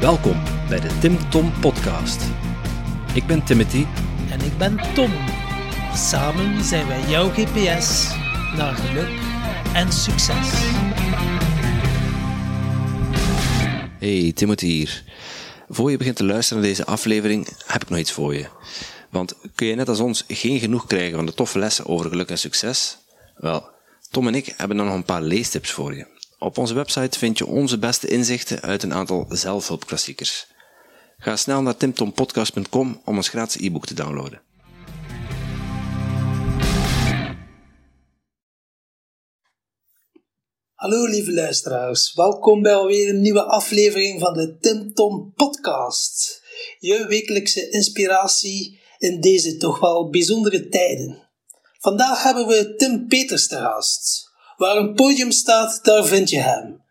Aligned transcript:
Welkom 0.00 0.42
bij 0.68 0.80
de 0.80 0.98
Tim 1.00 1.30
Tom 1.30 1.52
Podcast. 1.60 2.22
Ik 3.14 3.26
ben 3.26 3.44
Timothy. 3.44 3.84
En 4.30 4.40
ik 4.40 4.58
ben 4.58 4.94
Tom. 4.94 5.12
Samen 5.94 6.64
zijn 6.64 6.86
wij 6.86 7.08
jouw 7.08 7.28
GPS 7.28 8.08
naar 8.56 8.74
geluk 8.74 9.08
en 9.74 9.92
succes. 9.92 10.50
Hey, 13.98 14.32
Timothy 14.34 14.66
hier. 14.66 15.04
Voor 15.68 15.90
je 15.90 15.96
begint 15.96 16.16
te 16.16 16.24
luisteren 16.24 16.62
naar 16.62 16.70
deze 16.70 16.86
aflevering 16.86 17.48
heb 17.66 17.82
ik 17.82 17.88
nog 17.88 17.98
iets 17.98 18.12
voor 18.12 18.34
je. 18.34 18.46
Want 19.10 19.34
kun 19.54 19.66
je 19.66 19.74
net 19.74 19.88
als 19.88 20.00
ons 20.00 20.24
geen 20.28 20.60
genoeg 20.60 20.86
krijgen 20.86 21.16
van 21.16 21.26
de 21.26 21.34
toffe 21.34 21.58
lessen 21.58 21.86
over 21.86 22.10
geluk 22.10 22.30
en 22.30 22.38
succes? 22.38 22.98
Wel, 23.36 23.68
Tom 24.10 24.26
en 24.26 24.34
ik 24.34 24.54
hebben 24.56 24.76
dan 24.76 24.86
nog 24.86 24.94
een 24.94 25.04
paar 25.04 25.22
leestips 25.22 25.70
voor 25.70 25.94
je. 25.94 26.17
Op 26.40 26.58
onze 26.58 26.74
website 26.74 27.18
vind 27.18 27.38
je 27.38 27.46
onze 27.46 27.78
beste 27.78 28.08
inzichten 28.08 28.60
uit 28.60 28.82
een 28.82 28.94
aantal 28.94 29.26
zelfhulpklassiekers. 29.28 30.46
Ga 31.18 31.36
snel 31.36 31.62
naar 31.62 31.76
timtompodcast.com 31.76 33.00
om 33.04 33.16
ons 33.16 33.28
gratis 33.28 33.60
e-book 33.62 33.86
te 33.86 33.94
downloaden. 33.94 34.42
Hallo 40.74 41.04
lieve 41.06 41.32
luisteraars, 41.32 42.14
welkom 42.14 42.62
bij 42.62 42.74
alweer 42.74 43.08
een 43.08 43.20
nieuwe 43.20 43.44
aflevering 43.44 44.20
van 44.20 44.32
de 44.32 44.56
Tim 44.60 44.94
Tom 44.94 45.32
Podcast. 45.36 46.42
Je 46.78 47.06
wekelijkse 47.06 47.70
inspiratie 47.70 48.80
in 48.98 49.20
deze 49.20 49.56
toch 49.56 49.80
wel 49.80 50.10
bijzondere 50.10 50.68
tijden. 50.68 51.28
Vandaag 51.78 52.22
hebben 52.22 52.46
we 52.46 52.74
Tim 52.76 53.06
Peters 53.08 53.48
te 53.48 53.56
gast. 53.56 54.27
Waar 54.58 54.76
een 54.76 54.94
podium 54.94 55.30
staat, 55.30 55.80
daar 55.82 56.04
vind 56.04 56.30
je 56.30 56.38
hem. 56.38 56.82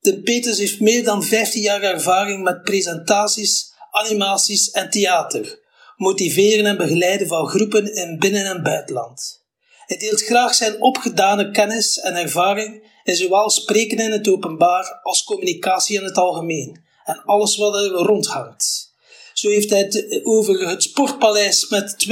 Tim 0.00 0.22
Peters 0.22 0.58
heeft 0.58 0.80
meer 0.80 1.04
dan 1.04 1.22
15 1.22 1.62
jaar 1.62 1.82
ervaring 1.82 2.42
met 2.42 2.62
presentaties, 2.62 3.72
animaties 3.90 4.70
en 4.70 4.90
theater, 4.90 5.60
motiveren 5.96 6.66
en 6.66 6.76
begeleiden 6.76 7.26
van 7.26 7.48
groepen 7.48 7.94
in 7.94 8.18
binnen- 8.18 8.46
en 8.46 8.62
buitenland. 8.62 9.42
Hij 9.86 9.96
deelt 9.96 10.22
graag 10.22 10.54
zijn 10.54 10.82
opgedane 10.82 11.50
kennis 11.50 11.98
en 11.98 12.14
ervaring 12.14 12.90
in 13.02 13.16
zowel 13.16 13.50
spreken 13.50 13.98
in 13.98 14.12
het 14.12 14.28
openbaar 14.28 15.00
als 15.02 15.24
communicatie 15.24 15.98
in 15.98 16.04
het 16.04 16.16
algemeen 16.16 16.84
en 17.04 17.22
alles 17.24 17.56
wat 17.56 17.74
er 17.74 17.88
rondhangt. 17.90 18.92
Zo 19.32 19.48
heeft 19.48 19.70
hij 19.70 19.78
het 19.78 20.20
over 20.22 20.68
het 20.68 20.82
sportpaleis 20.82 21.68
met 21.68 22.06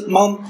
12.000 0.00 0.06
man 0.06 0.46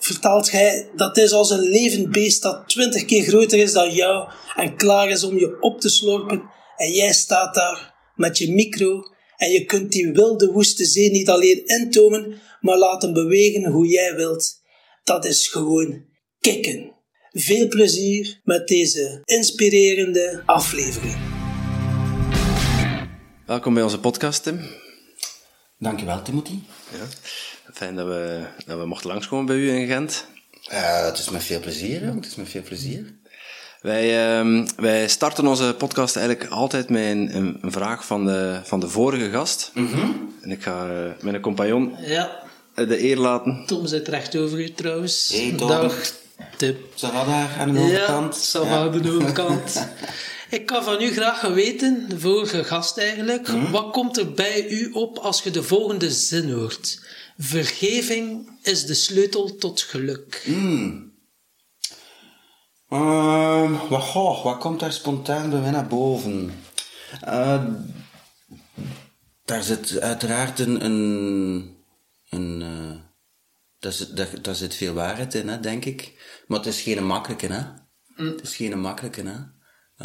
vertelt 0.00 0.50
hij 0.50 0.90
dat 0.96 1.16
is 1.16 1.32
als 1.32 1.50
een 1.50 1.68
levend 1.68 2.10
beest 2.10 2.42
dat 2.42 2.68
twintig 2.68 3.04
keer 3.04 3.22
groter 3.22 3.58
is 3.58 3.72
dan 3.72 3.94
jou 3.94 4.28
en 4.56 4.76
klaar 4.76 5.08
is 5.08 5.24
om 5.24 5.38
je 5.38 5.60
op 5.60 5.80
te 5.80 5.88
slorpen. 5.88 6.42
En 6.76 6.92
jij 6.92 7.12
staat 7.12 7.54
daar 7.54 7.94
met 8.14 8.38
je 8.38 8.52
micro 8.52 9.02
en 9.36 9.50
je 9.50 9.64
kunt 9.64 9.92
die 9.92 10.12
wilde 10.12 10.52
woeste 10.52 10.84
zee 10.84 11.10
niet 11.10 11.28
alleen 11.28 11.66
intomen, 11.66 12.40
maar 12.60 12.78
laten 12.78 13.12
bewegen 13.12 13.66
hoe 13.66 13.86
jij 13.86 14.14
wilt. 14.14 14.60
Dat 15.04 15.24
is 15.24 15.48
gewoon 15.48 16.04
kicken. 16.40 16.94
Veel 17.30 17.68
plezier 17.68 18.40
met 18.44 18.68
deze 18.68 19.22
inspirerende 19.24 20.42
aflevering. 20.46 21.16
Welkom 23.46 23.74
bij 23.74 23.82
onze 23.82 24.00
podcast, 24.00 24.42
Tim. 24.42 24.60
Dankjewel, 25.78 26.22
Timothy. 26.22 26.58
Ja. 26.92 27.06
Fijn 27.72 27.94
dat 27.94 28.06
we, 28.06 28.44
dat 28.66 28.78
we 28.78 28.86
mochten 28.86 29.10
langskomen 29.10 29.46
bij 29.46 29.56
u 29.56 29.70
in 29.70 29.86
Gent. 29.86 30.26
Uh, 30.72 31.04
het 31.04 31.18
is 31.18 31.30
met 31.30 31.44
veel 31.44 31.60
plezier, 31.60 32.02
Het 32.02 32.26
is 32.26 32.34
met 32.34 32.48
veel 32.48 32.62
plezier. 32.62 33.04
Wij, 33.80 34.40
uh, 34.42 34.66
wij 34.76 35.08
starten 35.08 35.46
onze 35.46 35.74
podcast 35.78 36.16
eigenlijk 36.16 36.50
altijd 36.50 36.88
met 36.88 37.02
een, 37.02 37.34
een 37.34 37.72
vraag 37.72 38.04
van 38.04 38.26
de, 38.26 38.60
van 38.64 38.80
de 38.80 38.88
vorige 38.88 39.30
gast. 39.30 39.70
Mm 39.74 39.86
-hmm. 39.86 40.34
En 40.40 40.50
ik 40.50 40.62
ga 40.62 40.86
uh, 40.86 41.10
mijn 41.20 41.40
compagnon 41.40 41.94
ja. 41.98 42.42
de 42.74 43.02
eer 43.02 43.16
laten. 43.16 43.62
Tom 43.66 43.86
zit 43.86 44.08
recht 44.08 44.36
over 44.36 44.60
u 44.60 44.72
trouwens. 44.72 45.30
Hey, 45.32 45.54
Tom. 45.56 45.68
Dag, 45.68 46.12
Tip. 46.56 46.78
Zal 46.94 47.12
daar 47.12 47.56
aan 47.58 47.72
de 47.72 47.80
overkant? 47.80 48.34
Ja, 48.34 48.42
zal 48.42 48.64
ja. 48.64 48.70
aan 48.70 49.02
de 49.02 49.12
overkant. 49.12 49.74
Ik 50.50 50.66
kan 50.66 50.84
van 50.84 51.02
u 51.02 51.12
graag 51.12 51.40
weten, 51.40 52.04
de 52.08 52.20
vorige 52.20 52.64
gast 52.64 52.98
eigenlijk, 52.98 53.48
mm 53.48 53.54
-hmm. 53.54 53.70
wat 53.70 53.90
komt 53.90 54.18
er 54.18 54.32
bij 54.32 54.68
u 54.68 54.90
op 54.92 55.18
als 55.18 55.42
je 55.42 55.50
de 55.50 55.62
volgende 55.62 56.10
zin 56.10 56.52
hoort? 56.52 56.98
Vergeving 57.42 58.58
is 58.62 58.86
de 58.86 58.94
sleutel 58.94 59.56
tot 59.56 59.80
geluk. 59.80 60.44
Mm. 60.46 61.12
Uh, 62.88 63.88
wat, 63.88 64.02
goh, 64.02 64.44
wat 64.44 64.58
komt 64.58 64.80
daar 64.80 64.92
spontaan 64.92 65.50
bij 65.50 65.60
mij 65.60 65.70
naar 65.70 65.86
boven? 65.86 66.52
Uh, 67.24 67.64
daar 69.44 69.62
zit 69.62 70.00
uiteraard 70.00 70.58
een. 70.58 70.84
een, 70.84 71.76
een 72.28 72.60
uh, 72.60 73.00
daar, 73.78 73.92
zit, 73.92 74.16
daar, 74.16 74.42
daar, 74.42 74.54
zit 74.54 74.74
veel 74.74 74.94
waarheid 74.94 75.34
in, 75.34 75.48
hè, 75.48 75.60
denk 75.60 75.84
ik. 75.84 76.12
Maar 76.46 76.58
het 76.58 76.68
is 76.68 76.80
geen 76.80 77.06
makkelijke, 77.06 77.46
hè? 77.46 77.62
Mm. 78.16 78.30
Het 78.30 78.42
is 78.42 78.56
geen 78.56 78.80
makkelijke, 78.80 79.22
hè? 79.22 79.38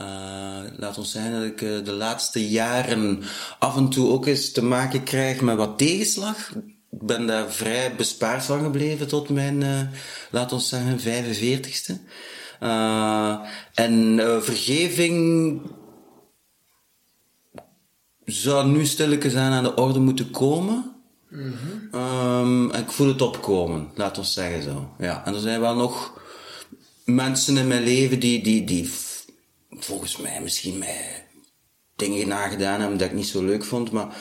Uh, 0.01 0.71
laat 0.77 0.97
ons 0.97 1.11
zeggen 1.11 1.31
dat 1.31 1.43
ik 1.43 1.61
uh, 1.61 1.85
de 1.85 1.91
laatste 1.91 2.49
jaren 2.49 3.23
af 3.59 3.75
en 3.75 3.89
toe 3.89 4.09
ook 4.09 4.25
eens 4.25 4.51
te 4.51 4.63
maken 4.63 5.03
krijg 5.03 5.41
met 5.41 5.57
wat 5.57 5.77
tegenslag. 5.77 6.53
Ik 6.99 7.07
ben 7.07 7.27
daar 7.27 7.51
vrij 7.51 7.95
bespaard 7.95 8.43
van 8.43 8.63
gebleven 8.63 9.07
tot 9.07 9.29
mijn, 9.29 9.61
uh, 9.61 9.79
laat 10.31 10.51
ons 10.51 10.69
zeggen, 10.69 10.99
45ste. 10.99 11.93
en 13.73 14.19
vergeving 14.43 15.61
zou 18.25 18.67
nu 18.67 18.85
stilletjes 18.85 19.35
aan 19.35 19.51
aan 19.51 19.63
de 19.63 19.75
orde 19.75 19.99
moeten 19.99 20.31
komen. 20.31 20.95
Mm 21.29 21.53
-hmm. 21.53 22.01
um, 22.01 22.71
ik 22.71 22.91
voel 22.91 23.07
het 23.07 23.21
opkomen, 23.21 23.91
laat 23.95 24.17
ons 24.17 24.33
zeggen 24.33 24.63
zo. 24.63 24.89
Ja, 24.97 25.25
en 25.25 25.33
er 25.33 25.39
zijn 25.39 25.59
wel 25.59 25.75
nog 25.75 26.21
mensen 27.05 27.57
in 27.57 27.67
mijn 27.67 27.83
leven 27.83 28.19
die, 28.19 28.43
die, 28.43 28.63
die 28.63 28.89
volgens 29.69 30.17
mij 30.17 30.41
misschien 30.41 30.77
mij 30.77 31.27
dingen 31.95 32.27
nagedaan 32.27 32.79
hebben 32.79 32.97
dat 32.97 33.07
ik 33.07 33.13
niet 33.13 33.27
zo 33.27 33.43
leuk 33.43 33.63
vond, 33.63 33.91
maar 33.91 34.17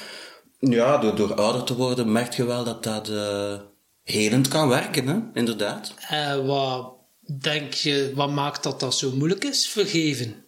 ja, 0.71 0.99
door, 0.99 1.17
door 1.17 1.35
ouder 1.35 1.65
te 1.65 1.77
worden 1.77 2.13
merk 2.13 2.33
je 2.33 2.45
wel 2.45 2.65
dat 2.65 2.83
dat 2.83 3.09
uh, 3.09 3.55
helend 4.03 4.49
kan 4.49 4.69
werken, 4.69 5.07
hè? 5.07 5.19
inderdaad. 5.35 5.95
Uh, 6.13 6.47
wat 6.47 6.95
denk 7.41 7.73
je, 7.73 8.13
wat 8.15 8.31
maakt 8.31 8.63
dat 8.63 8.81
dat 8.81 8.95
zo 8.95 9.11
moeilijk 9.11 9.45
is, 9.45 9.69
vergeven? 9.69 10.45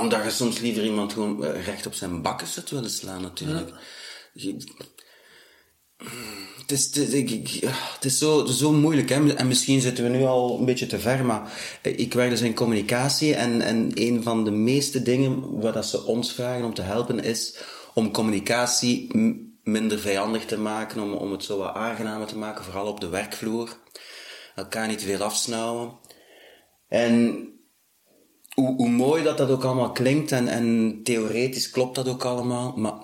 Omdat 0.00 0.24
je 0.24 0.30
soms 0.30 0.58
liever 0.58 0.84
iemand 0.84 1.12
gewoon 1.12 1.44
recht 1.44 1.86
op 1.86 1.94
zijn 1.94 2.22
bakken 2.22 2.46
zit 2.46 2.70
willen 2.70 2.90
slaan, 2.90 3.22
natuurlijk. 3.22 3.68
Ja. 4.32 4.52
Het 6.60 6.72
is, 6.72 6.84
het, 6.84 7.12
is, 7.12 7.60
het 7.94 8.04
is 8.04 8.18
zo, 8.18 8.44
zo 8.44 8.72
moeilijk, 8.72 9.08
hè? 9.08 9.34
en 9.34 9.48
misschien 9.48 9.80
zitten 9.80 10.04
we 10.04 10.10
nu 10.10 10.24
al 10.24 10.58
een 10.58 10.64
beetje 10.64 10.86
te 10.86 10.98
ver, 10.98 11.24
maar 11.24 11.52
ik 11.82 12.14
werk 12.14 12.30
dus 12.30 12.40
in 12.40 12.54
communicatie 12.54 13.34
en, 13.34 13.60
en 13.60 13.90
een 13.94 14.22
van 14.22 14.44
de 14.44 14.50
meeste 14.50 15.02
dingen 15.02 15.60
waar 15.60 15.72
dat 15.72 15.86
ze 15.86 16.04
ons 16.04 16.32
vragen 16.32 16.64
om 16.64 16.74
te 16.74 16.82
helpen 16.82 17.24
is 17.24 17.58
om 17.94 18.10
communicatie 18.10 19.10
minder 19.66 19.98
vijandig 19.98 20.44
te 20.44 20.58
maken, 20.58 21.02
om, 21.02 21.12
om 21.12 21.32
het 21.32 21.44
zo 21.44 21.58
wat 21.58 21.74
aangenamer 21.74 22.26
te 22.26 22.38
maken, 22.38 22.64
vooral 22.64 22.86
op 22.86 23.00
de 23.00 23.08
werkvloer. 23.08 23.76
Elkaar 24.54 24.86
niet 24.86 25.02
veel 25.02 25.22
afsnauwen. 25.22 25.98
En 26.88 27.46
hoe, 28.54 28.76
hoe 28.76 28.88
mooi 28.88 29.22
dat 29.22 29.38
dat 29.38 29.50
ook 29.50 29.64
allemaal 29.64 29.92
klinkt 29.92 30.32
en, 30.32 30.48
en 30.48 31.00
theoretisch 31.02 31.70
klopt 31.70 31.94
dat 31.94 32.08
ook 32.08 32.24
allemaal, 32.24 32.72
maar 32.76 32.94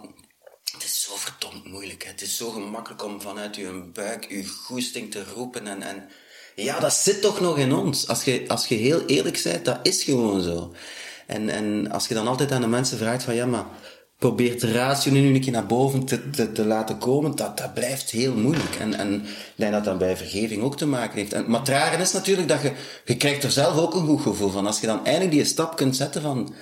het 0.73 0.85
is 0.85 1.03
zo 1.03 1.13
verdomd 1.17 1.65
moeilijk. 1.65 2.05
Hè? 2.05 2.11
Het 2.11 2.23
is 2.23 2.37
zo 2.37 2.51
gemakkelijk 2.51 3.05
om 3.05 3.21
vanuit 3.21 3.57
je 3.57 3.91
buik 3.93 4.29
je 4.29 4.47
goesting 4.47 5.11
te 5.11 5.25
roepen 5.35 5.67
en, 5.67 5.83
en 5.83 6.09
ja, 6.55 6.81
dat 6.81 6.93
zit 6.93 7.21
toch 7.21 7.41
nog 7.41 7.59
in 7.59 7.73
ons. 7.73 8.09
Als 8.09 8.25
je, 8.25 8.45
als 8.49 8.67
je 8.67 8.75
heel 8.75 9.07
eerlijk 9.07 9.41
bent, 9.43 9.65
dat 9.65 9.79
is 9.83 10.05
gewoon 10.05 10.43
zo. 10.43 10.75
En, 11.27 11.49
en 11.49 11.91
als 11.91 12.09
je 12.09 12.15
dan 12.15 12.29
altijd 12.29 12.53
aan 12.53 12.61
de 12.61 12.67
mensen 12.67 12.99
vraagt 12.99 13.23
van 13.23 13.35
ja, 13.35 13.47
maar 13.47 13.67
probeert 14.23 14.61
de 14.61 14.73
ratio 14.73 15.13
nu 15.13 15.35
een 15.35 15.41
keer 15.41 15.53
naar 15.53 15.67
boven 15.67 16.05
te, 16.05 16.31
te, 16.31 16.53
te, 16.53 16.65
laten 16.65 16.99
komen, 16.99 17.37
dat, 17.37 17.59
dat 17.59 17.75
blijft 17.75 18.11
heel 18.11 18.35
moeilijk. 18.35 18.75
En, 18.81 18.95
en 18.95 19.15
ik 19.15 19.55
denk 19.55 19.73
dat 19.73 19.85
dat 19.85 19.99
bij 19.99 20.17
vergeving 20.17 20.63
ook 20.63 20.77
te 20.77 20.87
maken 20.87 21.19
heeft. 21.19 21.33
En, 21.33 21.45
maar 21.49 21.61
het 21.61 21.69
rare 21.69 22.03
is 22.03 22.13
natuurlijk 22.13 22.49
dat 22.49 22.63
je, 22.63 22.73
je 23.05 23.17
krijgt 23.17 23.45
er 23.45 23.51
zelf 23.51 23.77
ook 23.77 23.95
een 23.95 24.07
goed 24.07 24.21
gevoel 24.21 24.51
van. 24.51 24.67
Als 24.67 24.81
je 24.81 24.87
dan 24.87 25.05
eindelijk 25.05 25.31
die 25.31 25.45
stap 25.45 25.77
kunt 25.77 25.97
zetten 25.97 26.23
van, 26.23 26.55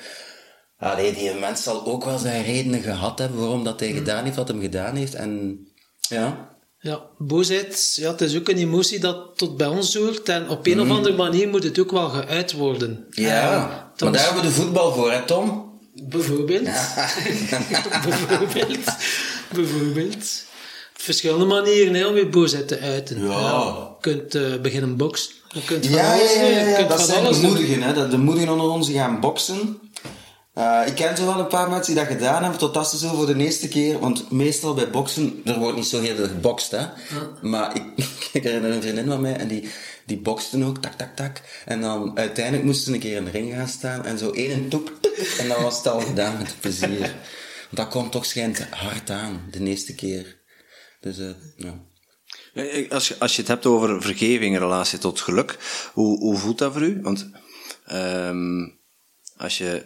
allee, 0.78 1.14
die 1.14 1.34
mens 1.34 1.62
zal 1.62 1.86
ook 1.86 2.04
wel 2.04 2.18
zijn 2.18 2.44
redenen 2.44 2.82
gehad 2.82 3.18
hebben 3.18 3.40
waarom 3.40 3.64
dat 3.64 3.80
hij 3.80 3.92
gedaan 3.92 4.24
heeft 4.24 4.36
wat 4.36 4.48
hem 4.48 4.60
gedaan 4.60 4.96
heeft. 4.96 5.14
En 5.14 5.58
ja... 6.00 6.48
Ja, 6.82 7.00
boosheid, 7.18 7.96
ja, 7.96 8.10
het 8.10 8.20
is 8.20 8.36
ook 8.36 8.48
een 8.48 8.56
emotie 8.56 9.00
dat 9.00 9.38
tot 9.38 9.56
bij 9.56 9.66
ons 9.66 9.94
hoort. 9.94 10.28
En 10.28 10.48
op 10.48 10.66
een 10.66 10.76
mm. 10.76 10.90
of 10.90 10.96
andere 10.96 11.16
manier 11.16 11.48
moet 11.48 11.64
het 11.64 11.78
ook 11.78 11.90
wel 11.90 12.08
geuit 12.08 12.52
worden. 12.52 13.06
Ja, 13.10 13.54
uh, 13.54 14.02
maar 14.02 14.12
daar 14.12 14.24
hebben 14.24 14.42
we 14.42 14.48
de 14.48 14.54
voetbal 14.54 14.92
voor, 14.92 15.12
hè 15.12 15.26
Tom? 15.26 15.69
Bijvoorbeeld. 16.00 16.64
bijvoorbeeld. 18.04 18.84
bijvoorbeeld. 19.54 20.44
Verschillende 20.94 21.44
manieren 21.44 21.94
hè, 21.94 22.06
om 22.06 22.16
je 22.16 22.26
boosheid 22.26 22.68
te 22.68 22.78
uiten. 22.78 23.26
Ja. 23.26 23.28
je 23.30 23.86
kunt 24.00 24.34
uh, 24.34 24.60
beginnen 24.60 24.96
boksen. 24.96 25.32
Je 25.48 25.64
kunt 25.64 25.86
van 25.86 25.94
ja, 25.94 26.12
alles 26.12 26.34
ja, 26.34 26.42
ja, 26.42 26.76
kunt 26.76 26.88
dat 26.88 26.98
van 26.98 27.06
zijn 27.06 27.24
alles 27.24 27.40
de 27.40 27.46
moedigen. 27.46 27.82
Hè. 27.82 28.08
De 28.08 28.18
moedigen 28.18 28.48
onder 28.48 28.68
ons 28.68 28.86
die 28.86 28.96
gaan 28.96 29.20
boksen. 29.20 29.78
Uh, 30.58 30.80
ik 30.86 30.94
ken 30.94 31.16
zo 31.16 31.26
wel 31.26 31.38
een 31.38 31.46
paar 31.46 31.70
mensen 31.70 31.94
die 31.94 32.04
dat 32.04 32.12
gedaan 32.12 32.42
hebben, 32.42 32.58
totdat 32.58 32.90
ze 32.90 32.98
zo 32.98 33.14
voor 33.14 33.26
de 33.26 33.36
eerste 33.36 33.68
keer, 33.68 33.98
want 33.98 34.30
meestal 34.30 34.74
bij 34.74 34.90
boksen, 34.90 35.40
er 35.44 35.58
wordt 35.58 35.76
niet 35.76 35.86
zo 35.86 36.00
heel 36.00 36.16
veel 36.16 36.28
gebokst, 36.28 36.70
hè. 36.70 36.86
Maar 37.42 37.76
ik, 37.76 37.82
ik 38.32 38.42
herinner 38.42 38.70
een 38.70 38.82
vriendin 38.82 39.06
van 39.06 39.20
mij, 39.20 39.36
en 39.36 39.48
die, 39.48 39.70
die 40.06 40.18
boksten 40.18 40.62
ook, 40.62 40.78
tak, 40.78 40.92
tak, 40.92 41.16
tak. 41.16 41.40
En 41.64 41.80
dan 41.80 42.18
uiteindelijk 42.18 42.64
moesten 42.64 42.84
ze 42.84 42.92
een 42.92 43.00
keer 43.00 43.16
in 43.16 43.24
de 43.24 43.30
ring 43.30 43.52
gaan 43.52 43.68
staan, 43.68 44.04
en 44.04 44.18
zo 44.18 44.30
één 44.30 44.68
toek, 44.68 44.99
en 45.38 45.48
dan 45.48 45.62
was 45.62 45.76
het 45.76 45.86
al 45.86 46.00
gedaan 46.00 46.38
met 46.38 46.56
plezier. 46.60 46.98
Want 46.98 47.70
dat 47.70 47.88
komt 47.88 48.12
toch 48.12 48.24
schijnt 48.24 48.68
hard 48.70 49.10
aan, 49.10 49.48
de 49.50 49.64
eerste 49.64 49.94
keer. 49.94 50.38
Dus, 51.00 51.18
uh, 51.18 51.30
ja. 51.56 51.88
Als 52.88 53.08
je, 53.08 53.16
als 53.18 53.34
je 53.34 53.40
het 53.40 53.50
hebt 53.50 53.66
over 53.66 54.02
vergeving 54.02 54.54
in 54.54 54.60
relatie 54.60 54.98
tot 54.98 55.20
geluk, 55.20 55.58
hoe, 55.92 56.18
hoe 56.18 56.36
voelt 56.36 56.58
dat 56.58 56.72
voor 56.72 56.82
u? 56.82 57.00
Want 57.02 57.30
um, 57.92 58.78
als 59.36 59.58
je, 59.58 59.84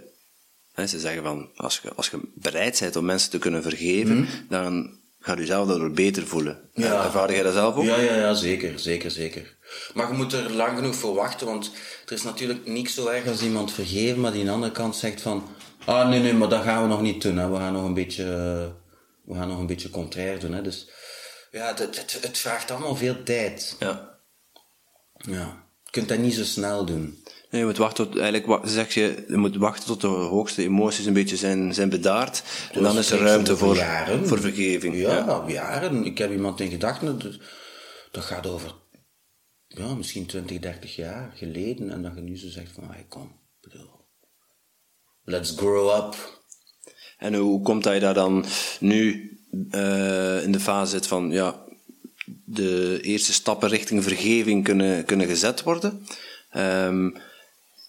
hè, 0.72 0.86
ze 0.86 0.98
zeggen 1.00 1.22
van, 1.22 1.50
als 1.56 1.80
je, 1.82 1.94
als 1.94 2.08
je 2.08 2.20
bereid 2.34 2.80
bent 2.80 2.96
om 2.96 3.04
mensen 3.04 3.30
te 3.30 3.38
kunnen 3.38 3.62
vergeven, 3.62 4.16
mm. 4.16 4.28
dan 4.48 4.98
gaat 5.20 5.38
u 5.38 5.44
zelf 5.44 5.68
daardoor 5.68 5.90
beter 5.90 6.26
voelen. 6.26 6.70
Ja. 6.74 7.04
Ervaar 7.04 7.32
jij 7.32 7.42
dat 7.42 7.52
zelf 7.52 7.74
ook? 7.74 7.84
Ja, 7.84 8.00
ja, 8.00 8.16
ja, 8.16 8.34
zeker, 8.34 8.78
zeker, 8.78 9.10
zeker. 9.10 9.56
Maar 9.94 10.08
je 10.08 10.16
moet 10.16 10.32
er 10.32 10.52
lang 10.52 10.76
genoeg 10.76 10.94
voor 10.94 11.14
wachten, 11.14 11.46
want 11.46 11.70
er 12.06 12.12
is 12.12 12.22
natuurlijk 12.22 12.66
niks 12.66 12.94
zo 12.94 13.06
erg 13.06 13.26
als 13.26 13.42
iemand 13.42 13.72
vergeven, 13.72 14.20
maar 14.20 14.32
die 14.32 14.40
aan 14.40 14.46
de 14.46 14.52
andere 14.52 14.72
kant 14.72 14.96
zegt 14.96 15.20
van, 15.20 15.48
ah 15.84 16.08
nee, 16.08 16.20
nee, 16.20 16.34
maar 16.34 16.48
dat 16.48 16.62
gaan 16.62 16.82
we 16.82 16.88
nog 16.88 17.02
niet 17.02 17.22
doen, 17.22 17.36
hè. 17.36 17.50
we 17.50 17.56
gaan 17.56 17.72
nog 17.72 17.84
een 17.84 17.94
beetje, 17.94 18.24
we 19.24 19.34
gaan 19.34 19.48
nog 19.48 19.58
een 19.58 19.66
beetje 19.66 19.90
contrair 19.90 20.40
doen. 20.40 20.52
Hè. 20.52 20.62
Dus 20.62 20.88
ja, 21.50 21.66
het, 21.66 21.78
het, 21.78 22.18
het 22.20 22.38
vraagt 22.38 22.70
allemaal 22.70 22.96
veel 22.96 23.22
tijd. 23.22 23.76
Ja. 23.78 24.18
Ja, 25.16 25.64
je 25.84 25.90
kunt 25.90 26.08
dat 26.08 26.18
niet 26.18 26.34
zo 26.34 26.44
snel 26.44 26.84
doen. 26.84 27.22
Nee, 27.50 27.62
je 27.62 27.68
moet 27.68 27.78
wachten 27.78 28.10
tot, 28.10 28.20
eigenlijk 28.20 28.68
zeg 28.68 28.94
je, 28.94 29.24
je 29.28 29.36
moet 29.36 29.56
wachten 29.56 29.86
tot 29.86 30.00
de 30.00 30.06
hoogste 30.06 30.62
emoties 30.62 31.06
een 31.06 31.12
beetje 31.12 31.36
zijn, 31.36 31.74
zijn 31.74 31.88
bedaard. 31.88 32.42
en 32.72 32.82
dan 32.82 32.98
is 32.98 33.10
er 33.10 33.18
ruimte 33.18 33.56
voor, 33.56 33.76
jaren. 33.76 34.28
voor 34.28 34.40
vergeving. 34.40 34.96
Ja, 34.96 35.16
ja, 35.16 35.44
jaren. 35.46 36.04
Ik 36.04 36.18
heb 36.18 36.30
iemand 36.30 36.60
in 36.60 36.70
gedachten, 36.70 37.18
dat, 37.18 37.32
dat 38.10 38.24
gaat 38.24 38.46
over, 38.46 38.70
ja, 39.76 39.94
misschien 39.94 40.26
20, 40.26 40.58
30 40.58 40.96
jaar 40.96 41.32
geleden. 41.34 41.90
En 41.90 42.02
dat 42.02 42.12
je 42.14 42.20
nu 42.20 42.38
zo 42.38 42.48
zegt 42.48 42.72
van, 42.72 42.90
hey, 42.90 43.06
kom, 43.08 43.32
bedoel, 43.60 43.90
let's 45.24 45.50
grow 45.56 45.96
up. 45.96 46.42
En 47.18 47.34
hoe 47.34 47.62
komt 47.62 47.84
dat 47.84 47.94
je 47.94 48.00
daar 48.00 48.14
dan 48.14 48.44
nu 48.80 49.30
uh, 49.70 50.42
in 50.42 50.52
de 50.52 50.60
fase 50.60 50.90
zit 50.90 51.06
van, 51.06 51.30
ja, 51.30 51.64
de 52.44 52.98
eerste 53.02 53.32
stappen 53.32 53.68
richting 53.68 54.02
vergeving 54.02 54.64
kunnen, 54.64 55.04
kunnen 55.04 55.26
gezet 55.26 55.62
worden? 55.62 56.06
Um, 56.56 57.16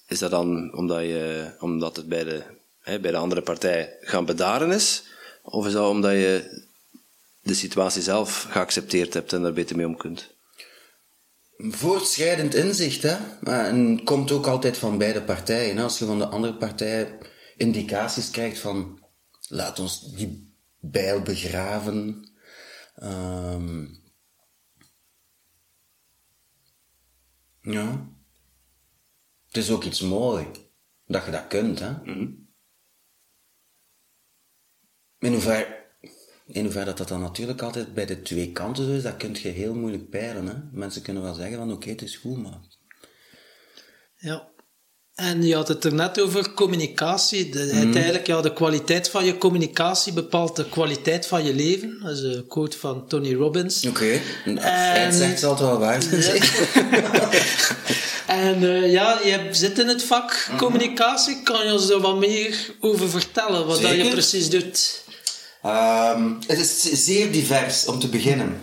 is 0.08 0.20
dat 0.20 0.32
dan 0.32 0.74
omdat, 0.74 1.02
je, 1.02 1.52
omdat 1.60 1.96
het 1.96 2.08
bij 2.08 2.24
de, 2.24 2.44
hè, 2.80 3.00
bij 3.00 3.12
de 3.12 3.18
andere 3.18 3.42
partij 3.42 3.98
gaan 4.02 4.26
bedaren 4.26 4.72
is? 4.72 5.04
Of 5.44 5.66
is 5.66 5.74
dat 5.74 5.90
omdat 5.90 6.12
je 6.12 6.64
de 7.42 7.54
situatie 7.54 8.02
zelf 8.02 8.48
geaccepteerd 8.50 9.14
hebt 9.14 9.34
en 9.34 9.42
daar 9.42 9.54
beter 9.54 9.76
mee 9.76 9.88
om 9.88 9.98
kunt? 9.98 10.35
Voortschrijdend 11.58 12.54
inzicht, 12.54 13.02
hè. 13.02 13.18
En 13.44 14.04
komt 14.04 14.32
ook 14.32 14.48
altijd 14.48 14.78
van 14.78 14.98
beide 14.98 15.24
partijen. 15.24 15.78
Als 15.78 16.00
je 16.00 16.06
van 16.06 16.18
de 16.18 16.28
andere 16.28 16.58
partij 16.58 17.18
indicaties 17.58 18.32
krijgt 18.32 18.60
van... 18.60 19.04
Laat 19.48 19.80
ons 19.80 20.14
die 20.14 20.56
bijl 20.80 21.22
begraven. 21.22 22.30
Um, 23.04 24.04
ja. 27.62 28.10
Het 29.48 29.58
is 29.58 29.72
ook 29.72 29.84
iets 29.84 30.02
mooi 30.02 30.48
dat 31.06 31.26
je 31.26 31.32
dat 31.32 31.48
kunt. 31.48 31.80
Hè? 31.80 31.92
Mm 31.92 32.44
In 35.20 35.32
hoeverre 35.32 35.85
in 36.46 36.64
hoeverre 36.64 36.86
dat, 36.86 36.98
dat 36.98 37.08
dan 37.08 37.22
natuurlijk 37.22 37.62
altijd 37.62 37.94
bij 37.94 38.06
de 38.06 38.22
twee 38.22 38.52
kanten 38.52 38.86
zo 38.86 38.92
is, 38.92 39.04
dat 39.04 39.18
kun 39.18 39.36
je 39.42 39.48
heel 39.48 39.74
moeilijk 39.74 40.10
peilen. 40.10 40.48
Hè? 40.48 40.54
Mensen 40.72 41.02
kunnen 41.02 41.24
wel 41.24 41.34
zeggen 41.34 41.58
van 41.58 41.72
oké, 41.72 41.90
het 41.90 42.02
is 42.02 42.16
goed, 42.16 42.44
maar... 42.44 42.60
Ja. 44.16 44.54
En 45.16 45.44
je 45.44 45.56
had 45.56 45.68
het 45.68 45.84
er 45.84 45.94
net 45.94 46.22
over 46.22 46.54
communicatie. 46.54 47.50
De, 47.50 47.70
mm. 47.74 47.80
Uiteindelijk, 47.80 48.28
ja, 48.28 48.42
de 48.42 48.54
kwaliteit 48.54 49.10
van 49.10 49.26
je 49.26 49.38
communicatie 49.38 50.14
bepaalt 50.14 50.56
de 50.56 50.70
kwaliteit 50.70 51.28
van 51.28 51.44
je 51.44 51.54
leven. 51.54 52.00
Dat 52.02 52.12
is 52.12 52.22
een 52.22 52.48
quote 52.48 52.78
van 52.78 53.08
Tony 53.08 53.34
Robbins. 53.34 53.86
Oké, 53.86 54.20
okay. 54.46 54.56
en 55.04 55.14
zegt 55.14 55.40
ze 55.40 55.46
altijd 55.46 55.70
wel 55.70 55.80
waar. 55.80 56.04
En 58.26 58.64
uh, 58.64 58.92
ja, 58.92 59.20
je 59.24 59.48
zit 59.52 59.80
in 59.80 59.88
het 59.88 60.04
vak 60.04 60.48
mhm. 60.48 60.58
communicatie. 60.58 61.42
Kan 61.44 61.66
je 61.66 61.74
ons 61.74 61.90
er 61.90 62.00
wat 62.00 62.18
meer 62.20 62.76
over 62.80 63.10
vertellen, 63.10 63.66
wat 63.66 63.82
dat 63.82 63.96
je 63.96 64.10
precies 64.10 64.50
doet? 64.50 65.04
Um, 65.66 66.40
het 66.48 66.60
is 66.60 66.82
zeer 67.06 67.32
divers, 67.32 67.86
om 67.86 68.00
te 68.00 68.10
beginnen. 68.10 68.62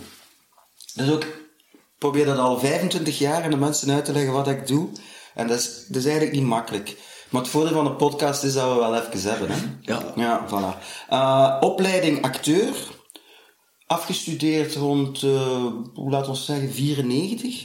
Dus 0.95 1.11
ook, 1.11 1.25
ik 1.25 1.79
probeer 1.99 2.25
dat 2.25 2.39
al 2.39 2.59
25 2.59 3.19
jaar 3.19 3.43
aan 3.43 3.51
de 3.51 3.57
mensen 3.57 3.91
uit 3.91 4.05
te 4.05 4.13
leggen 4.13 4.33
wat 4.33 4.49
ik 4.49 4.67
doe. 4.67 4.89
En 5.35 5.47
dat 5.47 5.59
is, 5.59 5.85
dat 5.89 5.97
is 5.97 6.05
eigenlijk 6.05 6.35
niet 6.37 6.47
makkelijk. 6.47 6.97
Maar 7.31 7.43
het 7.43 7.51
voordeel 7.51 7.73
van 7.73 7.85
de 7.85 7.95
podcast 7.95 8.43
is 8.43 8.53
dat 8.53 8.73
we 8.73 8.79
wel 8.79 8.97
even 8.97 9.31
hebben. 9.31 9.51
Hè? 9.51 9.57
Ja. 9.81 10.13
Ja, 10.17 10.47
voilà. 10.49 10.79
Uh, 11.11 11.57
opleiding 11.61 12.23
acteur. 12.23 12.75
Afgestudeerd 13.87 14.75
rond, 14.75 15.23
uh, 15.23 15.67
hoe 15.95 16.11
laat 16.11 16.29
ons 16.29 16.45
zeggen, 16.45 16.73
94. 16.73 17.65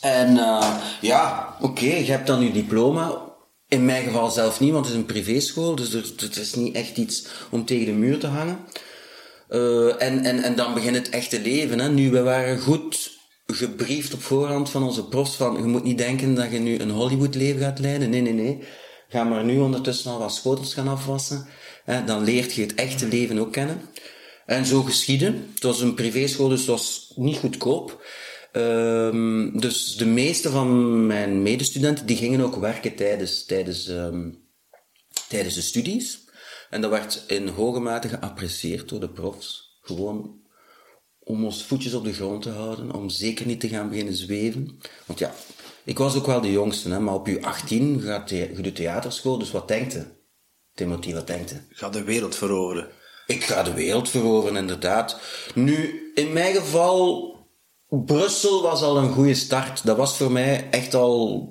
En 0.00 0.36
uh, 0.36 0.76
ja, 1.00 1.56
oké, 1.60 1.84
je 1.84 2.10
hebt 2.10 2.26
dan 2.26 2.40
je 2.42 2.52
diploma. 2.52 3.29
In 3.70 3.84
mijn 3.84 4.04
geval 4.04 4.30
zelf 4.30 4.60
niet, 4.60 4.72
want 4.72 4.84
het 4.84 4.94
is 4.94 5.00
een 5.00 5.06
privéschool, 5.06 5.74
dus 5.74 5.92
er, 5.92 6.04
het 6.16 6.36
is 6.36 6.54
niet 6.54 6.74
echt 6.74 6.96
iets 6.96 7.26
om 7.50 7.64
tegen 7.64 7.86
de 7.86 7.92
muur 7.92 8.18
te 8.18 8.26
hangen. 8.26 8.58
Uh, 9.50 10.02
en, 10.02 10.24
en, 10.24 10.42
en 10.42 10.56
dan 10.56 10.74
begint 10.74 10.96
het 10.96 11.08
echte 11.08 11.40
leven. 11.40 11.78
Hè. 11.78 11.88
Nu, 11.88 12.10
we 12.10 12.22
waren 12.22 12.60
goed 12.60 13.18
gebriefd 13.46 14.14
op 14.14 14.22
voorhand 14.22 14.70
van 14.70 14.82
onze 14.82 15.04
profs 15.04 15.34
van, 15.34 15.56
je 15.56 15.62
moet 15.62 15.84
niet 15.84 15.98
denken 15.98 16.34
dat 16.34 16.50
je 16.50 16.58
nu 16.58 16.78
een 16.78 16.90
Hollywood-leven 16.90 17.60
gaat 17.60 17.78
leiden. 17.78 18.10
Nee, 18.10 18.20
nee, 18.20 18.32
nee. 18.32 18.62
Ga 19.08 19.24
maar 19.24 19.44
nu 19.44 19.58
ondertussen 19.58 20.10
al 20.10 20.18
wat 20.18 20.34
schotels 20.34 20.74
gaan 20.74 20.88
afwassen. 20.88 21.46
Hè. 21.84 22.04
Dan 22.04 22.24
leert 22.24 22.52
je 22.52 22.62
het 22.62 22.74
echte 22.74 23.06
leven 23.06 23.38
ook 23.38 23.52
kennen. 23.52 23.80
En 24.46 24.66
zo 24.66 24.82
geschieden. 24.82 25.50
Het 25.54 25.62
was 25.62 25.80
een 25.80 25.94
privéschool, 25.94 26.48
dus 26.48 26.58
het 26.58 26.68
was 26.68 27.12
niet 27.16 27.38
goedkoop. 27.38 28.04
Um, 28.52 29.60
dus 29.60 29.96
de 29.96 30.06
meeste 30.06 30.50
van 30.50 31.06
mijn 31.06 31.42
medestudenten 31.42 32.06
die 32.06 32.16
gingen 32.16 32.40
ook 32.40 32.56
werken 32.56 32.94
tijdens, 32.94 33.44
tijdens, 33.44 33.88
um, 33.88 34.48
tijdens 35.28 35.54
de 35.54 35.60
studies. 35.60 36.28
En 36.70 36.80
dat 36.80 36.90
werd 36.90 37.24
in 37.26 37.48
hoge 37.48 37.80
mate 37.80 38.08
geapprecieerd 38.08 38.88
door 38.88 39.00
de 39.00 39.08
profs. 39.08 39.78
Gewoon 39.82 40.40
om 41.18 41.44
ons 41.44 41.64
voetjes 41.64 41.94
op 41.94 42.04
de 42.04 42.12
grond 42.12 42.42
te 42.42 42.50
houden, 42.50 42.94
om 42.94 43.08
zeker 43.08 43.46
niet 43.46 43.60
te 43.60 43.68
gaan 43.68 43.88
beginnen 43.88 44.14
zweven. 44.14 44.78
Want 45.06 45.18
ja, 45.18 45.34
ik 45.84 45.98
was 45.98 46.16
ook 46.16 46.26
wel 46.26 46.40
de 46.40 46.52
jongste, 46.52 46.88
hè, 46.88 47.00
maar 47.00 47.14
op 47.14 47.26
je 47.26 47.42
18 47.42 48.00
gaat 48.00 48.30
je 48.30 48.60
de 48.60 48.72
theaterschool, 48.72 49.38
dus 49.38 49.50
wat 49.50 49.68
denkt 49.68 49.92
je? 49.92 50.04
Timothy, 50.74 51.14
wat 51.14 51.26
denkt 51.26 51.50
je? 51.50 51.56
Ga 51.68 51.88
de 51.88 52.04
wereld 52.04 52.36
veroveren. 52.36 52.88
Ik 53.26 53.44
ga 53.44 53.62
de 53.62 53.74
wereld 53.74 54.08
veroveren, 54.08 54.56
inderdaad. 54.56 55.20
Nu, 55.54 56.10
in 56.14 56.32
mijn 56.32 56.54
geval 56.54 57.29
Brussel 57.90 58.62
was 58.62 58.82
al 58.82 58.96
een 58.96 59.12
goede 59.12 59.34
start. 59.34 59.86
Dat 59.86 59.96
was 59.96 60.16
voor 60.16 60.32
mij 60.32 60.68
echt 60.70 60.94
al 60.94 61.48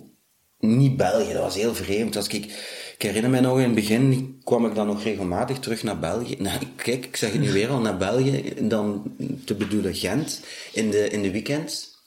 niet 0.58 0.98
België. 0.98 1.34
Dat 1.34 1.41
was 1.41 1.55
heel 1.55 1.75
vreemd. 1.75 2.15
Als 2.15 2.27
ik, 2.27 2.46
ik 2.98 3.01
herinner 3.01 3.31
me 3.31 3.39
nog 3.39 3.58
in 3.58 3.63
het 3.63 3.75
begin 3.75 4.39
kwam 4.43 4.65
ik 4.65 4.75
dan 4.75 4.88
nog 4.88 5.03
regelmatig 5.03 5.60
terug 5.60 5.84
naar 5.84 6.00
België. 6.00 6.36
Nou, 6.38 6.60
kijk, 6.75 7.05
ik 7.05 7.15
zeg 7.15 7.31
het 7.31 7.41
nu 7.41 7.51
weer 7.51 7.69
al 7.69 7.79
naar 7.79 7.98
België, 7.98 8.53
dan 8.67 9.15
te 9.46 9.55
bedoelen 9.55 9.96
Gent 9.96 10.41
in 10.74 10.91
de, 10.91 11.10
in 11.10 11.22
de 11.22 11.31
weekends. 11.31 11.98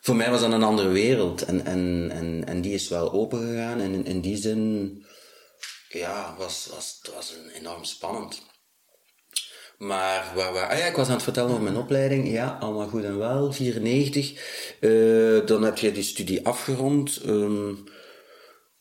Voor 0.00 0.16
mij 0.16 0.30
was 0.30 0.40
dat 0.40 0.52
een 0.52 0.62
andere 0.62 0.88
wereld 0.88 1.42
en, 1.42 1.66
en, 1.66 2.08
en, 2.12 2.44
en 2.46 2.60
die 2.60 2.74
is 2.74 2.88
wel 2.88 3.12
open 3.12 3.38
gegaan. 3.38 3.80
En 3.80 3.92
in, 3.92 4.06
in 4.06 4.20
die 4.20 4.36
zin, 4.36 5.04
ja, 5.88 6.34
was, 6.38 6.68
was, 6.74 7.00
was 7.14 7.34
enorm 7.54 7.84
spannend. 7.84 8.42
Maar 9.80 10.32
waar, 10.34 10.52
waar, 10.52 10.68
ah 10.68 10.78
ja, 10.78 10.84
ik 10.84 10.96
was 10.96 11.06
aan 11.06 11.14
het 11.14 11.22
vertellen 11.22 11.50
over 11.50 11.62
mijn 11.62 11.76
opleiding. 11.76 12.30
Ja, 12.30 12.56
allemaal 12.60 12.88
goed 12.88 13.04
en 13.04 13.18
wel. 13.18 13.52
94. 13.52 14.32
Uh, 14.80 15.46
dan 15.46 15.62
heb 15.62 15.78
je 15.78 15.92
die 15.92 16.02
studie 16.02 16.46
afgerond. 16.46 17.20
Um, 17.26 17.84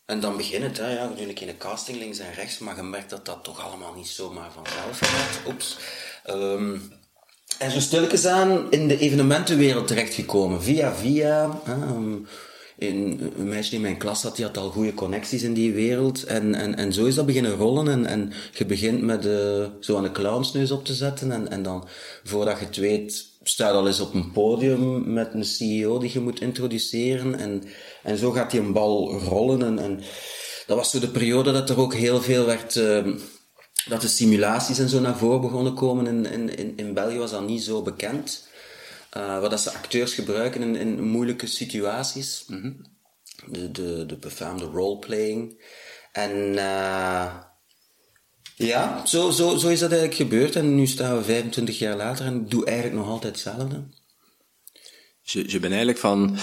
en 0.05 0.19
dan 0.19 0.37
begint 0.37 0.63
het. 0.63 0.77
Hè, 0.77 0.93
ja, 0.93 1.07
natuurlijk 1.07 1.39
in 1.39 1.47
de 1.47 1.57
casting 1.57 1.97
links 1.97 2.19
en 2.19 2.33
rechts. 2.33 2.59
Maar 2.59 2.75
je 2.75 2.81
merkt 2.81 3.09
dat 3.09 3.25
dat 3.25 3.43
toch 3.43 3.65
allemaal 3.65 3.93
niet 3.93 4.07
zomaar 4.07 4.51
vanzelf 4.51 4.99
gaat. 4.99 5.47
Oeps. 5.47 5.77
Um, 6.29 6.91
en 7.57 7.71
zo 7.71 7.79
stilletjes 7.79 8.25
aan 8.25 8.71
in 8.71 8.87
de 8.87 8.97
evenementenwereld 8.97 9.87
terechtgekomen. 9.87 10.63
Via 10.63 10.93
via. 10.95 11.61
Een, 12.79 13.33
meisje 13.35 13.75
in 13.75 13.81
mijn 13.81 13.97
klas 13.97 14.21
zat, 14.21 14.35
die 14.35 14.45
had 14.45 14.57
al 14.57 14.69
goede 14.69 14.93
connecties 14.93 15.43
in 15.43 15.53
die 15.53 15.73
wereld. 15.73 16.23
En, 16.23 16.55
en, 16.55 16.75
en 16.75 16.93
zo 16.93 17.05
is 17.05 17.15
dat 17.15 17.25
beginnen 17.25 17.55
rollen. 17.55 17.87
En, 17.87 18.05
en 18.05 18.31
je 18.53 18.65
begint 18.65 19.01
met 19.01 19.25
uh, 19.25 19.65
zo 19.79 19.97
aan 19.97 20.03
de 20.03 20.11
clownsneus 20.11 20.71
op 20.71 20.85
te 20.85 20.93
zetten. 20.93 21.31
En, 21.31 21.49
en 21.49 21.63
dan, 21.63 21.87
voordat 22.23 22.59
je 22.59 22.65
het 22.65 22.77
weet, 22.77 23.27
staat 23.43 23.73
al 23.73 23.87
eens 23.87 23.99
op 23.99 24.13
een 24.13 24.31
podium 24.31 25.13
met 25.13 25.33
een 25.33 25.45
CEO 25.45 25.99
die 25.99 26.13
je 26.13 26.19
moet 26.19 26.41
introduceren. 26.41 27.39
En, 27.39 27.63
en 28.03 28.17
zo 28.17 28.31
gaat 28.31 28.51
die 28.51 28.59
een 28.59 28.73
bal 28.73 29.19
rollen. 29.19 29.63
En, 29.63 29.79
en 29.79 29.99
dat 30.67 30.77
was 30.77 30.91
zo 30.91 30.99
de 30.99 31.09
periode 31.09 31.51
dat 31.51 31.69
er 31.69 31.79
ook 31.79 31.93
heel 31.93 32.21
veel 32.21 32.45
werd, 32.45 32.75
ehm, 32.75 33.17
dat 33.87 34.01
de 34.01 34.07
simulaties 34.07 34.79
en 34.79 34.89
zo 34.89 34.99
naar 34.99 35.17
voren 35.17 35.41
begonnen 35.41 35.73
komen. 35.73 36.07
In, 36.07 36.57
in, 36.57 36.77
in 36.77 36.93
België 36.93 37.17
was 37.17 37.31
dat 37.31 37.47
niet 37.47 37.63
zo 37.63 37.81
bekend. 37.81 38.47
Uh, 39.17 39.39
wat 39.39 39.49
dat 39.49 39.61
ze 39.61 39.71
acteurs 39.71 40.13
gebruiken 40.13 40.61
in, 40.61 40.75
in 40.75 41.03
moeilijke 41.03 41.47
situaties. 41.47 42.45
De, 43.45 43.71
de, 43.71 44.05
de 44.05 44.17
befaamde 44.17 44.65
roleplaying. 44.65 45.63
En 46.11 46.31
uh, 46.53 47.35
ja, 48.55 49.05
zo, 49.05 49.29
zo, 49.29 49.57
zo 49.57 49.67
is 49.67 49.79
dat 49.79 49.91
eigenlijk 49.91 50.21
gebeurd. 50.21 50.55
En 50.55 50.75
nu 50.75 50.87
staan 50.87 51.17
we 51.17 51.23
25 51.23 51.79
jaar 51.79 51.95
later 51.95 52.25
en 52.25 52.35
ik 52.35 52.49
doe 52.49 52.65
eigenlijk 52.65 52.97
nog 52.97 53.07
altijd 53.07 53.33
hetzelfde. 53.33 53.83
Je, 55.21 55.51
je 55.51 55.59
bent 55.59 55.71
eigenlijk 55.71 55.99
van, 55.99 56.37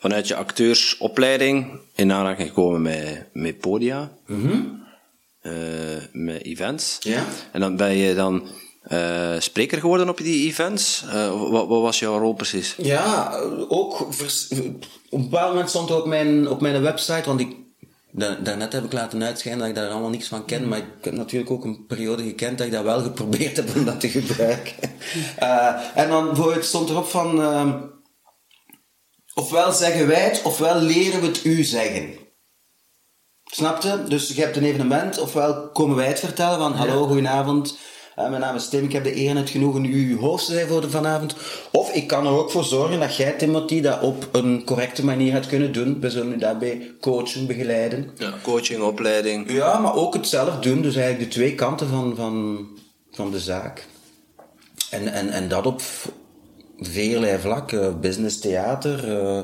vanuit 0.00 0.28
je 0.28 0.34
acteursopleiding 0.34 1.80
in 1.94 2.12
aanraking 2.12 2.48
gekomen 2.48 2.82
met, 2.82 3.28
met 3.32 3.58
podia, 3.58 4.12
Mm 4.26 4.82
uh, 5.42 6.02
met 6.12 6.42
events. 6.42 6.98
Ja. 7.00 7.24
En 7.52 7.60
dan 7.60 7.76
ben 7.76 7.96
je 7.96 8.14
dan 8.14 8.48
uh, 8.88 9.40
spreker 9.40 9.78
geworden 9.78 10.08
op 10.08 10.16
die 10.16 10.48
events. 10.48 11.04
Uh, 11.06 11.50
wat, 11.50 11.66
wat, 11.68 11.82
was 11.82 11.98
jouw 11.98 12.18
rol 12.18 12.34
precies? 12.34 12.74
Ja, 12.76 13.38
ook 13.68 14.06
vers, 14.10 14.48
op 14.50 14.58
een 15.10 15.28
bepaald 15.28 15.50
moment 15.52 15.68
stond 15.68 15.88
het 15.88 15.98
op 15.98 16.06
mijn, 16.06 16.48
op 16.48 16.60
mijn 16.60 16.82
website, 16.82 17.22
want 17.24 17.40
ik 17.40 17.56
Daarnet 18.14 18.72
heb 18.72 18.84
ik 18.84 18.92
laten 18.92 19.22
uitschijnen 19.22 19.60
dat 19.60 19.68
ik 19.68 19.74
daar 19.74 19.90
allemaal 19.90 20.10
niks 20.10 20.28
van 20.28 20.44
ken, 20.44 20.68
maar 20.68 20.78
ik 20.78 20.84
heb 21.00 21.14
natuurlijk 21.14 21.50
ook 21.50 21.64
een 21.64 21.86
periode 21.86 22.22
gekend 22.22 22.58
dat 22.58 22.66
ik 22.66 22.72
dat 22.72 22.82
wel 22.82 23.02
geprobeerd 23.02 23.56
heb 23.56 23.76
om 23.76 23.84
dat 23.84 24.00
te 24.00 24.08
gebruiken. 24.08 24.74
Uh, 25.42 25.96
en 26.00 26.08
dan 26.08 26.26
bijvoorbeeld 26.26 26.64
stond 26.64 26.90
erop 26.90 27.06
van, 27.06 27.40
uh, 27.40 27.74
ofwel 29.34 29.72
zeggen 29.72 30.06
wij 30.06 30.20
het, 30.20 30.42
ofwel 30.42 30.80
leren 30.80 31.20
we 31.20 31.26
het 31.26 31.44
u 31.44 31.62
zeggen. 31.62 32.14
Snapte? 33.44 34.04
Dus 34.08 34.28
je 34.28 34.40
hebt 34.40 34.56
een 34.56 34.64
evenement, 34.64 35.18
ofwel 35.18 35.70
komen 35.70 35.96
wij 35.96 36.08
het 36.08 36.20
vertellen 36.20 36.58
van, 36.58 36.72
hallo, 36.72 37.06
goedenavond, 37.06 37.78
mijn 38.16 38.40
naam 38.40 38.54
is 38.54 38.68
Tim, 38.68 38.84
ik 38.84 38.92
heb 38.92 39.04
de 39.04 39.16
eer 39.16 39.30
en 39.30 39.36
het 39.36 39.50
genoegen 39.50 39.84
uw 39.84 40.18
host 40.18 40.46
te 40.46 40.52
zijn 40.52 40.68
voor 40.68 40.80
de 40.80 40.90
vanavond. 40.90 41.34
Of 41.72 41.92
ik 41.92 42.06
kan 42.06 42.26
er 42.26 42.32
ook 42.32 42.50
voor 42.50 42.64
zorgen 42.64 43.00
dat 43.00 43.16
jij, 43.16 43.32
Timothy, 43.32 43.80
dat 43.80 44.00
op 44.00 44.28
een 44.32 44.64
correcte 44.64 45.04
manier 45.04 45.32
gaat 45.32 45.46
kunnen 45.46 45.72
doen. 45.72 46.00
We 46.00 46.10
zullen 46.10 46.32
u 46.32 46.38
daarbij 46.38 46.94
coachen, 47.00 47.46
begeleiden. 47.46 48.10
Ja, 48.16 48.34
coaching, 48.42 48.82
opleiding. 48.82 49.52
Ja, 49.52 49.78
maar 49.78 49.94
ook 49.94 50.14
het 50.14 50.28
zelf 50.28 50.58
doen. 50.58 50.82
Dus 50.82 50.94
eigenlijk 50.96 51.30
de 51.30 51.36
twee 51.36 51.54
kanten 51.54 51.88
van, 51.88 52.16
van, 52.16 52.66
van 53.10 53.30
de 53.30 53.40
zaak. 53.40 53.86
En, 54.90 55.12
en, 55.12 55.28
en 55.28 55.48
dat 55.48 55.66
op 55.66 55.82
veelei 56.78 57.38
vlakken. 57.38 58.00
Business, 58.00 58.38
theater, 58.38 59.08
uh, 59.08 59.40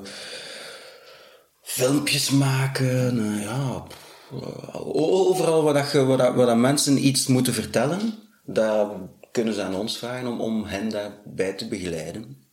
filmpjes 1.62 2.30
maken, 2.30 3.18
uh, 3.18 3.42
ja... 3.42 3.82
Overal 4.92 5.62
waar, 5.62 5.74
dat, 5.74 5.92
waar, 5.92 6.16
dat, 6.16 6.34
waar 6.34 6.46
dat 6.46 6.56
mensen 6.56 7.06
iets 7.06 7.26
moeten 7.26 7.54
vertellen, 7.54 8.27
daar 8.48 8.86
kunnen 9.32 9.54
ze 9.54 9.62
aan 9.62 9.74
ons 9.74 9.98
vragen 9.98 10.26
om, 10.26 10.40
om 10.40 10.64
hen 10.64 10.88
daarbij 10.88 11.52
te 11.52 11.68
begeleiden. 11.68 12.46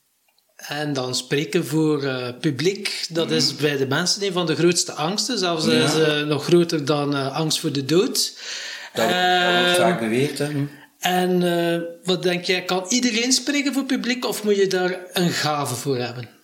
En 0.56 0.94
dan 0.94 1.16
spreken 1.16 1.66
voor 1.66 2.04
uh, 2.04 2.28
publiek, 2.40 3.08
dat 3.10 3.28
mm. 3.28 3.36
is 3.36 3.56
bij 3.56 3.78
de 3.78 3.88
mensen 3.88 4.24
een 4.24 4.32
van 4.32 4.46
de 4.46 4.56
grootste 4.56 4.92
angsten. 4.92 5.38
Zelfs 5.38 5.66
ja. 5.66 5.72
is 5.72 5.98
uh, 5.98 6.22
nog 6.22 6.44
groter 6.44 6.86
dan 6.86 7.16
uh, 7.16 7.36
angst 7.36 7.60
voor 7.60 7.72
de 7.72 7.86
dood. 7.86 8.38
Dat, 8.94 9.10
dat 9.10 9.60
wordt 9.64 9.78
vaak 9.78 10.00
beweerd, 10.00 10.38
hè? 10.38 10.50
En 11.00 11.40
wat 12.04 12.24
denk 12.24 12.44
jij, 12.44 12.64
kan 12.64 12.86
iedereen 12.90 13.32
spreken 13.32 13.74
voor 13.74 13.86
publiek 13.86 14.25
of 14.25 14.44
moet 14.44 14.56
je 14.56 14.68
daar 14.68 15.00
een 15.14 15.30
gave 15.30 15.75
voor 15.75 15.98
hebben? 15.98 16.35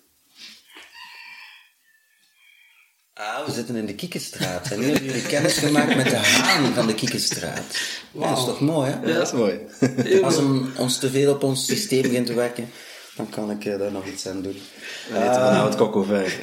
Ah, 3.14 3.46
we 3.46 3.52
zitten 3.52 3.76
in 3.76 3.86
de 3.86 3.96
Kiekenstraat. 3.96 4.72
En 4.72 4.80
nu 4.80 4.86
hebben 4.86 5.04
jullie 5.04 5.26
kennis 5.36 5.58
gemaakt 5.58 5.96
met 5.96 6.10
de 6.10 6.16
haan 6.16 6.74
van 6.74 6.88
de 6.88 6.94
Kiekenstraat. 6.94 7.64
Wow. 8.12 8.30
dat 8.30 8.38
is 8.38 8.44
toch 8.46 8.60
mooi, 8.60 8.92
hè? 8.92 9.08
Ja, 9.08 9.14
dat 9.18 9.28
is 9.28 9.34
mooi. 9.34 9.60
Als 10.24 10.36
hem, 10.36 10.74
ons 10.78 10.98
te 10.98 11.10
veel 11.10 11.34
op 11.34 11.44
ons 11.44 11.66
systeem 11.66 12.02
begint 12.02 12.26
te 12.26 12.34
werken, 12.34 12.72
dan 13.16 13.30
kan 13.30 13.52
ik 13.52 13.66
uh, 13.66 13.80
daar 13.80 13.92
nog 13.92 14.06
iets 14.06 14.28
aan 14.28 14.42
doen. 14.42 14.62
We 15.08 15.14
weten 15.14 15.26
uh, 15.26 15.34
vanavond 15.34 15.76
kokkelvijf. 15.76 16.40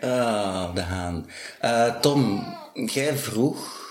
ah, 0.00 0.74
de 0.74 0.80
haan. 0.80 1.30
Uh, 1.62 2.00
Tom, 2.00 2.46
jij 2.86 3.16
vroeg... 3.16 3.82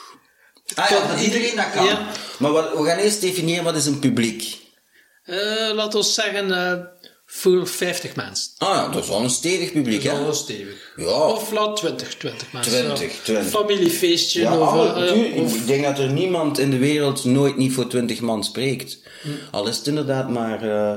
Ah 0.76 0.90
ja, 0.90 1.08
dat 1.08 1.22
iedereen 1.22 1.56
dat 1.56 1.72
kan. 1.72 1.86
Ja. 1.86 2.08
Maar 2.40 2.52
wat, 2.52 2.78
we 2.78 2.86
gaan 2.86 2.98
eerst 2.98 3.22
definiëren 3.22 3.64
wat 3.64 3.76
is 3.76 3.86
een 3.86 4.00
publiek. 4.00 4.62
Uh, 5.26 5.72
laat 5.74 5.96
ons 5.96 6.14
zeggen 6.14 6.50
voor 7.36 7.68
50 7.68 8.16
mensen. 8.16 8.52
Ah 8.58 8.70
ja, 8.70 8.88
dat 8.90 9.04
is 9.04 9.10
wel 9.10 9.24
een 9.24 9.30
stevig 9.30 9.72
publiek, 9.72 10.04
hè? 10.04 10.10
Dat 10.10 10.20
is 10.20 10.26
wel 10.26 10.34
stevig. 10.34 10.94
Ja. 10.96 11.28
Of 11.28 11.52
laat 11.52 11.76
20, 11.76 12.16
20 12.16 12.52
mensen. 12.52 12.96
20, 12.96 13.22
20. 13.24 13.52
Familiefeestje. 13.52 14.42
Ja, 14.42 14.58
of, 14.58 14.98
uh, 14.98 15.44
of, 15.44 15.56
ik 15.56 15.68
denk 15.68 15.84
dat 15.84 16.00
er 16.00 16.12
niemand 16.12 16.60
in 16.60 16.70
de 16.70 16.78
wereld 16.78 17.24
nooit 17.26 17.58
niet 17.58 17.74
voor 17.74 17.88
20 17.88 18.22
man 18.22 18.44
spreekt. 18.44 18.98
Hm. 19.22 19.30
Al 19.52 19.68
is 19.68 19.78
het 19.78 19.88
inderdaad 19.88 20.30
maar 20.30 20.66
uh, 20.66 20.96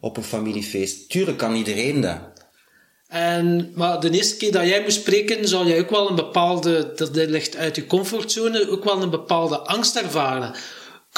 op 0.00 0.16
een 0.16 0.24
familiefeest. 0.24 1.10
Tuurlijk 1.10 1.38
kan 1.38 1.54
iedereen 1.54 2.00
dat. 2.00 2.18
En, 3.08 3.72
maar 3.74 4.00
de 4.00 4.10
eerste 4.10 4.36
keer 4.36 4.52
dat 4.52 4.66
jij 4.66 4.82
moest 4.82 5.00
spreken, 5.00 5.48
zal 5.48 5.66
jij 5.66 5.80
ook 5.80 5.90
wel 5.90 6.08
een 6.08 6.16
bepaalde, 6.16 6.92
dat 6.96 7.16
ligt 7.16 7.56
uit 7.56 7.76
je 7.76 7.86
comfortzone, 7.86 8.70
ook 8.70 8.84
wel 8.84 9.02
een 9.02 9.10
bepaalde 9.10 9.58
angst 9.58 9.96
ervaren. 9.96 10.54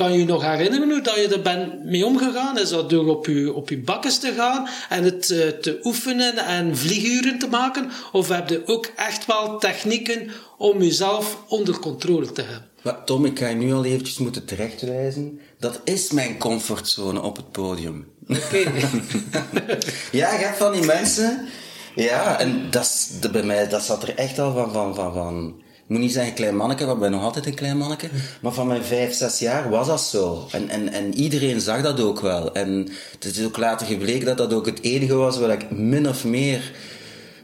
Kan 0.00 0.12
je 0.12 0.18
je 0.18 0.24
nog 0.24 0.42
herinneren 0.42 0.90
hoe 0.90 1.00
dat 1.00 1.14
je 1.14 1.28
er 1.28 1.42
bent 1.42 1.84
mee 1.84 2.06
omgegaan? 2.06 2.58
Is 2.58 2.68
dat 2.68 2.90
door 2.90 3.08
op 3.08 3.26
je, 3.26 3.52
op 3.52 3.68
je 3.68 3.78
bakkes 3.78 4.18
te 4.18 4.32
gaan 4.32 4.68
en 4.88 5.04
het 5.04 5.30
uh, 5.30 5.48
te 5.48 5.80
oefenen 5.82 6.36
en 6.36 6.76
vlieguren 6.76 7.38
te 7.38 7.48
maken? 7.48 7.90
Of 8.12 8.28
heb 8.28 8.48
je 8.48 8.62
ook 8.66 8.92
echt 8.96 9.26
wel 9.26 9.58
technieken 9.58 10.30
om 10.58 10.82
jezelf 10.82 11.38
onder 11.48 11.78
controle 11.78 12.32
te 12.32 12.42
hebben? 12.42 12.68
Maar 12.82 13.04
Tom, 13.04 13.24
ik 13.24 13.38
ga 13.38 13.48
je 13.48 13.54
nu 13.54 13.72
al 13.72 13.84
eventjes 13.84 14.18
moeten 14.18 14.44
terechtwijzen. 14.44 15.40
Dat 15.58 15.80
is 15.84 16.10
mijn 16.10 16.38
comfortzone 16.38 17.22
op 17.22 17.36
het 17.36 17.50
podium. 17.50 18.06
Oké. 18.28 18.40
Okay. 18.40 18.62
ja, 20.20 20.32
je 20.32 20.44
hebt 20.44 20.58
van 20.58 20.72
die 20.72 20.84
mensen... 20.84 21.48
Ja, 21.94 22.38
en 22.38 22.70
dat, 22.70 23.10
bij 23.32 23.42
mij, 23.42 23.68
dat 23.68 23.82
zat 23.82 24.02
er 24.02 24.14
echt 24.14 24.38
al 24.38 24.52
van... 24.52 24.72
van, 24.72 24.94
van, 24.94 25.12
van 25.12 25.54
ik 25.54 25.69
moet 25.90 26.00
niet 26.00 26.12
zeggen 26.12 26.34
klein 26.34 26.56
manneke, 26.56 26.84
want 26.84 26.96
ik 26.96 27.02
ben 27.02 27.10
nog 27.10 27.22
altijd 27.22 27.46
een 27.46 27.54
klein 27.54 27.76
manneke. 27.76 28.08
Maar 28.42 28.52
van 28.52 28.66
mijn 28.66 28.84
vijf, 28.84 29.14
zes 29.14 29.38
jaar 29.38 29.70
was 29.70 29.86
dat 29.86 30.00
zo. 30.00 30.46
En, 30.50 30.68
en, 30.68 30.92
en 30.92 31.14
iedereen 31.14 31.60
zag 31.60 31.82
dat 31.82 32.00
ook 32.00 32.20
wel. 32.20 32.54
En 32.54 32.88
het 33.12 33.24
is 33.24 33.44
ook 33.44 33.56
later 33.56 33.86
gebleken 33.86 34.26
dat 34.26 34.36
dat 34.36 34.52
ook 34.52 34.66
het 34.66 34.82
enige 34.82 35.14
was 35.14 35.38
waar 35.38 35.50
ik 35.50 35.70
min 35.70 36.08
of 36.08 36.24
meer, 36.24 36.72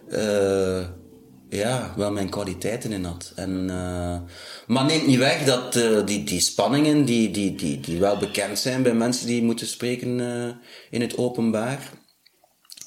uh, 0.09 0.87
ja, 1.49 1.95
wel 1.97 2.13
mijn 2.13 2.29
kwaliteiten 2.29 2.93
in 2.93 3.05
had. 3.05 3.33
En, 3.35 3.51
uh, 3.71 4.19
maar 4.67 4.85
neemt 4.85 5.07
niet 5.07 5.19
weg 5.19 5.45
dat 5.45 5.77
uh, 5.77 6.07
die, 6.07 6.25
die 6.25 6.41
spanningen, 6.41 7.05
die, 7.05 7.31
die, 7.31 7.55
die, 7.55 7.81
die 7.81 7.99
wel 7.99 8.17
bekend 8.17 8.59
zijn 8.59 8.83
bij 8.83 8.95
mensen 8.95 9.27
die 9.27 9.43
moeten 9.43 9.67
spreken 9.67 10.21
in 10.91 11.01
het 11.01 11.17
openbaar, 11.17 11.91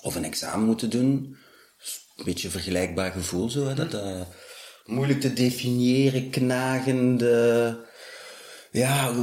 of 0.01 0.16
een 0.16 0.25
examen 0.25 0.66
moeten 0.66 0.89
doen, 0.89 1.38
een 2.16 2.25
beetje 2.25 2.48
een 2.48 2.54
vergelijkbaar 2.54 3.12
gevoel 3.12 3.50
zo, 3.50 3.68
hè, 3.68 3.74
dat 3.74 3.96
moeilijk 4.89 5.22
te 5.22 5.34
definiëren, 5.34 6.29
knagende. 6.29 7.77
Ja, 8.72 9.13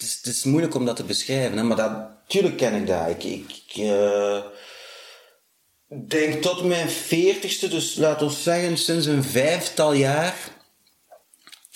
het 0.00 0.20
is, 0.22 0.44
moeilijk 0.44 0.74
om 0.74 0.84
dat 0.84 0.96
te 0.96 1.04
beschrijven, 1.04 1.56
hè? 1.56 1.62
maar 1.62 1.76
dat, 1.76 1.92
tuurlijk 2.26 2.56
ken 2.56 2.74
ik 2.74 2.86
dat. 2.86 3.08
Ik, 3.08 3.24
ik 3.24 3.76
uh, 3.76 4.42
denk 6.08 6.42
tot 6.42 6.64
mijn 6.64 6.90
veertigste, 6.90 7.68
dus 7.68 7.94
laten 7.94 8.26
we 8.26 8.32
zeggen 8.32 8.78
sinds 8.78 9.06
een 9.06 9.24
vijftal 9.24 9.92
jaar. 9.92 10.34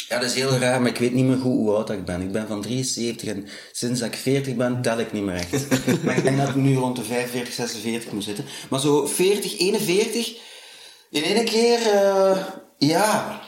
Ja, 0.09 0.19
dat 0.19 0.29
is 0.31 0.35
heel 0.35 0.59
raar, 0.59 0.81
maar 0.81 0.91
ik 0.91 0.99
weet 0.99 1.13
niet 1.13 1.25
meer 1.25 1.37
goed 1.37 1.53
hoe 1.53 1.75
oud 1.75 1.91
ik 1.91 2.05
ben. 2.05 2.21
Ik 2.21 2.33
ben 2.33 2.47
van 2.47 2.63
73 2.63 3.29
en 3.29 3.49
sinds 3.73 4.01
dat 4.01 4.09
ik 4.09 4.19
40 4.19 4.55
ben, 4.55 4.83
tel 4.83 4.99
ik 4.99 5.13
niet 5.13 5.23
meer 5.23 5.35
echt. 5.35 5.69
maar 6.05 6.17
ik 6.17 6.23
denk 6.23 6.39
dat 6.39 6.49
ik 6.49 6.55
nu 6.55 6.77
rond 6.77 6.97
de 6.97 7.03
45, 7.03 7.55
46 7.55 8.13
moet 8.13 8.25
zitten. 8.25 8.45
Maar 8.71 8.81
zo 8.81 9.07
40, 9.07 9.59
41, 9.59 10.37
in 11.11 11.23
één 11.23 11.45
keer... 11.45 11.79
Uh, 11.95 12.47
ja. 12.89 13.41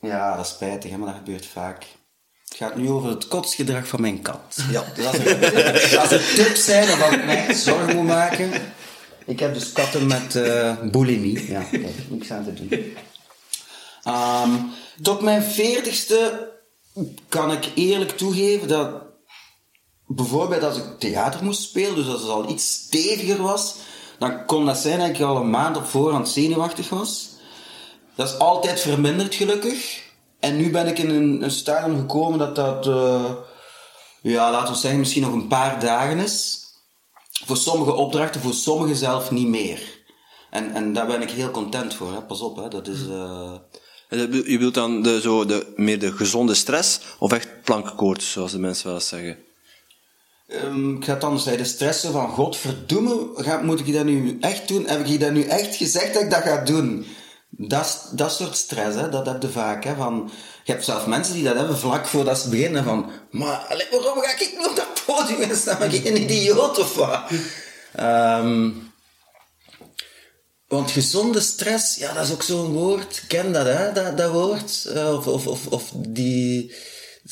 Ja, 0.00 0.36
dat 0.36 0.44
is 0.44 0.50
spijtig, 0.50 0.90
hè, 0.90 0.96
maar 0.96 1.08
dat 1.08 1.16
gebeurt 1.16 1.46
vaak. 1.46 1.86
Het 2.44 2.58
gaat 2.58 2.76
nu 2.76 2.90
over 2.90 3.08
het 3.08 3.28
kotsgedrag 3.28 3.86
van 3.86 4.00
mijn 4.00 4.22
kat. 4.22 4.56
Ja, 4.70 4.84
er, 4.96 5.98
als 5.98 6.10
er 6.10 6.34
tips 6.34 6.64
zijn 6.64 6.86
waarvan 6.86 7.12
ik 7.12 7.24
mij 7.24 7.54
zorgen 7.54 7.96
moet 7.96 8.06
maken. 8.06 8.50
Ik 9.26 9.40
heb 9.40 9.54
dus 9.54 9.72
katten 9.72 10.06
met 10.06 10.34
uh, 10.34 10.80
bulimie. 10.80 11.50
Ja, 11.50 11.62
kijk, 11.70 11.96
niks 12.08 12.30
aan 12.30 12.44
te 12.44 12.54
doen. 12.54 12.96
Um, 14.14 14.70
tot 15.02 15.20
mijn 15.20 15.42
veertigste 15.42 16.50
kan 17.28 17.52
ik 17.52 17.70
eerlijk 17.74 18.16
toegeven 18.16 18.68
dat 18.68 19.02
bijvoorbeeld 20.06 20.62
als 20.62 20.76
ik 20.76 20.98
theater 20.98 21.44
moest 21.44 21.62
spelen, 21.62 21.94
dus 21.94 22.06
als 22.06 22.20
het 22.20 22.30
al 22.30 22.50
iets 22.50 22.72
steviger 22.72 23.42
was, 23.42 23.74
dan 24.18 24.46
kon 24.46 24.66
dat 24.66 24.78
zijn 24.78 24.98
dat 24.98 25.08
ik 25.08 25.20
al 25.20 25.36
een 25.36 25.50
maand 25.50 25.76
op 25.76 25.86
voorhand 25.86 26.28
zenuwachtig 26.28 26.88
was. 26.88 27.28
Dat 28.20 28.28
is 28.28 28.38
altijd 28.38 28.80
verminderd, 28.80 29.34
gelukkig. 29.34 30.02
En 30.40 30.56
nu 30.56 30.70
ben 30.70 30.86
ik 30.86 30.98
in 30.98 31.10
een, 31.10 31.42
een 31.42 31.50
stadium 31.50 31.98
gekomen 31.98 32.38
dat 32.38 32.56
dat, 32.56 32.86
uh, 32.86 33.30
ja, 34.22 34.50
laten 34.50 34.72
we 34.72 34.78
zeggen, 34.78 35.00
misschien 35.00 35.22
nog 35.22 35.32
een 35.32 35.46
paar 35.46 35.80
dagen 35.80 36.18
is. 36.18 36.64
Voor 37.44 37.56
sommige 37.56 37.92
opdrachten, 37.92 38.40
voor 38.40 38.54
sommigen 38.54 38.96
zelf 38.96 39.30
niet 39.30 39.46
meer. 39.46 39.80
En, 40.50 40.74
en 40.74 40.92
daar 40.92 41.06
ben 41.06 41.22
ik 41.22 41.30
heel 41.30 41.50
content 41.50 41.94
voor, 41.94 42.12
hè. 42.12 42.22
pas 42.22 42.40
op. 42.40 42.56
Hè. 42.56 42.68
Dat 42.68 42.88
is, 42.88 43.00
uh... 43.00 43.52
Je 44.08 44.42
bedoelt 44.44 44.74
dan 44.74 45.02
de, 45.02 45.20
zo 45.20 45.44
de, 45.44 45.72
meer 45.76 45.98
de 45.98 46.12
gezonde 46.12 46.54
stress 46.54 47.00
of 47.18 47.32
echt 47.32 47.62
plankenkoorts, 47.62 48.32
zoals 48.32 48.52
de 48.52 48.58
mensen 48.58 48.86
wel 48.86 48.94
eens 48.94 49.08
zeggen? 49.08 49.38
Um, 50.46 50.96
ik 50.96 51.04
ga 51.04 51.14
het 51.14 51.24
anders 51.24 51.44
zeggen. 51.44 51.62
De 51.62 51.68
stressen 51.68 52.12
van 52.12 52.28
godverdomme, 52.28 53.28
ga, 53.34 53.60
moet 53.60 53.80
ik 53.80 53.92
dat 53.92 54.04
nu 54.04 54.38
echt 54.40 54.68
doen? 54.68 54.86
Heb 54.86 55.06
ik 55.06 55.20
dat 55.20 55.32
nu 55.32 55.42
echt 55.42 55.76
gezegd 55.76 56.14
dat 56.14 56.22
ik 56.22 56.30
dat 56.30 56.42
ga 56.42 56.64
doen? 56.64 57.06
Dat, 57.50 58.10
dat 58.12 58.32
soort 58.32 58.56
stress, 58.56 58.96
hè, 58.96 59.08
dat 59.08 59.26
heb 59.26 59.42
je 59.42 59.48
vaak. 59.48 59.84
Hè, 59.84 59.94
van, 59.94 60.30
je 60.64 60.72
hebt 60.72 60.84
zelf 60.84 61.06
mensen 61.06 61.34
die 61.34 61.44
dat 61.44 61.56
hebben 61.56 61.78
vlak 61.78 62.06
voordat 62.06 62.38
ze 62.38 62.48
beginnen. 62.48 62.84
Van, 62.84 63.10
maar 63.30 63.86
waarom 63.90 64.20
ga 64.20 64.30
ik 64.30 64.54
nu 64.58 64.64
op 64.64 64.76
dat 64.76 65.02
podium 65.06 65.54
staan? 65.54 65.78
Ben 65.78 65.94
ik 65.94 66.04
een 66.04 66.22
idioot 66.22 66.78
of 66.78 66.94
wat? 66.94 67.20
Um, 68.00 68.92
want 70.68 70.90
gezonde 70.90 71.40
stress, 71.40 71.96
ja, 71.96 72.12
dat 72.12 72.26
is 72.26 72.32
ook 72.32 72.42
zo'n 72.42 72.72
woord. 72.72 73.24
Ken 73.28 73.52
dat, 73.52 73.66
hè, 73.66 73.92
dat, 73.92 74.16
dat 74.16 74.30
woord? 74.30 74.84
Uh, 74.86 75.14
of, 75.14 75.26
of, 75.26 75.46
of, 75.46 75.66
of 75.66 75.90
die 75.94 76.74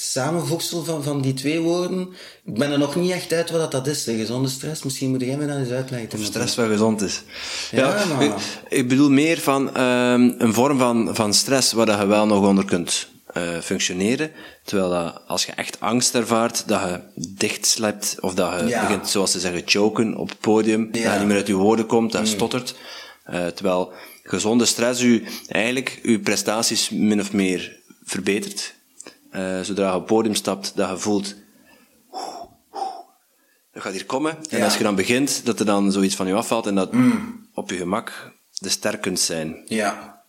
samenvoegsel 0.00 0.84
van, 0.84 1.02
van 1.02 1.20
die 1.20 1.34
twee 1.34 1.60
woorden. 1.60 2.08
Ik 2.44 2.54
ben 2.54 2.72
er 2.72 2.78
nog 2.78 2.96
niet 2.96 3.10
echt 3.10 3.32
uit 3.32 3.50
wat 3.50 3.72
dat 3.72 3.86
is, 3.86 4.04
de 4.04 4.16
gezonde 4.16 4.48
stress. 4.48 4.82
Misschien 4.82 5.10
moet 5.10 5.20
jij 5.20 5.36
me 5.36 5.46
dat 5.46 5.56
eens 5.56 5.70
uitleggen. 5.70 6.18
Of 6.18 6.24
stress 6.24 6.54
wel 6.54 6.68
gezond 6.68 7.00
is. 7.00 7.22
Ja, 7.70 7.78
ja 7.78 8.20
ik, 8.20 8.32
ik, 8.68 8.88
bedoel 8.88 9.10
meer 9.10 9.38
van 9.38 9.80
um, 9.80 10.34
een 10.38 10.54
vorm 10.54 10.78
van, 10.78 11.14
van 11.14 11.34
stress 11.34 11.72
waar 11.72 12.00
je 12.00 12.06
wel 12.06 12.26
nog 12.26 12.46
onder 12.46 12.64
kunt 12.64 13.08
uh, 13.36 13.58
functioneren. 13.62 14.30
Terwijl 14.64 14.90
dat, 14.90 15.20
als 15.26 15.44
je 15.44 15.52
echt 15.52 15.80
angst 15.80 16.14
ervaart, 16.14 16.68
dat 16.68 16.80
je 16.80 17.00
dicht 17.14 17.66
slept, 17.66 18.16
of 18.20 18.34
dat 18.34 18.60
je 18.60 18.66
ja. 18.66 18.80
begint, 18.80 19.08
zoals 19.08 19.30
ze 19.30 19.40
zeggen, 19.40 19.62
choken 19.64 20.16
op 20.16 20.28
het 20.28 20.40
podium, 20.40 20.88
ja. 20.92 21.02
dat 21.02 21.12
je 21.12 21.18
niet 21.18 21.28
meer 21.28 21.36
uit 21.36 21.46
je 21.46 21.54
woorden 21.54 21.86
komt, 21.86 22.12
dat 22.12 22.20
je 22.20 22.28
mm. 22.28 22.34
stottert. 22.34 22.74
Uh, 23.30 23.46
terwijl 23.46 23.92
gezonde 24.22 24.64
stress 24.64 25.02
u 25.02 25.24
eigenlijk 25.48 25.98
uw 26.02 26.20
prestaties 26.20 26.90
min 26.90 27.20
of 27.20 27.32
meer 27.32 27.76
verbetert. 28.04 28.76
Uh, 29.38 29.60
zodra 29.60 29.88
je 29.88 29.94
op 29.94 29.98
het 29.98 30.06
podium 30.06 30.34
stapt, 30.34 30.72
dat 30.76 30.88
je 30.90 30.96
voelt, 30.96 31.34
dat 33.72 33.82
gaat 33.82 33.92
hier 33.92 34.06
komen. 34.06 34.38
En 34.48 34.62
als 34.62 34.76
je 34.76 34.82
dan 34.82 34.94
begint, 34.94 35.46
dat 35.46 35.60
er 35.60 35.66
dan 35.66 35.92
zoiets 35.92 36.14
van 36.14 36.26
je 36.26 36.34
afvalt 36.34 36.66
en 36.66 36.74
dat 36.74 36.92
mm. 36.92 37.48
op 37.54 37.70
je 37.70 37.76
gemak 37.76 38.32
de 38.52 38.68
sterk 38.68 39.00
kunt 39.00 39.20
zijn. 39.20 39.62
Ja. 39.66 40.22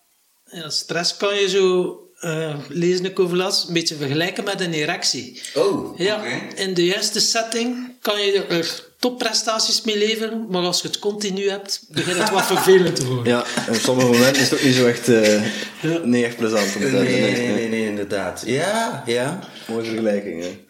ja 0.45 0.69
stress 0.69 1.17
kan 1.17 1.35
je 1.35 1.49
zo 1.49 1.97
uh, 2.21 2.55
lezen 2.67 3.05
ik 3.05 3.19
over 3.19 3.37
las, 3.37 3.67
een 3.67 3.73
beetje 3.73 3.95
vergelijken 3.95 4.43
met 4.43 4.61
een 4.61 4.73
erectie. 4.73 5.41
Oh, 5.55 5.97
ja, 5.97 6.23
In 6.55 6.73
de 6.73 6.85
juiste 6.85 7.19
setting 7.19 7.95
kan 8.01 8.21
je 8.21 8.43
er 8.43 8.88
topprestaties 8.99 9.81
mee 9.81 9.97
leveren, 9.97 10.45
maar 10.49 10.61
als 10.61 10.81
je 10.81 10.87
het 10.87 10.99
continu 10.99 11.49
hebt, 11.49 11.85
begint 11.89 12.17
het 12.17 12.29
wat 12.29 12.45
vervelend 12.55 12.95
te 12.95 13.05
worden. 13.05 13.33
Ja, 13.33 13.45
op 13.69 13.75
sommige 13.75 14.07
momenten 14.07 14.41
is 14.41 14.49
het 14.49 14.59
ook 14.59 14.65
niet 14.65 14.75
zo 14.75 14.87
echt, 14.87 15.07
uh, 15.07 15.43
ja. 15.81 15.97
niet 16.03 16.23
echt 16.23 16.37
plezant. 16.37 16.75
Om 16.75 16.81
nee, 16.81 16.91
nee, 16.91 17.21
nee, 17.31 17.53
nee, 17.53 17.69
nee, 17.69 17.85
inderdaad. 17.85 18.43
Ja, 18.45 19.03
ja. 19.05 19.39
Mooie 19.67 19.85
vergelijking, 19.85 20.41
hè. 20.41 20.67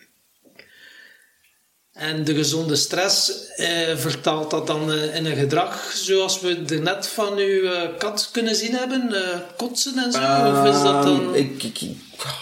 En 1.99 2.23
de 2.23 2.35
gezonde 2.35 2.75
stress 2.75 3.31
eh, 3.55 3.95
vertaalt 3.95 4.51
dat 4.51 4.67
dan 4.67 4.91
eh, 4.91 5.15
in 5.15 5.25
een 5.25 5.35
gedrag 5.35 5.91
zoals 5.93 6.39
we 6.39 6.63
er 6.67 6.81
net 6.81 7.07
van 7.07 7.37
uw 7.37 7.61
uh, 7.61 7.81
kat 7.97 8.29
kunnen 8.31 8.55
zien 8.55 8.73
hebben? 8.73 9.09
Uh, 9.11 9.19
kotsen 9.57 9.97
en 9.97 10.11
zo? 10.11 10.19
of 10.19 10.65
is 10.65 10.81
dat 10.81 11.03
dan... 11.03 11.21
Ehm, 11.21 11.33
ik, 11.33 11.63
ik, 11.63 11.79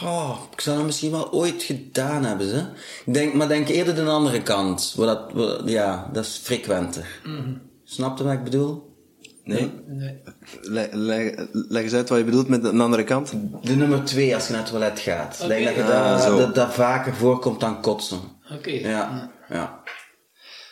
oh, 0.03 0.37
ik 0.51 0.61
zou 0.61 0.77
dat 0.77 0.85
misschien 0.85 1.11
wel 1.11 1.31
ooit 1.31 1.63
gedaan 1.63 2.23
hebben. 2.23 2.49
Ze. 2.49 2.65
Ik 3.05 3.13
denk, 3.13 3.33
maar 3.33 3.47
denk 3.47 3.67
eerder 3.67 3.95
de 3.95 4.05
andere 4.05 4.41
kant. 4.41 4.93
Wat 4.95 5.35
dat, 5.35 5.61
ja, 5.65 6.09
dat 6.13 6.25
is 6.25 6.39
frequenter. 6.43 7.19
Mm 7.23 7.65
Snap 7.83 8.17
je 8.17 8.23
wat 8.23 8.33
ik 8.33 8.43
bedoel? 8.43 8.95
Nee? 9.43 9.71
nee. 9.85 10.21
Leg, 10.61 10.87
leg, 10.91 11.33
leg, 11.51 11.83
eens 11.83 11.93
uit 11.93 12.09
wat 12.09 12.17
je 12.17 12.23
bedoelt 12.23 12.47
met 12.47 12.61
de 12.61 12.69
andere 12.69 13.03
kant. 13.03 13.33
De 13.61 13.75
nummer 13.75 14.03
twee 14.03 14.35
als 14.35 14.45
je 14.47 14.51
naar 14.51 14.61
het 14.61 14.69
toilet 14.69 14.99
gaat. 14.99 15.47
Denk 15.47 15.65
dat, 15.65 15.75
je 15.75 15.83
ah, 15.83 16.25
dat, 16.25 16.37
dat, 16.37 16.55
dat, 16.55 16.73
vaker 16.73 17.15
voorkomt 17.15 17.59
dan 17.59 17.81
kotsen. 17.81 18.19
Oké. 18.51 18.69
Ja 18.69 19.31
ja. 19.49 19.83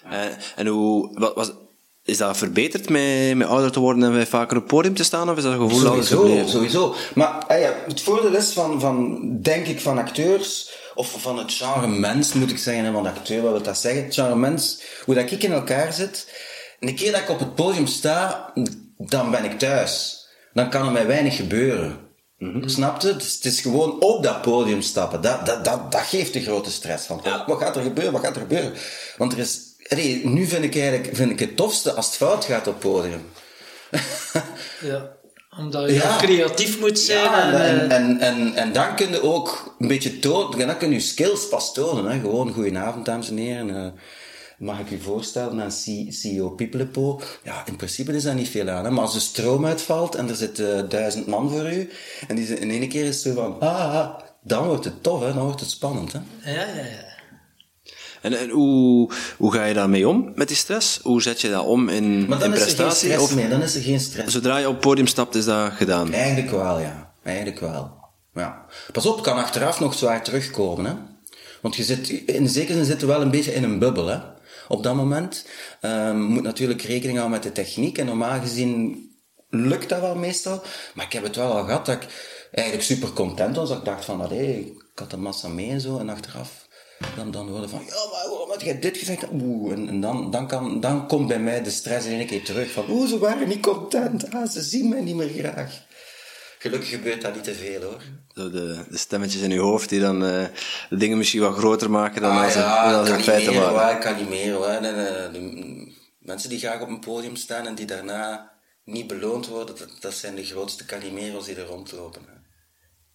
Uh, 0.06 0.26
en 0.56 0.68
hoe, 0.68 1.20
wat, 1.20 1.36
was, 1.36 1.54
is 2.06 2.18
dat 2.18 2.38
verbeterd 2.38 2.90
met, 2.90 3.36
met 3.36 3.48
ouder 3.48 3.72
te 3.72 3.80
worden 3.80 4.04
en 4.04 4.14
met 4.14 4.28
vaker 4.28 4.58
op 4.58 4.64
het 4.64 4.72
podium 4.72 4.94
te 4.94 5.04
staan? 5.04 5.30
Of 5.30 5.38
is 5.38 5.44
dat 5.44 5.54
gevoel 5.54 5.80
Sowieso, 5.80 6.48
sowieso. 6.48 6.96
Maar 7.16 7.44
ah 7.48 7.60
ja, 7.60 7.74
het 7.88 8.02
voordeel 8.02 8.36
is 8.36 8.52
van, 8.52 8.80
van, 8.80 9.20
denk 9.42 9.68
ik, 9.68 9.80
van 9.80 9.98
acteurs, 9.98 10.72
of 10.96 11.22
van 11.22 11.38
het 11.38 11.54
genre 11.54 11.88
mens, 11.88 12.34
moet 12.34 12.52
ik 12.52 12.58
zeggen, 12.58 12.94
want 12.94 13.08
acteur, 13.08 13.42
wat 13.42 13.52
wil 13.52 13.62
dat 13.62 13.78
zeggen? 13.78 14.04
Het 14.04 14.14
genre 14.14 14.36
mens, 14.36 14.82
hoe 15.06 15.16
dat 15.16 15.32
ik 15.32 15.44
in 15.44 15.52
elkaar 15.52 15.94
zit. 15.94 16.28
En 16.80 16.88
de 16.88 16.94
keer 16.94 17.12
dat 17.12 17.22
ik 17.22 17.30
op 17.30 17.40
het 17.40 17.56
podium 17.56 17.88
sta, 17.88 18.52
dan 18.98 19.32
ben 19.32 19.44
ik 19.44 19.60
thuis. 19.60 20.24
Dan 20.54 20.70
kan 20.70 20.86
er 20.86 20.92
mij 20.92 21.08
weinig 21.08 21.36
gebeuren. 21.36 21.98
Mm 22.38 22.70
Snap 22.70 23.02
je? 23.02 23.16
Dus 23.16 23.34
het 23.36 23.46
is 23.46 23.62
gewoon 23.62 24.02
op 24.02 24.24
dat 24.24 24.42
podium 24.42 24.82
stappen. 24.82 25.22
Dat, 25.22 25.46
dat, 25.46 25.66
dat, 25.66 25.92
dat 25.92 26.02
geeft 26.02 26.34
de 26.34 26.42
grote 26.42 26.72
stress 26.72 27.06
van. 27.06 27.22
Ja. 27.24 27.44
Wat 27.48 27.60
gaat 27.60 27.76
er 27.76 27.82
gebeuren? 27.82 28.14
Wat 28.14 28.24
gaat 28.24 28.36
er 28.36 28.42
gebeuren? 28.42 28.74
Want 29.18 29.34
er 29.34 29.40
is, 29.40 29.60
allee, 29.88 30.26
nu 30.28 30.46
vind 30.46 30.64
ik 30.64 30.76
eigenlijk 30.76 31.16
vind 31.16 31.32
ik 31.32 31.40
het 31.40 31.56
tofste 31.56 31.94
als 31.94 32.06
het 32.06 32.16
fout 32.16 32.46
gaat 32.46 32.68
op 32.68 32.80
podium. 32.80 33.22
ja 34.82 35.16
omdat 35.58 35.90
je 35.90 35.94
ja. 35.94 36.18
creatief 36.18 36.80
moet 36.80 37.00
zijn. 37.00 37.24
Ja, 37.24 37.52
en, 37.52 37.80
en, 37.80 37.90
en, 37.90 38.20
en, 38.20 38.56
en, 38.56 38.74
dan 38.74 38.96
kun 38.96 39.10
je 39.10 39.24
ook 39.24 39.76
een 39.80 39.88
beetje 39.88 40.20
tonen, 40.20 40.68
dan 40.68 40.78
kun 40.78 40.92
je 40.92 41.00
skills 41.00 41.48
pas 41.48 41.74
tonen. 41.74 42.12
Hè. 42.12 42.20
Gewoon, 42.20 42.54
goedenavond 42.54 43.06
dames 43.06 43.30
en 43.30 43.38
heren. 43.38 43.70
Uh, 43.70 43.88
mag 44.58 44.80
ik 44.80 44.92
u 44.92 45.00
voorstellen 45.02 45.62
aan 45.62 45.72
CEO 46.10 46.50
Pipelepo? 46.50 47.22
Ja, 47.44 47.64
in 47.66 47.76
principe 47.76 48.14
is 48.14 48.24
dat 48.24 48.34
niet 48.34 48.50
veel 48.50 48.70
aan. 48.70 48.86
Hè? 48.86 48.92
Maar 48.92 49.04
als 49.04 49.14
de 49.14 49.20
stroom 49.20 49.66
uitvalt 49.66 50.16
en 50.16 50.30
er 50.30 50.36
zit 50.36 50.60
uh, 50.60 50.80
duizend 50.90 51.28
man 51.28 51.50
voor 51.50 51.72
u, 51.72 51.90
en 52.28 52.36
die 52.36 52.60
in 52.60 52.70
één 52.70 52.90
keer 52.90 53.06
is 53.06 53.22
zo 53.22 53.34
van, 53.34 53.60
ah, 53.60 53.96
ah, 53.96 54.20
dan 54.42 54.68
wordt 54.68 54.86
het 54.86 55.04
tof, 55.04 55.22
hè? 55.22 55.34
dan 55.34 55.44
wordt 55.44 55.60
het 55.60 55.70
spannend. 55.70 56.14
Hè? 56.14 56.20
Ja, 56.52 56.66
ja, 56.68 56.86
ja. 56.86 57.14
En, 58.26 58.40
en 58.40 58.50
hoe, 58.50 59.12
hoe 59.38 59.54
ga 59.54 59.66
je 59.66 59.74
daarmee 59.74 60.08
om, 60.08 60.32
met 60.36 60.48
die 60.48 60.58
stress? 60.58 61.00
Hoe 61.04 61.22
zet 61.22 61.42
je 61.42 61.50
dat 61.50 61.66
om 61.66 61.90
in, 61.90 62.28
maar 62.28 62.40
dan 62.40 62.48
in 62.48 62.54
is 62.54 62.64
prestatie? 62.64 63.10
Er 63.12 63.18
geen 63.18 63.28
stress 63.28 63.42
meer, 63.42 63.50
dan 63.50 63.62
is 63.62 63.76
er 63.76 63.82
geen 63.82 64.00
stress. 64.00 64.34
Zodra 64.34 64.58
je 64.58 64.68
op 64.68 64.74
het 64.74 64.82
podium 64.82 65.08
stapt, 65.08 65.36
is 65.36 65.46
dat 65.46 65.72
gedaan? 65.72 66.14
Eigenlijk 66.14 66.52
wel, 66.52 66.80
ja. 66.80 67.14
Eigenlijk 67.24 67.60
wel. 67.60 67.92
Ja. 68.34 68.66
Pas 68.92 69.06
op, 69.06 69.24
kan 69.24 69.38
achteraf 69.38 69.80
nog 69.80 69.94
zwaar 69.94 70.24
terugkomen, 70.24 70.86
hè. 70.86 70.94
Want 71.62 71.76
je 71.76 71.84
zit, 71.84 72.10
in 72.10 72.50
zekere 72.50 72.78
zin 72.78 72.86
zit 72.86 73.02
wel 73.02 73.22
een 73.22 73.32
beetje 73.32 73.54
in 73.54 73.64
een 73.64 73.80
bubbel, 73.80 74.08
hè 74.08 74.18
op 74.68 74.84
dat 74.84 74.96
moment. 74.96 75.46
Um, 75.82 76.22
moet 76.22 76.44
natuurlijk 76.44 76.82
rekening 76.82 77.18
houden 77.18 77.40
met 77.40 77.44
de 77.44 77.62
techniek. 77.62 77.98
En 77.98 78.06
normaal 78.06 78.40
gezien 78.40 79.04
lukt 79.50 79.90
dat 79.90 80.00
wel 80.00 80.16
meestal. 80.16 80.62
Maar 80.94 81.06
ik 81.06 81.14
heb 81.14 81.24
het 81.24 81.36
wel 81.36 81.52
al 81.52 81.64
gehad 81.64 81.86
dat 81.86 81.96
ik 81.96 82.08
eigenlijk 82.52 82.88
super 82.88 83.14
content 83.14 83.56
was. 83.56 83.70
Dat 83.70 83.78
ik 83.78 83.86
dacht 83.86 84.06
van, 84.06 84.22
allee, 84.22 84.60
ik 84.60 85.00
had 85.00 85.12
de 85.12 85.18
massa 85.18 85.48
mee 85.48 85.70
en 85.70 85.82
zo. 85.82 85.98
En 85.98 86.10
achteraf 86.10 86.65
dan, 87.16 87.32
dan 87.32 87.50
hoorde 87.50 87.70
van, 87.70 87.80
ja, 87.80 87.94
maar 88.12 88.30
waarom 88.30 88.60
jij 88.60 88.80
dit 88.80 88.98
gezegd? 88.98 89.24
Oeh, 89.32 89.74
en, 89.74 89.88
en, 89.88 90.02
dan, 90.02 90.32
dan, 90.32 90.48
kan, 90.48 90.80
dan 90.80 91.08
komt 91.08 91.28
bij 91.28 91.40
mij 91.40 91.64
de 91.64 91.70
stress 91.70 92.06
in 92.06 92.18
één 92.18 92.28
keer 92.28 92.44
terug. 92.44 92.72
Van, 92.72 92.90
oeh, 92.90 93.10
ze 93.10 93.20
waren 93.20 93.48
niet 93.48 93.62
content. 93.62 94.32
Ah, 94.32 94.50
ze 94.50 94.62
zien 94.62 94.90
mij 94.90 95.02
niet 95.02 95.16
meer 95.16 95.30
graag. 95.30 95.84
Gelukkig 96.60 96.90
gebeurt 96.90 97.22
dat 97.22 97.36
niet 97.36 97.44
te 97.44 97.54
veel 97.54 97.82
hoor. 97.82 98.02
Zo 98.34 98.50
de, 98.50 98.86
de 98.90 98.98
stemmetjes 98.98 99.42
in 99.42 99.50
je 99.50 99.60
hoofd 99.60 99.90
die 99.90 100.00
dan 100.00 100.24
uh, 100.24 100.46
de 100.90 100.98
dingen 100.98 101.18
misschien 101.18 101.42
wat 101.42 101.58
groter 101.58 101.90
maken 101.92 102.22
dan 102.22 102.32
ah, 102.32 102.44
als, 102.44 102.54
ja, 102.54 103.00
het, 103.00 103.08
in 103.08 103.24
feite 103.24 103.54
waren. 103.54 103.96
Ik 103.96 104.02
kan 104.02 104.16
niet 104.16 104.30
meer 104.30 104.54
hoor. 104.54 104.82
Nee, 104.82 104.92
de, 105.32 105.94
mensen 106.20 106.50
die 106.50 106.60
graag 106.60 106.82
op 106.82 106.88
een 106.88 107.00
podium 107.00 107.36
staan 107.36 107.68
en 107.68 107.76
die 107.76 107.86
daarna 107.86 108.52
niet 108.84 109.08
beloond 109.08 109.48
worden, 109.48 109.76
dat, 109.78 109.90
dat 110.00 110.14
zijn 110.14 110.36
de 110.36 110.46
grootste 110.46 110.86
calimeros 110.86 111.46
die 111.46 111.56
er 111.56 111.66
rondlopen. 111.66 112.22
Hè. 112.26 112.35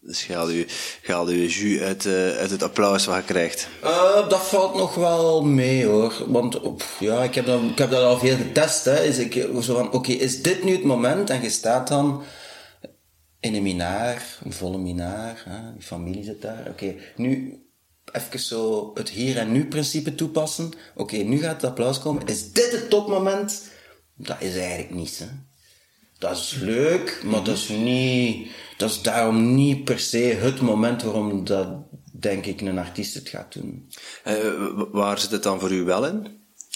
Dus 0.02 0.26
je, 0.26 0.66
je, 1.02 1.24
je 1.26 1.48
jus 1.48 1.80
uit, 1.80 2.04
uh, 2.04 2.36
uit 2.36 2.50
het 2.50 2.62
applaus 2.62 3.06
wat 3.06 3.16
je 3.16 3.22
krijgt? 3.22 3.68
Uh, 3.84 4.28
dat 4.28 4.42
valt 4.42 4.74
nog 4.74 4.94
wel 4.94 5.44
mee 5.44 5.86
hoor. 5.86 6.24
Want 6.26 6.60
ja, 6.98 7.22
ik, 7.22 7.34
heb 7.34 7.46
dat, 7.46 7.62
ik 7.62 7.78
heb 7.78 7.90
dat 7.90 8.02
al 8.02 8.18
veel 8.18 8.36
getest. 8.36 8.84
Hè. 8.84 9.04
Is 9.04 9.18
ik, 9.18 9.32
zo 9.62 9.74
van, 9.74 9.92
oké, 9.92 10.12
is 10.12 10.42
dit 10.42 10.64
nu 10.64 10.72
het 10.72 10.84
moment? 10.84 11.30
En 11.30 11.42
je 11.42 11.50
staat 11.50 11.88
dan 11.88 12.22
in 13.40 13.54
een 13.54 13.62
minaar, 13.62 14.38
een 14.44 14.52
volle 14.52 14.78
minaar, 14.78 15.42
hè, 15.48 15.56
je 15.76 15.82
familie 15.82 16.24
zit 16.24 16.42
daar. 16.42 16.66
Oké, 16.68 16.94
nu 17.16 17.62
even 18.12 18.38
zo 18.38 18.90
het 18.94 19.08
hier 19.08 19.38
en 19.38 19.52
nu 19.52 19.66
principe 19.66 20.14
toepassen. 20.14 20.70
Oké, 20.94 21.16
nu 21.16 21.38
gaat 21.38 21.60
het 21.60 21.70
applaus 21.70 21.98
komen. 21.98 22.26
Is 22.26 22.52
dit 22.52 22.72
het 22.72 22.90
topmoment? 22.90 23.62
Dat 24.14 24.36
is 24.40 24.56
eigenlijk 24.56 24.94
niets. 24.94 25.18
Hè. 25.18 25.26
Dat 26.20 26.36
is 26.36 26.56
leuk, 26.60 27.22
maar 27.24 27.44
dat 27.44 27.56
is 27.56 27.68
niet, 27.68 28.50
dat 28.76 28.90
is 28.90 29.02
daarom 29.02 29.54
niet 29.54 29.84
per 29.84 29.98
se 29.98 30.18
het 30.18 30.60
moment 30.60 31.02
waarom 31.02 31.44
dat, 31.44 31.68
denk 32.12 32.46
ik, 32.46 32.60
een 32.60 32.78
artiest 32.78 33.14
het 33.14 33.28
gaat 33.28 33.52
doen. 33.52 33.90
Uh, 34.26 34.82
waar 34.92 35.18
zit 35.18 35.30
het 35.30 35.42
dan 35.42 35.60
voor 35.60 35.72
u 35.72 35.82
wel 35.82 36.06
in? 36.06 36.26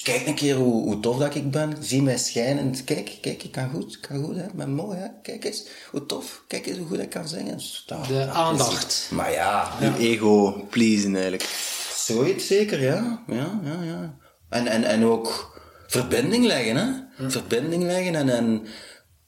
Kijk 0.02 0.26
een 0.26 0.34
keer 0.34 0.54
hoe, 0.56 0.82
hoe 0.82 1.00
tof 1.00 1.18
dat 1.18 1.34
ik 1.34 1.50
ben. 1.50 1.76
Zie 1.80 2.02
mij 2.02 2.18
schijnen. 2.18 2.84
Kijk, 2.84 3.18
kijk, 3.20 3.42
ik 3.42 3.52
kan 3.52 3.70
goed. 3.70 3.92
Ik 3.92 4.00
kan 4.00 4.24
goed, 4.24 4.36
hè. 4.36 4.44
Ik 4.44 4.52
ben 4.52 4.70
mooi, 4.70 4.98
hè. 4.98 5.06
Kijk 5.22 5.44
eens. 5.44 5.66
Hoe 5.90 6.06
tof. 6.06 6.44
Kijk 6.48 6.66
eens 6.66 6.78
hoe 6.78 6.86
goed 6.86 6.98
ik 6.98 7.10
kan 7.10 7.28
zingen. 7.28 7.58
de 7.86 8.26
aandacht. 8.26 9.08
Maar 9.12 9.32
ja. 9.32 9.72
Je 9.80 9.96
ego 9.98 10.66
pleasen 10.70 11.12
eigenlijk. 11.14 11.48
Zoiets 11.96 12.46
zeker, 12.46 12.82
ja. 12.82 13.22
Ja, 13.26 13.60
ja, 13.64 13.82
ja. 13.82 14.18
En, 14.48 14.66
en, 14.66 14.84
en 14.84 15.04
ook 15.04 15.58
verbinding 15.86 16.44
leggen, 16.44 16.76
hè. 16.76 17.30
Verbinding 17.30 17.82
leggen 17.82 18.14
en, 18.14 18.28
en 18.28 18.66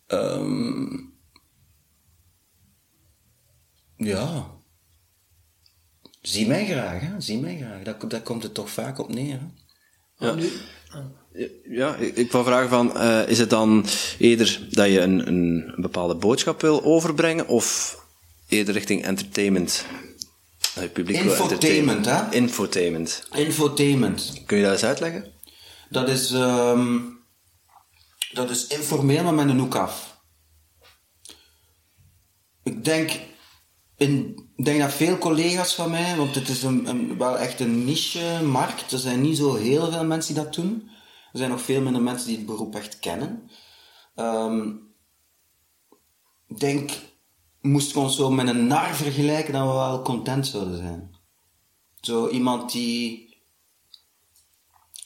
Ehm, 0.07 0.99
ja. 3.97 4.55
Zie 6.23 6.47
mij 6.47 6.67
graag, 6.67 7.01
hè. 7.01 7.21
Zie 7.21 7.39
mij 7.39 7.57
graag. 7.57 7.83
Daar, 7.83 8.09
daar 8.09 8.23
komt 8.23 8.43
het 8.43 8.55
toch 8.55 8.71
vaak 8.71 8.99
op 8.99 9.09
neer, 9.09 9.41
hè. 9.41 9.47
Ja. 10.27 10.37
Ja, 11.69 11.97
ik, 11.97 12.17
ik 12.17 12.33
wil 12.33 12.45
vragen 12.45 12.69
van, 12.69 12.99
eh, 12.99 13.29
is 13.29 13.39
het 13.39 13.51
dan 13.51 13.85
eerder 14.19 14.67
dat 14.71 14.87
je 14.87 15.01
een, 15.01 15.27
een 15.27 15.75
bepaalde 15.77 16.15
boodschap 16.15 16.61
wil 16.61 16.85
overbrengen, 16.85 17.49
of 17.49 17.99
eerder 18.49 18.75
richting 18.75 19.05
entertainment? 19.05 19.87
Je 20.81 20.89
publiek 20.89 21.17
Infotainment, 21.17 22.07
hè? 22.07 22.33
Infotainment. 22.33 23.29
Infotainment. 23.35 24.43
Kun 24.47 24.57
je 24.57 24.63
dat 24.63 24.73
eens 24.73 24.85
uitleggen? 24.85 25.33
Dat 25.91 26.09
is, 26.09 26.31
ehm, 26.31 26.99
dat 28.37 28.51
is 28.51 28.67
informeel, 28.67 29.25
maar 29.25 29.35
met 29.35 29.49
een 29.49 29.59
hoek 29.59 29.75
af. 29.75 30.21
Ik 32.63 32.85
denk, 32.85 33.21
in, 33.97 34.45
denk 34.57 34.81
dat 34.81 34.93
veel 34.93 35.19
collega's 35.19 35.75
van 35.75 35.91
mij, 35.91 36.17
want 36.17 36.35
het 36.35 36.49
is 36.49 36.63
een, 36.63 36.89
een, 36.89 37.19
wel 37.19 37.39
echt 37.39 37.61
een 37.61 37.85
niche-markt, 37.85 38.93
er 38.93 38.99
zijn 38.99 39.21
niet 39.21 39.37
zo 39.37 39.55
heel 39.55 39.91
veel 39.91 40.05
mensen 40.05 40.35
die 40.35 40.43
dat 40.45 40.55
doen. 40.55 40.91
Er 41.33 41.39
zijn 41.39 41.51
nog 41.51 41.61
veel 41.61 41.83
minder 41.83 42.03
mensen 42.03 42.27
die 42.27 42.37
het 42.37 42.47
beroep 42.47 42.75
echt 42.75 42.99
kennen. 42.99 43.51
Ehm, 44.15 44.69
ik 46.49 46.59
denk, 46.59 46.91
moest 47.61 47.91
ik 47.91 47.97
ons 47.97 48.17
zo 48.17 48.31
met 48.31 48.49
een 48.49 48.67
nar 48.67 48.95
vergelijken, 48.95 49.53
dat 49.53 49.67
we 49.67 49.73
wel 49.73 50.03
content 50.03 50.47
zouden 50.47 50.77
zijn. 50.77 51.17
Zo 52.01 52.29
iemand 52.29 52.73
die 52.73 53.26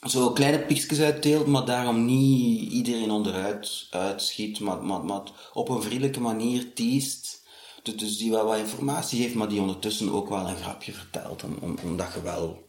zo 0.08 0.30
kleine 0.32 0.58
piekjes 0.58 1.00
uitdeelt, 1.00 1.46
maar 1.46 1.64
daarom 1.64 2.04
niet 2.04 2.72
iedereen 2.72 3.10
onderuit 3.10 3.86
uitschiet, 3.90 4.60
maar, 4.60 4.82
maar, 4.82 5.04
maar 5.04 5.22
op 5.52 5.68
een 5.68 5.82
vriendelijke 5.82 6.20
manier 6.20 6.74
teest. 6.74 7.42
Dus, 7.82 7.96
dus 7.96 8.18
die 8.18 8.30
wel 8.30 8.44
wat 8.44 8.58
informatie 8.58 9.22
geeft, 9.22 9.34
maar 9.34 9.48
die 9.48 9.60
ondertussen 9.60 10.12
ook 10.12 10.28
wel 10.28 10.48
een 10.48 10.56
grapje 10.56 10.92
vertelt, 10.92 11.44
om, 11.44 11.56
om, 11.60 11.76
omdat 11.82 12.12
je 12.14 12.22
wel 12.22 12.62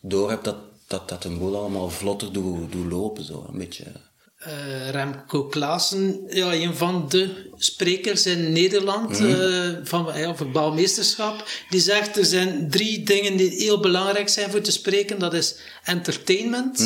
door 0.00 0.30
hebt 0.30 0.44
dat, 0.44 0.56
dat, 0.86 1.08
dat 1.08 1.24
een 1.24 1.38
boel 1.38 1.56
allemaal 1.56 1.90
vlotter 1.90 2.32
doet, 2.32 2.72
doet 2.72 2.90
lopen, 2.90 3.24
zo 3.24 3.44
een 3.48 3.58
beetje. 3.58 4.07
Eh, 4.38 4.90
Remco 4.90 5.44
Klaassen, 5.46 6.22
ja, 6.28 6.52
een 6.54 6.74
van 6.74 7.08
de 7.08 7.50
sprekers 7.56 8.26
in 8.26 8.52
Nederland 8.52 9.18
eh, 9.20 9.70
van 9.82 10.18
ja, 10.18 10.34
voetbalmeesterschap, 10.34 11.48
die 11.70 11.80
zegt 11.80 12.16
er 12.16 12.24
zijn 12.24 12.70
drie 12.70 13.02
dingen 13.02 13.36
die 13.36 13.50
heel 13.50 13.80
belangrijk 13.80 14.28
zijn 14.28 14.50
voor 14.50 14.60
te 14.60 14.72
spreken. 14.72 15.18
Dat 15.18 15.34
is 15.34 15.56
entertainment, 15.84 16.80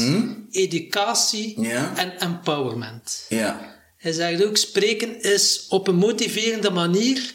educatie 0.51 1.61
Ja. 1.61 1.97
en 1.97 2.19
empowerment. 2.21 3.27
Hij 3.97 4.13
zegt 4.13 4.45
ook, 4.45 4.57
spreken 4.57 5.23
is 5.23 5.67
op 5.69 5.89
een 5.89 5.97
motiverende 5.97 6.71
manier 6.71 7.35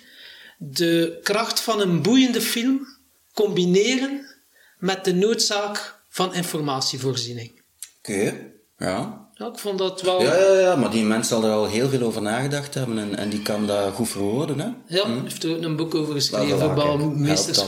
de 0.58 1.20
kracht 1.24 1.60
van 1.60 1.82
een 1.82 2.02
boeiende 2.02 2.42
film 2.42 2.88
combineren 3.34 4.36
met 4.80 5.06
de 5.06 5.14
noodzaak 5.14 6.00
van 6.10 6.34
informatievoorziening. 6.34 7.62
Oké, 8.00 8.38
ja. 8.78 9.27
Ja, 9.38 9.48
ik 9.48 9.58
vond 9.60 9.78
dat 9.78 10.02
wel... 10.02 10.22
Ja, 10.22 10.36
ja, 10.40 10.60
ja, 10.60 10.76
maar 10.76 10.92
die 10.92 11.04
mens 11.04 11.28
zal 11.28 11.44
er 11.44 11.52
al 11.52 11.68
heel 11.68 11.90
veel 11.90 12.02
over 12.02 12.22
nagedacht 12.22 12.74
hebben 12.74 12.98
en, 12.98 13.16
en 13.18 13.30
die 13.30 13.42
kan 13.42 13.68
dat 13.68 13.94
goed 13.94 14.10
verwoorden, 14.10 14.60
hè? 14.60 14.68
Ja, 14.96 15.06
hij 15.08 15.20
heeft 15.24 15.44
er 15.44 15.56
ook 15.56 15.62
een 15.64 15.76
boek 15.76 15.96
over 15.96 16.14
geschreven, 16.14 16.60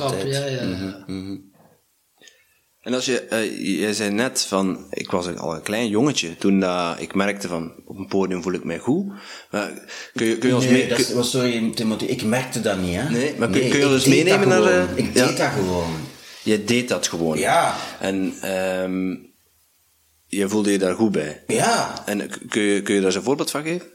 altijd. 0.01 0.27
Ja, 0.35 0.45
ja, 0.45 0.61
ja. 0.61 1.05
En 2.79 2.93
als 2.93 3.05
je, 3.05 3.19
eh, 3.19 3.77
jij 3.79 3.93
zei 3.93 4.09
net 4.11 4.41
van, 4.47 4.85
ik 4.89 5.11
was 5.11 5.35
al 5.35 5.55
een 5.55 5.61
klein 5.61 5.87
jongetje 5.87 6.35
toen 6.37 6.59
dat 6.59 6.99
ik 6.99 7.15
merkte 7.15 7.47
van, 7.47 7.71
op 7.85 7.97
een 7.97 8.07
podium 8.07 8.41
voel 8.43 8.53
ik 8.53 8.63
mij 8.63 8.77
goed. 8.79 9.05
Maar 9.51 9.71
kun 10.13 10.25
je, 10.27 10.37
kun 10.37 10.49
je 10.49 10.55
ons 10.55 10.63
Nee, 10.63 10.73
mee, 10.73 10.87
dat 10.87 10.99
is, 10.99 11.07
kun- 11.07 11.17
oh, 11.17 11.23
sorry 11.23 11.71
Timothy, 11.75 12.05
ik 12.05 12.23
merkte 12.23 12.61
dat 12.61 12.77
niet, 12.81 12.95
hè? 12.95 13.09
Nee, 13.09 13.33
maar 13.37 13.49
kun- 13.49 13.69
kun 13.69 13.79
je 13.79 13.87
ons 13.87 14.05
meenemen 14.05 14.47
naar, 14.47 14.63
eh, 14.63 14.83
Ik 14.95 15.13
ja. 15.13 15.25
deed 15.27 15.37
dat 15.37 15.47
gewoon. 15.49 15.89
je 16.43 16.63
deed 16.63 16.87
dat 16.89 17.07
gewoon. 17.07 17.37
Ja. 17.37 17.75
En 17.99 18.33
ehm 18.41 19.15
je 20.29 20.49
voelde 20.49 20.71
je 20.71 20.77
daar 20.77 20.95
goed 20.95 21.11
bij. 21.11 21.43
Ja. 21.47 22.03
En 22.05 22.47
kun 22.47 22.61
je, 22.61 22.81
kun 22.81 22.93
je 22.93 22.99
daar 22.99 23.09
eens 23.09 23.15
een 23.15 23.23
voorbeeld 23.23 23.51
van 23.51 23.63
geven? 23.63 23.87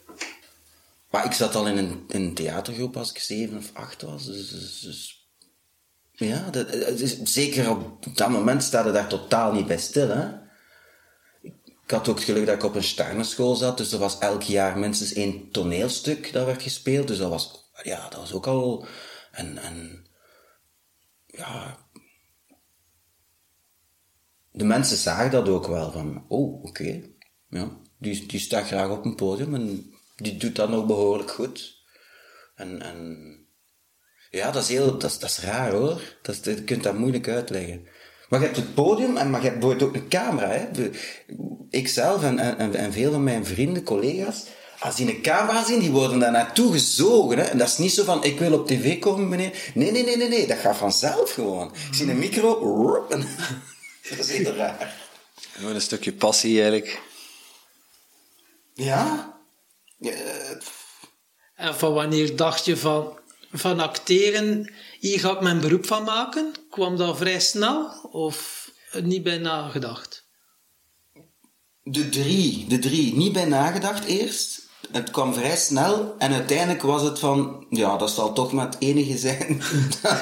Maar 1.10 1.24
ik 1.24 1.32
zat 1.32 1.54
al 1.54 1.66
in 1.66 1.76
een, 1.76 2.04
in 2.08 2.22
een 2.22 2.34
theatergroep 2.34 2.96
als 2.96 3.10
ik 3.10 3.18
zeven 3.18 3.56
of 3.56 3.70
acht 3.72 4.02
was, 4.02 4.26
dus... 4.26 4.48
dus, 4.48 4.80
dus- 4.80 5.22
ja, 6.16 6.50
dat, 6.50 6.70
het 6.70 7.00
is, 7.00 7.22
zeker 7.22 7.70
op 7.70 8.16
dat 8.16 8.28
moment 8.28 8.62
staat 8.62 8.86
er 8.86 8.92
daar 8.92 9.08
totaal 9.08 9.52
niet 9.52 9.66
bij 9.66 9.78
stil, 9.78 10.08
hè? 10.08 10.28
Ik 11.84 11.90
had 11.90 12.08
ook 12.08 12.16
het 12.16 12.24
geluk 12.24 12.46
dat 12.46 12.54
ik 12.54 12.62
op 12.62 12.74
een 12.74 12.82
Steiner-school 12.82 13.54
zat, 13.54 13.78
dus 13.78 13.92
er 13.92 13.98
was 13.98 14.18
elk 14.18 14.42
jaar 14.42 14.78
minstens 14.78 15.12
één 15.12 15.50
toneelstuk 15.50 16.32
dat 16.32 16.46
werd 16.46 16.62
gespeeld. 16.62 17.08
Dus 17.08 17.18
dat 17.18 17.30
was, 17.30 17.70
ja, 17.82 18.08
dat 18.08 18.18
was 18.18 18.32
ook 18.32 18.46
al 18.46 18.86
een, 19.32 19.66
een 19.66 20.06
ja... 21.26 21.83
De 24.56 24.64
mensen 24.64 24.96
zagen 24.96 25.30
dat 25.30 25.48
ook 25.48 25.66
wel, 25.66 25.92
van, 25.92 26.24
oh, 26.28 26.64
oké, 26.64 27.02
ja, 27.48 27.70
die, 27.98 28.26
die 28.26 28.40
staat 28.40 28.66
graag 28.66 28.90
op 28.90 29.04
een 29.04 29.14
podium 29.14 29.54
en 29.54 29.92
die 30.16 30.36
doet 30.36 30.56
dat 30.56 30.68
nog 30.68 30.86
behoorlijk 30.86 31.30
goed. 31.30 31.82
En, 32.54 32.82
en 32.82 33.18
ja, 34.30 34.50
dat 34.50 34.62
is 34.62 34.68
heel, 34.68 34.98
dat 34.98 35.10
is, 35.10 35.18
dat 35.18 35.30
is 35.30 35.40
raar 35.40 35.72
hoor. 35.72 36.00
Dat 36.22 36.44
je 36.44 36.64
kunt 36.64 36.82
dat 36.82 36.98
moeilijk 36.98 37.28
uitleggen. 37.28 37.86
Maar 38.28 38.40
je 38.40 38.46
hebt 38.46 38.58
het 38.58 38.74
podium 38.74 39.16
en 39.16 39.30
maar 39.30 39.42
je 39.42 39.50
hebt 39.50 39.82
ook 39.82 39.94
een 39.94 40.08
camera. 40.08 40.48
Hè. 40.48 40.90
Ikzelf 41.70 42.22
en, 42.22 42.38
en, 42.38 42.74
en 42.74 42.92
veel 42.92 43.12
van 43.12 43.24
mijn 43.24 43.46
vrienden, 43.46 43.82
collega's, 43.82 44.44
als 44.78 44.96
die 44.96 45.08
een 45.08 45.22
camera 45.22 45.64
zien, 45.64 45.78
die 45.78 45.90
worden 45.90 46.18
daar 46.18 46.32
naartoe 46.32 46.72
gezogen. 46.72 47.38
Hè. 47.38 47.44
En 47.44 47.58
dat 47.58 47.68
is 47.68 47.78
niet 47.78 47.92
zo 47.92 48.04
van, 48.04 48.24
ik 48.24 48.38
wil 48.38 48.52
op 48.52 48.66
tv 48.66 48.98
komen, 48.98 49.28
meneer. 49.28 49.70
Nee, 49.74 49.90
nee, 49.90 50.04
nee, 50.04 50.16
nee, 50.16 50.28
nee. 50.28 50.46
Dat 50.46 50.58
gaat 50.58 50.76
vanzelf 50.76 51.32
gewoon. 51.32 51.72
Ik 51.88 51.94
zie 51.94 52.10
een 52.10 52.18
micro, 52.18 53.06
dat 54.08 54.18
is 54.18 54.30
heel 54.30 54.54
raar. 54.54 55.02
Gewoon 55.52 55.74
een 55.74 55.80
stukje 55.80 56.12
passie 56.12 56.60
eigenlijk. 56.60 57.00
Ja? 58.74 59.32
Ja, 59.98 60.12
En 61.54 61.74
van 61.74 61.92
wanneer 61.92 62.36
dacht 62.36 62.64
je 62.64 62.76
van, 62.76 63.18
van 63.52 63.80
acteren, 63.80 64.72
hier 65.00 65.20
ga 65.20 65.30
ik 65.30 65.40
mijn 65.40 65.60
beroep 65.60 65.86
van 65.86 66.04
maken? 66.04 66.52
Kwam 66.70 66.96
dat 66.96 67.16
vrij 67.16 67.40
snel 67.40 68.08
of 68.12 68.70
niet 69.02 69.22
bij 69.22 69.38
nagedacht? 69.38 70.24
De 71.82 72.08
drie, 72.08 72.66
de 72.66 72.78
drie. 72.78 73.14
Niet 73.14 73.32
bij 73.32 73.44
nagedacht 73.44 74.04
eerst. 74.04 74.63
Het 74.92 75.10
kwam 75.10 75.34
vrij 75.34 75.56
snel 75.56 76.14
en 76.18 76.32
uiteindelijk 76.32 76.82
was 76.82 77.02
het 77.02 77.18
van, 77.18 77.66
ja, 77.70 77.96
dat 77.96 78.10
zal 78.10 78.32
toch 78.32 78.52
maar 78.52 78.66
het 78.66 78.76
enige 78.78 79.18
zijn 79.18 79.62
dat, 80.02 80.20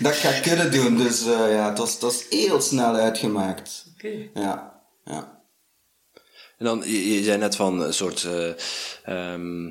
dat 0.00 0.12
ik 0.12 0.18
ga 0.18 0.40
kunnen 0.40 0.72
doen. 0.72 0.96
Dus 0.96 1.26
eh, 1.26 1.52
ja, 1.52 1.70
dat 1.70 1.88
is, 1.88 1.98
dat 1.98 2.12
is 2.12 2.26
heel 2.30 2.60
snel 2.60 2.94
uitgemaakt. 2.94 3.84
Oké. 3.94 4.28
Ja, 4.34 4.82
ja. 5.04 5.42
En 6.58 6.64
dan, 6.64 6.82
je, 6.84 7.14
je 7.14 7.22
zei 7.22 7.38
net 7.38 7.56
van 7.56 7.80
een 7.80 7.94
soort 7.94 8.24
eh, 8.24 8.52
ehm, 9.04 9.70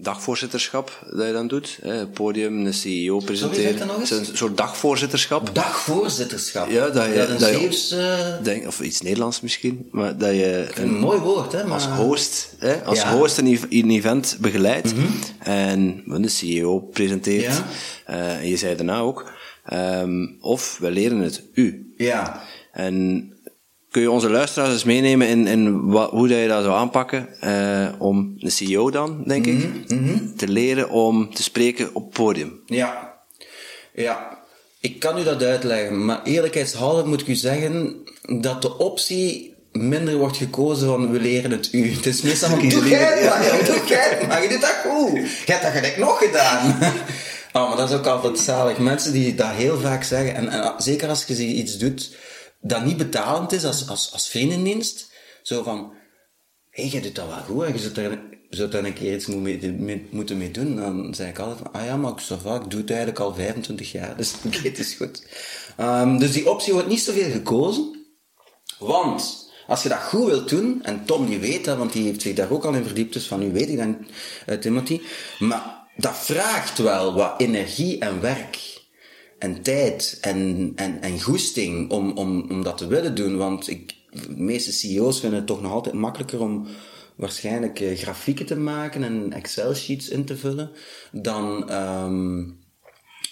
dagvoorzitterschap 0.00 1.06
dat 1.12 1.26
je 1.26 1.32
dan 1.32 1.48
doet. 1.48 1.78
Hè, 1.82 2.06
podium, 2.06 2.66
een 2.66 2.74
CEO 2.74 3.18
presenteren. 3.18 3.78
zeg 3.78 3.86
dat 3.86 4.10
Een 4.10 4.36
soort 4.36 4.56
dagvoorzitterschap. 4.56 5.54
Dagvoorzitterschap. 5.54 6.70
Ja, 6.70 6.88
dat 6.88 7.06
je- 7.06 7.14
dat 7.14 7.28
een 7.28 7.38
dat 7.38 7.48
Zeeuws, 7.48 7.90
eh, 7.90 8.18
Denk, 8.42 8.66
of 8.66 8.80
iets 8.80 9.00
Nederlands 9.00 9.40
misschien. 9.40 9.88
Maar 9.90 10.16
dat 10.16 10.30
je 10.30 10.68
een 10.74 10.98
mooi 10.98 11.18
woord, 11.20 11.52
hè? 11.52 11.64
Maar... 11.64 11.72
als 11.72 11.84
host, 11.86 12.54
hè, 12.58 12.84
als 12.84 13.00
Ja. 13.00 13.16
Host 13.16 13.38
een, 13.38 13.46
ev- 13.46 13.64
een 13.68 13.90
event 13.90 14.36
begeleidt 14.40 14.92
en 15.38 16.02
de 16.06 16.28
CEO 16.28 16.78
presenteert. 16.80 17.44
Ja. 17.54 17.64
eh, 18.06 18.36
en 18.36 18.48
je 18.48 18.56
zei 18.56 18.76
daarna 18.76 18.98
ook, 18.98 19.32
ehm, 19.64 20.26
of 20.40 20.78
we 20.80 20.90
leren 20.90 21.18
het 21.18 21.42
u. 21.54 21.92
Ja. 21.96 22.42
En 22.72 23.32
kun 23.90 24.02
je 24.02 24.10
onze 24.10 24.30
luisteraars 24.30 24.72
eens 24.72 24.84
meenemen 24.84 25.28
in, 25.28 25.46
in 25.46 25.86
wat, 25.90 26.10
hoe 26.10 26.28
dat 26.28 26.38
je 26.38 26.48
dat 26.48 26.62
zou 26.62 26.74
aanpakken 26.76 27.40
eh, 27.40 27.88
om 27.98 28.34
een 28.38 28.50
CEO 28.50 28.90
dan, 28.90 29.22
denk 29.26 29.46
ik, 29.46 29.66
Mhm, 29.88 30.18
te 30.36 30.48
leren 30.48 30.90
om 30.90 31.34
te 31.34 31.42
spreken 31.42 31.94
op 31.94 32.04
het 32.04 32.12
podium? 32.12 32.60
Ja, 32.66 33.14
ja. 33.94 34.38
Ik 34.80 34.98
kan 35.00 35.18
u 35.18 35.22
dat 35.22 35.42
uitleggen, 35.42 36.04
maar 36.04 36.22
eerlijkheidshalve 36.22 37.08
moet 37.08 37.20
ik 37.20 37.26
u 37.26 37.34
zeggen 37.34 37.96
dat 38.40 38.62
de 38.62 38.78
optie 38.78 39.54
minder 39.72 40.16
wordt 40.16 40.36
gekozen 40.36 40.88
van 40.88 41.10
we 41.10 41.20
leren 41.20 41.50
het 41.50 41.68
u. 41.72 41.92
Het 41.92 42.06
is 42.06 42.22
meestal 42.22 42.48
van, 42.58 42.68
doe 42.68 42.88
jij 42.88 43.22
joh, 43.22 43.66
doe 43.66 43.86
jij 43.86 44.24
maar, 44.28 44.42
je 44.42 44.48
doet 44.48 44.60
dat 44.60 44.76
goed. 44.86 45.12
Je 45.46 45.52
hebt 45.52 45.62
dat 45.62 45.72
gelijk 45.72 45.96
nog 45.96 46.18
gedaan. 46.18 46.76
Oh, 47.52 47.68
maar 47.68 47.76
dat 47.76 47.90
is 47.90 47.96
ook 47.96 48.06
altijd 48.06 48.38
zalig. 48.38 48.78
Mensen 48.78 49.12
die 49.12 49.34
dat 49.34 49.50
heel 49.50 49.78
vaak 49.80 50.04
zeggen, 50.04 50.34
en, 50.34 50.48
en 50.48 50.74
zeker 50.78 51.08
als 51.08 51.24
je 51.26 51.44
iets 51.44 51.78
doet 51.78 52.16
dat 52.60 52.84
niet 52.84 52.96
betalend 52.96 53.52
is 53.52 53.64
als, 53.64 53.88
als, 53.88 54.12
als 54.12 54.28
vriendendienst, 54.28 55.12
zo 55.42 55.62
van, 55.62 55.92
hé, 56.70 56.82
hey, 56.82 56.90
jij 56.90 57.00
doet 57.00 57.14
dat 57.14 57.26
wel 57.26 57.36
goed 57.36 57.64
en 57.64 57.72
je 57.72 57.78
zult 57.78 57.94
daar, 57.94 58.22
zult 58.50 58.72
daar 58.72 58.84
een 58.84 58.92
keer 58.92 59.14
iets 59.14 59.26
mee, 59.26 60.08
moeten 60.10 60.38
mee 60.38 60.50
doen. 60.50 60.76
Dan 60.76 61.14
zeg 61.14 61.28
ik 61.28 61.38
altijd 61.38 61.58
van, 61.58 61.72
ah 61.72 61.84
ja, 61.84 61.96
maar 61.96 62.12
ik, 62.12 62.20
va, 62.20 62.54
ik 62.54 62.70
doe 62.70 62.80
het 62.80 62.90
eigenlijk 62.90 63.20
al 63.20 63.34
25 63.34 63.92
jaar, 63.92 64.16
dus 64.16 64.34
het 64.62 64.78
is 64.78 64.94
goed. 64.94 65.26
Ehm, 65.76 66.18
dus 66.18 66.32
die 66.32 66.50
optie 66.50 66.72
wordt 66.72 66.88
niet 66.88 67.00
zoveel 67.00 67.30
gekozen, 67.30 68.06
want 68.78 69.46
Als 69.68 69.82
je 69.82 69.88
dat 69.88 70.02
goed 70.02 70.26
wilt 70.26 70.48
doen, 70.48 70.82
en 70.82 71.04
Tom 71.04 71.26
die 71.26 71.38
weet 71.38 71.64
dat, 71.64 71.78
want 71.78 71.92
die 71.92 72.04
heeft 72.04 72.22
zich 72.22 72.34
daar 72.34 72.50
ook 72.50 72.64
al 72.64 72.74
in 72.74 72.84
verdiept, 72.84 73.12
dus 73.12 73.26
van 73.26 73.40
nu 73.40 73.52
weet 73.52 73.68
ik 73.68 73.76
dat, 73.76 73.88
uh, 74.46 74.58
Timothy. 74.58 75.00
Maar 75.38 75.88
dat 75.96 76.16
vraagt 76.16 76.78
wel 76.78 77.14
wat 77.14 77.34
energie 77.40 77.98
en 77.98 78.20
werk. 78.20 78.77
En 79.38 79.62
tijd 79.62 80.18
en, 80.20 80.72
en, 80.74 81.02
en 81.02 81.20
goesting 81.20 81.90
om, 81.90 82.10
om, 82.10 82.50
om 82.50 82.62
dat 82.62 82.78
te 82.78 82.86
willen 82.86 83.14
doen. 83.14 83.36
Want 83.36 83.68
ik, 83.68 83.94
de 84.10 84.36
meeste 84.36 84.72
CEO's 84.72 85.20
vinden 85.20 85.38
het 85.38 85.48
toch 85.48 85.62
nog 85.62 85.72
altijd 85.72 85.94
makkelijker 85.94 86.40
om 86.40 86.66
waarschijnlijk 87.14 87.80
uh, 87.80 87.96
grafieken 87.96 88.46
te 88.46 88.56
maken 88.56 89.02
en 89.02 89.32
Excel-sheets 89.32 90.08
in 90.08 90.24
te 90.24 90.36
vullen, 90.36 90.70
dan 91.12 91.72
um, 91.72 92.58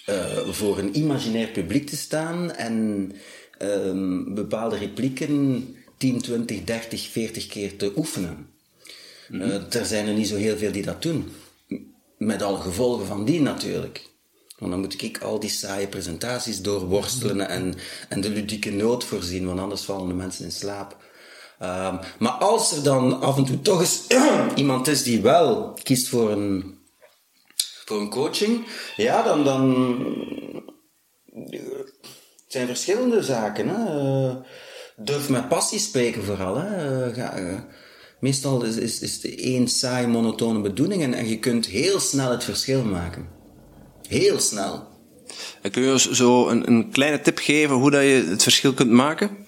uh, 0.09 0.37
voor 0.49 0.77
een 0.77 0.97
imaginair 0.97 1.47
publiek 1.47 1.87
te 1.87 1.95
staan 1.97 2.51
en 2.51 3.11
um, 3.61 4.33
bepaalde 4.33 4.77
replieken 4.77 5.75
10, 5.97 6.21
20, 6.21 6.63
30, 6.63 7.07
40 7.07 7.47
keer 7.47 7.77
te 7.77 7.91
oefenen. 7.95 8.47
Mm 9.29 9.41
-hmm. 9.41 9.49
uh, 9.49 9.75
er 9.75 9.85
zijn 9.85 10.07
er 10.07 10.13
niet 10.13 10.27
zo 10.27 10.35
heel 10.35 10.57
veel 10.57 10.71
die 10.71 10.83
dat 10.83 11.01
doen. 11.01 11.29
Met 12.17 12.41
alle 12.41 12.57
gevolgen 12.57 13.05
van 13.05 13.25
die 13.25 13.41
natuurlijk. 13.41 14.06
Want 14.57 14.71
dan 14.71 14.79
moet 14.79 15.01
ik 15.01 15.17
al 15.17 15.39
die 15.39 15.49
saaie 15.49 15.87
presentaties 15.87 16.61
doorworstelen 16.61 17.49
en, 17.49 17.75
en 18.09 18.21
de 18.21 18.29
ludieke 18.29 18.71
nood 18.71 19.03
voorzien, 19.03 19.45
want 19.45 19.59
anders 19.59 19.81
vallen 19.81 20.07
de 20.07 20.13
mensen 20.13 20.45
in 20.45 20.51
slaap. 20.51 20.97
Um, 21.61 21.99
maar 22.19 22.31
als 22.31 22.71
er 22.71 22.83
dan 22.83 23.21
af 23.21 23.37
en 23.37 23.45
toe 23.45 23.61
toch 23.61 23.79
eens 23.79 24.07
iemand 24.55 24.87
is 24.87 25.03
die 25.03 25.21
wel 25.21 25.77
kiest 25.83 26.07
voor 26.07 26.31
een, 26.31 26.77
voor 27.85 27.99
een 27.99 28.09
coaching, 28.09 28.65
ja, 28.95 29.23
dan, 29.23 29.43
dan 29.43 29.75
het 31.33 31.91
zijn 32.47 32.67
verschillende 32.67 33.23
zaken. 33.23 33.67
Hè. 33.67 33.99
Uh, 34.27 34.35
durf 34.95 35.29
met 35.29 35.47
passie 35.47 35.79
spreken 35.79 36.23
vooral. 36.23 36.55
Hè. 36.55 37.07
Uh, 37.07 37.15
ga, 37.15 37.39
uh, 37.39 37.59
meestal 38.19 38.63
is, 38.63 38.75
is, 38.75 38.99
is 38.99 39.13
het 39.13 39.35
één 39.35 39.67
saai, 39.67 40.07
monotone 40.07 40.61
bedoeling 40.61 41.03
en, 41.03 41.13
en 41.13 41.29
je 41.29 41.39
kunt 41.39 41.65
heel 41.65 41.99
snel 41.99 42.31
het 42.31 42.43
verschil 42.43 42.83
maken. 42.83 43.36
Heel 44.07 44.39
snel. 44.39 44.87
En 45.61 45.71
kun 45.71 45.81
je 45.81 45.91
ons 45.91 46.11
zo 46.11 46.47
een, 46.47 46.67
een 46.67 46.91
kleine 46.91 47.21
tip 47.21 47.37
geven 47.37 47.75
hoe 47.75 47.91
dat 47.91 48.01
je 48.01 48.25
het 48.29 48.43
verschil 48.43 48.73
kunt 48.73 48.91
maken? 48.91 49.45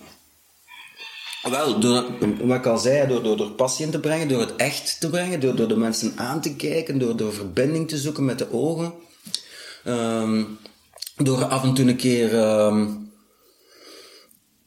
Wel, 1.42 1.80
door, 1.80 2.06
wat 2.42 2.58
ik 2.58 2.66
al 2.66 2.78
zei, 2.78 3.08
door, 3.08 3.24
door, 3.24 3.38
door 3.38 3.52
passie 3.52 3.86
in 3.86 3.92
te 3.92 4.00
brengen, 4.00 4.28
door 4.28 4.40
het 4.40 4.56
echt 4.56 5.00
te 5.00 5.10
brengen, 5.10 5.40
door, 5.40 5.56
door 5.56 5.68
de 5.68 5.78
mensen 5.78 6.14
aan 6.16 6.42
te 6.42 6.56
kijken, 6.56 7.00
door, 7.00 7.16
door 7.16 7.34
verbinding 7.34 7.88
te 7.88 7.98
zoeken 7.98 8.26
met 8.26 8.38
de 8.38 8.54
ogen. 8.54 8.94
Um, 9.86 10.60
door 11.16 11.46
af 11.46 11.64
en 11.64 11.74
toe 11.74 11.88
een 11.88 11.96
keer 11.96 12.34
um, 12.34 13.12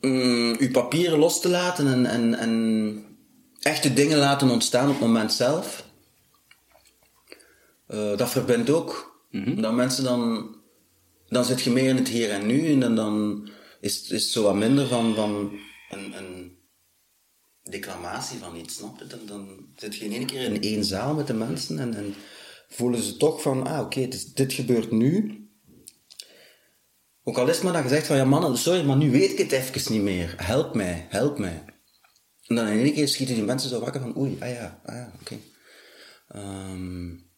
um, 0.01 0.57
uw 0.59 0.71
papieren 0.71 1.19
los 1.19 1.41
te 1.41 1.49
laten 1.49 1.87
en, 1.87 2.07
en, 2.07 2.35
en 2.35 3.05
echte 3.61 3.93
dingen 3.93 4.19
laten 4.19 4.51
ontstaan 4.51 4.89
op 4.89 4.93
het 4.93 5.07
moment 5.07 5.33
zelf. 5.33 5.85
Uh, 7.89 8.17
dat 8.17 8.31
verbindt 8.31 8.71
ook. 8.71 9.12
Mm-hmm. 9.33 9.63
Dat 9.63 9.75
mensen 9.75 10.05
dan, 10.05 10.55
dan 11.29 11.45
zit 11.45 11.61
je 11.61 11.71
meer 11.71 11.89
in 11.89 11.97
het 11.97 12.09
hier 12.09 12.31
en 12.31 12.47
nu 12.47 12.73
en 12.73 12.81
dan, 12.81 12.97
dan 12.97 13.49
is, 13.81 14.03
is 14.03 14.23
het 14.23 14.33
zo 14.33 14.43
wat 14.43 14.55
minder 14.55 14.87
van, 14.87 15.15
van 15.15 15.59
een, 15.91 16.17
een 16.19 16.59
declamatie 17.63 18.39
van 18.39 18.57
iets, 18.57 18.75
snap 18.75 18.99
je? 18.99 19.07
Dan, 19.07 19.21
dan 19.27 19.67
zit 19.77 19.97
je 19.97 20.05
in 20.05 20.13
één 20.13 20.27
keer 20.27 20.41
in 20.41 20.63
één 20.63 20.85
zaal 20.85 21.15
met 21.15 21.27
de 21.27 21.35
mensen 21.35 21.79
en, 21.79 21.95
en 21.95 22.15
voelen 22.69 23.03
ze 23.03 23.17
toch 23.17 23.43
van, 23.43 23.67
ah 23.67 23.81
oké, 23.81 24.09
dit 24.35 24.53
gebeurt 24.53 24.91
nu. 24.91 25.41
Ook 27.25 27.39
al 27.39 27.49
is 27.49 27.55
het 27.55 27.65
maar 27.65 27.73
dat 27.73 27.83
je 27.83 27.89
zegt 27.89 28.07
van, 28.07 28.17
ja 28.17 28.25
mannen, 28.25 28.59
sorry, 28.59 28.85
maar 28.85 28.97
nu 28.97 29.11
weet 29.11 29.31
ik 29.31 29.39
het 29.39 29.53
even 29.53 29.93
niet 29.93 30.03
meer. 30.03 30.35
Help 30.37 30.75
mij, 30.75 31.07
help 31.09 31.39
mij. 31.39 31.65
En 32.47 32.57
dan 32.57 32.67
in 32.67 32.79
één 32.79 32.93
keer 32.93 33.09
schieten 33.09 33.35
die 33.35 33.45
mensen 33.45 33.71
zo 33.71 33.81
wakker 33.81 34.01
van, 34.01 34.19
oei, 34.19 34.37
ah 34.41 34.49
ja, 34.49 34.81
ah 34.85 34.95
ja, 34.95 35.13
oké. 35.21 35.39
Um, 36.37 37.32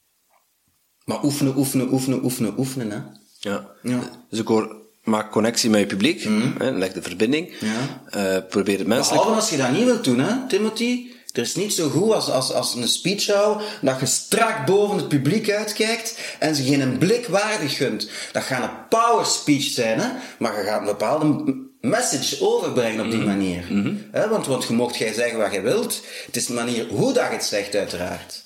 maar 1.05 1.25
oefenen, 1.25 1.57
oefenen, 1.57 1.93
oefenen, 1.93 2.25
oefenen, 2.25 2.59
oefenen, 2.59 2.91
hè. 2.91 2.99
Ja. 3.39 3.67
ja. 3.83 4.01
Dus 4.31 4.39
ik 4.39 4.47
hoor, 4.47 4.77
maak 5.05 5.31
connectie 5.31 5.71
met 5.71 5.81
je 5.81 5.87
publiek, 5.87 6.25
mm. 6.25 6.55
hè, 6.59 6.71
leg 6.71 6.93
de 6.93 7.03
verbinding, 7.03 7.53
ja. 7.61 8.37
uh, 8.37 8.43
probeer 8.49 8.79
het 8.79 8.87
menselijk... 8.87 9.21
Behalve 9.21 9.41
als 9.41 9.51
je 9.51 9.57
dat 9.57 9.71
niet 9.71 9.85
wilt 9.85 10.05
doen, 10.05 10.19
hè, 10.19 10.47
Timothy. 10.49 11.13
Er 11.33 11.43
is 11.43 11.55
niet 11.55 11.73
zo 11.73 11.89
goed 11.89 12.13
als, 12.13 12.31
als, 12.31 12.53
als 12.53 12.75
een 12.75 12.89
speech 12.89 13.27
houdt, 13.27 13.65
dat 13.81 14.01
je 14.01 14.07
strak 14.07 14.67
boven 14.67 14.97
het 14.97 15.09
publiek 15.09 15.51
uitkijkt 15.51 16.19
en 16.39 16.55
ze 16.55 16.63
geen 16.63 16.81
een 16.81 16.99
blik 16.99 17.27
waardig 17.27 17.77
gunt. 17.77 18.09
Dat 18.33 18.43
gaat 18.43 18.63
een 18.63 18.89
power 18.89 19.27
speech 19.27 19.63
zijn, 19.63 19.99
hè, 20.01 20.09
maar 20.39 20.59
je 20.59 20.65
gaat 20.65 20.81
een 20.81 20.87
bepaalde 20.87 21.55
message 21.81 22.37
overbrengen 22.41 23.05
op 23.05 23.11
die 23.11 23.21
Mm. 23.21 23.27
manier. 23.27 23.65
Mm-hmm. 23.71 24.03
Hè, 24.11 24.29
want, 24.29 24.47
want 24.47 24.65
je 24.65 24.73
mocht 24.73 24.97
jij 24.97 25.13
zeggen 25.13 25.39
wat 25.39 25.53
je 25.53 25.61
wilt. 25.61 26.01
Het 26.27 26.37
is 26.37 26.47
de 26.47 26.53
manier 26.53 26.87
hoe 26.89 27.13
dat 27.13 27.27
je 27.27 27.33
het 27.33 27.45
zegt, 27.45 27.75
uiteraard. 27.75 28.44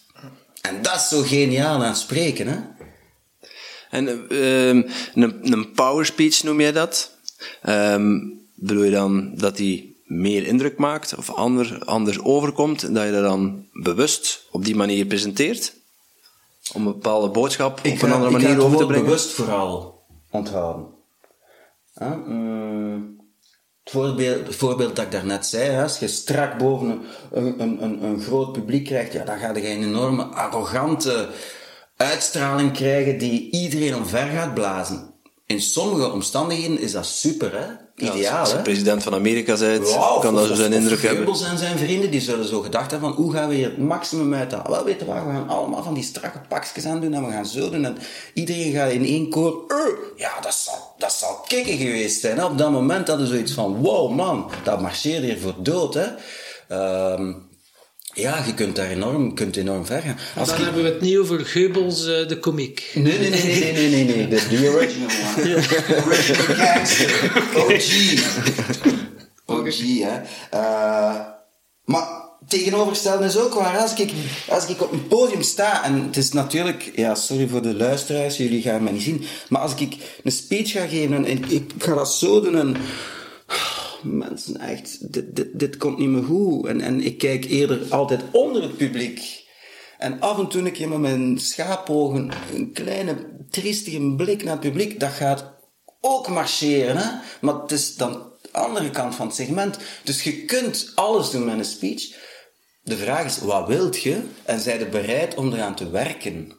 En 0.60 0.82
dat 0.82 0.94
is 0.94 1.08
zo 1.08 1.22
geniaal 1.22 1.84
aan 1.84 1.96
spreken, 1.96 2.46
hè. 2.46 2.58
En 3.90 4.26
uh, 4.30 4.68
een, 5.14 5.52
een 5.52 5.72
power 5.72 6.06
speech 6.06 6.42
noem 6.42 6.60
jij 6.60 6.72
dat? 6.72 7.16
Um, 7.68 8.40
bedoel 8.54 8.82
je 8.82 8.90
dan 8.90 9.32
dat 9.34 9.56
die 9.56 10.02
meer 10.04 10.46
indruk 10.46 10.78
maakt 10.78 11.14
of 11.14 11.30
ander, 11.30 11.84
anders 11.84 12.20
overkomt 12.20 12.94
dat 12.94 13.04
je 13.04 13.12
dat 13.12 13.22
dan 13.22 13.66
bewust 13.72 14.46
op 14.50 14.64
die 14.64 14.76
manier 14.76 15.06
presenteert? 15.06 15.74
Om 16.72 16.86
een 16.86 16.92
bepaalde 16.92 17.28
boodschap 17.28 17.80
ik 17.82 17.92
op 17.92 18.02
een 18.02 18.12
andere 18.12 18.30
manier 18.30 18.62
over 18.64 18.78
te 18.78 18.86
brengen? 18.86 19.04
bewust 19.04 19.30
vooral 19.30 20.02
onthouden. 20.30 20.86
Mm, 21.98 23.17
het, 23.92 24.54
voorbeeld, 24.54 24.96
dat 24.96 25.04
ik 25.04 25.10
daarnet 25.10 25.46
zei, 25.46 25.82
als 25.82 25.98
je 25.98 26.08
strak 26.08 26.58
boven 26.58 27.00
een, 27.32 27.60
een, 27.60 27.82
een, 27.82 28.04
een 28.04 28.20
groot 28.20 28.52
publiek 28.52 28.84
krijgt, 28.84 29.12
ja, 29.12 29.24
dan 29.24 29.38
ga 29.38 29.54
je 29.54 29.70
een 29.70 29.82
enorme 29.82 30.22
arrogante 30.22 31.28
uitstraling 31.96 32.72
krijgen 32.72 33.18
die 33.18 33.50
iedereen 33.50 33.96
omver 33.96 34.26
gaat 34.26 34.54
blazen. 34.54 35.10
In 35.46 35.60
sommige 35.60 36.12
omstandigheden 36.12 36.80
is 36.80 36.92
dat 36.92 37.06
super, 37.06 37.58
hè? 37.58 37.87
Ideaal, 37.98 38.16
ja, 38.16 38.40
als 38.40 38.54
president 38.62 39.02
van 39.02 39.14
Amerika 39.14 39.56
bent, 39.56 39.88
wow, 39.88 40.20
kan 40.20 40.34
dat 40.34 40.46
zo 40.46 40.54
zijn 40.54 40.72
indruk 40.72 41.02
hebben. 41.02 41.24
Goebbels 41.24 41.50
en 41.50 41.58
zijn 41.58 41.78
vrienden, 41.78 42.10
die 42.10 42.20
zullen 42.20 42.48
zo 42.48 42.60
gedacht 42.60 42.90
hebben 42.90 43.08
van, 43.08 43.24
hoe 43.24 43.32
gaan 43.32 43.48
we 43.48 43.54
hier 43.54 43.64
het 43.64 43.78
maximum 43.78 44.34
uit 44.34 44.52
halen? 44.52 44.70
Wel, 44.70 44.84
weet 44.84 45.00
je 45.00 45.06
waar, 45.06 45.26
we 45.26 45.32
gaan 45.32 45.48
allemaal 45.48 45.82
van 45.82 45.94
die 45.94 46.02
strakke 46.02 46.40
pakjes 46.48 46.86
aan 46.86 47.00
doen 47.00 47.14
en 47.14 47.26
we 47.26 47.32
gaan 47.32 47.46
zo 47.46 47.70
doen 47.70 47.84
en 47.84 47.96
iedereen 48.32 48.72
gaat 48.72 48.90
in 48.90 49.04
één 49.04 49.30
koor, 49.30 49.64
uh, 49.68 49.76
ja, 50.16 50.40
dat 50.40 50.54
zal, 50.54 50.94
dat 50.98 51.12
zal 51.12 51.44
kicken 51.46 51.76
geweest 51.76 52.20
zijn. 52.20 52.44
Op 52.44 52.58
dat 52.58 52.70
moment 52.70 53.08
hadden 53.08 53.26
ze 53.26 53.32
zoiets 53.32 53.52
van, 53.52 53.76
wow 53.76 54.10
man, 54.10 54.50
dat 54.64 54.80
marcheert 54.80 55.22
hier 55.22 55.38
voor 55.38 55.54
dood, 55.58 55.94
hè? 55.94 56.06
Um, 57.12 57.47
ja, 58.18 58.44
je 58.46 58.54
kunt 58.54 58.76
daar 58.76 58.90
enorm, 58.90 59.34
kunt 59.34 59.56
enorm 59.56 59.86
ver 59.86 60.02
gaan. 60.02 60.18
Als 60.36 60.48
dan 60.48 60.58
je... 60.58 60.64
hebben 60.64 60.82
we 60.82 60.88
het 60.88 61.00
niet 61.00 61.16
over 61.16 61.46
Goebbels, 61.46 62.06
uh, 62.06 62.28
de 62.28 62.38
komiek. 62.40 62.90
Nee, 62.94 63.18
nee, 63.18 63.30
nee, 63.30 63.72
nee, 63.72 63.88
nee, 63.88 64.04
nee, 64.04 64.26
nee. 64.26 64.28
The 64.28 64.70
original 64.74 65.08
one. 65.08 65.48
Ja. 65.48 65.60
The 65.60 66.02
original 66.06 66.54
gangster. 66.56 67.42
OG. 67.62 67.90
OG, 69.46 69.78
hè. 69.78 70.20
Uh, 70.54 71.20
maar 71.84 72.06
tegenovergestelde 72.48 73.24
is 73.24 73.38
ook 73.38 73.54
waar. 73.54 73.78
Als 73.78 73.94
ik, 73.94 74.12
als 74.48 74.66
ik 74.66 74.82
op 74.82 74.92
een 74.92 75.06
podium 75.06 75.42
sta, 75.42 75.84
en 75.84 76.02
het 76.02 76.16
is 76.16 76.32
natuurlijk, 76.32 76.92
ja, 76.94 77.14
sorry 77.14 77.48
voor 77.48 77.62
de 77.62 77.74
luisteraars, 77.74 78.36
jullie 78.36 78.62
gaan 78.62 78.82
me 78.82 78.90
niet 78.90 79.02
zien, 79.02 79.24
maar 79.48 79.60
als 79.60 79.74
ik 79.74 79.96
een 80.24 80.32
speech 80.32 80.70
ga 80.70 80.86
geven 80.86 81.14
en, 81.14 81.24
en 81.24 81.50
ik 81.50 81.72
ga 81.78 81.94
dat 81.94 82.12
zo 82.12 82.40
doen 82.40 82.56
en 82.56 82.76
mensen, 84.02 84.60
echt, 84.60 85.12
dit, 85.12 85.36
dit, 85.36 85.58
dit 85.58 85.76
komt 85.76 85.98
niet 85.98 86.08
meer 86.08 86.22
goed. 86.22 86.66
En, 86.66 86.80
en 86.80 87.00
ik 87.00 87.18
kijk 87.18 87.44
eerder 87.44 87.86
altijd 87.88 88.22
onder 88.32 88.62
het 88.62 88.76
publiek. 88.76 89.46
En 89.98 90.20
af 90.20 90.38
en 90.38 90.48
toe 90.48 90.62
een 90.62 90.72
keer 90.72 90.88
met 90.88 90.98
mijn 90.98 91.38
schaapogen 91.38 92.30
een 92.54 92.72
kleine, 92.72 93.16
triestige 93.50 94.14
blik 94.16 94.44
naar 94.44 94.52
het 94.52 94.62
publiek. 94.62 95.00
Dat 95.00 95.10
gaat 95.10 95.56
ook 96.00 96.28
marcheren, 96.28 96.96
hè. 96.96 97.10
Maar 97.40 97.54
het 97.54 97.72
is 97.72 97.96
dan 97.96 98.32
de 98.42 98.52
andere 98.52 98.90
kant 98.90 99.14
van 99.14 99.26
het 99.26 99.36
segment. 99.36 99.78
Dus 100.04 100.22
je 100.22 100.44
kunt 100.44 100.92
alles 100.94 101.30
doen 101.30 101.44
met 101.44 101.58
een 101.58 101.64
speech. 101.64 102.14
De 102.82 102.96
vraag 102.96 103.24
is, 103.24 103.38
wat 103.38 103.66
wilt 103.66 104.02
je? 104.02 104.22
En 104.44 104.60
zijn 104.60 104.80
er 104.80 104.88
bereid 104.88 105.34
om 105.34 105.52
eraan 105.52 105.74
te 105.74 105.90
werken? 105.90 106.57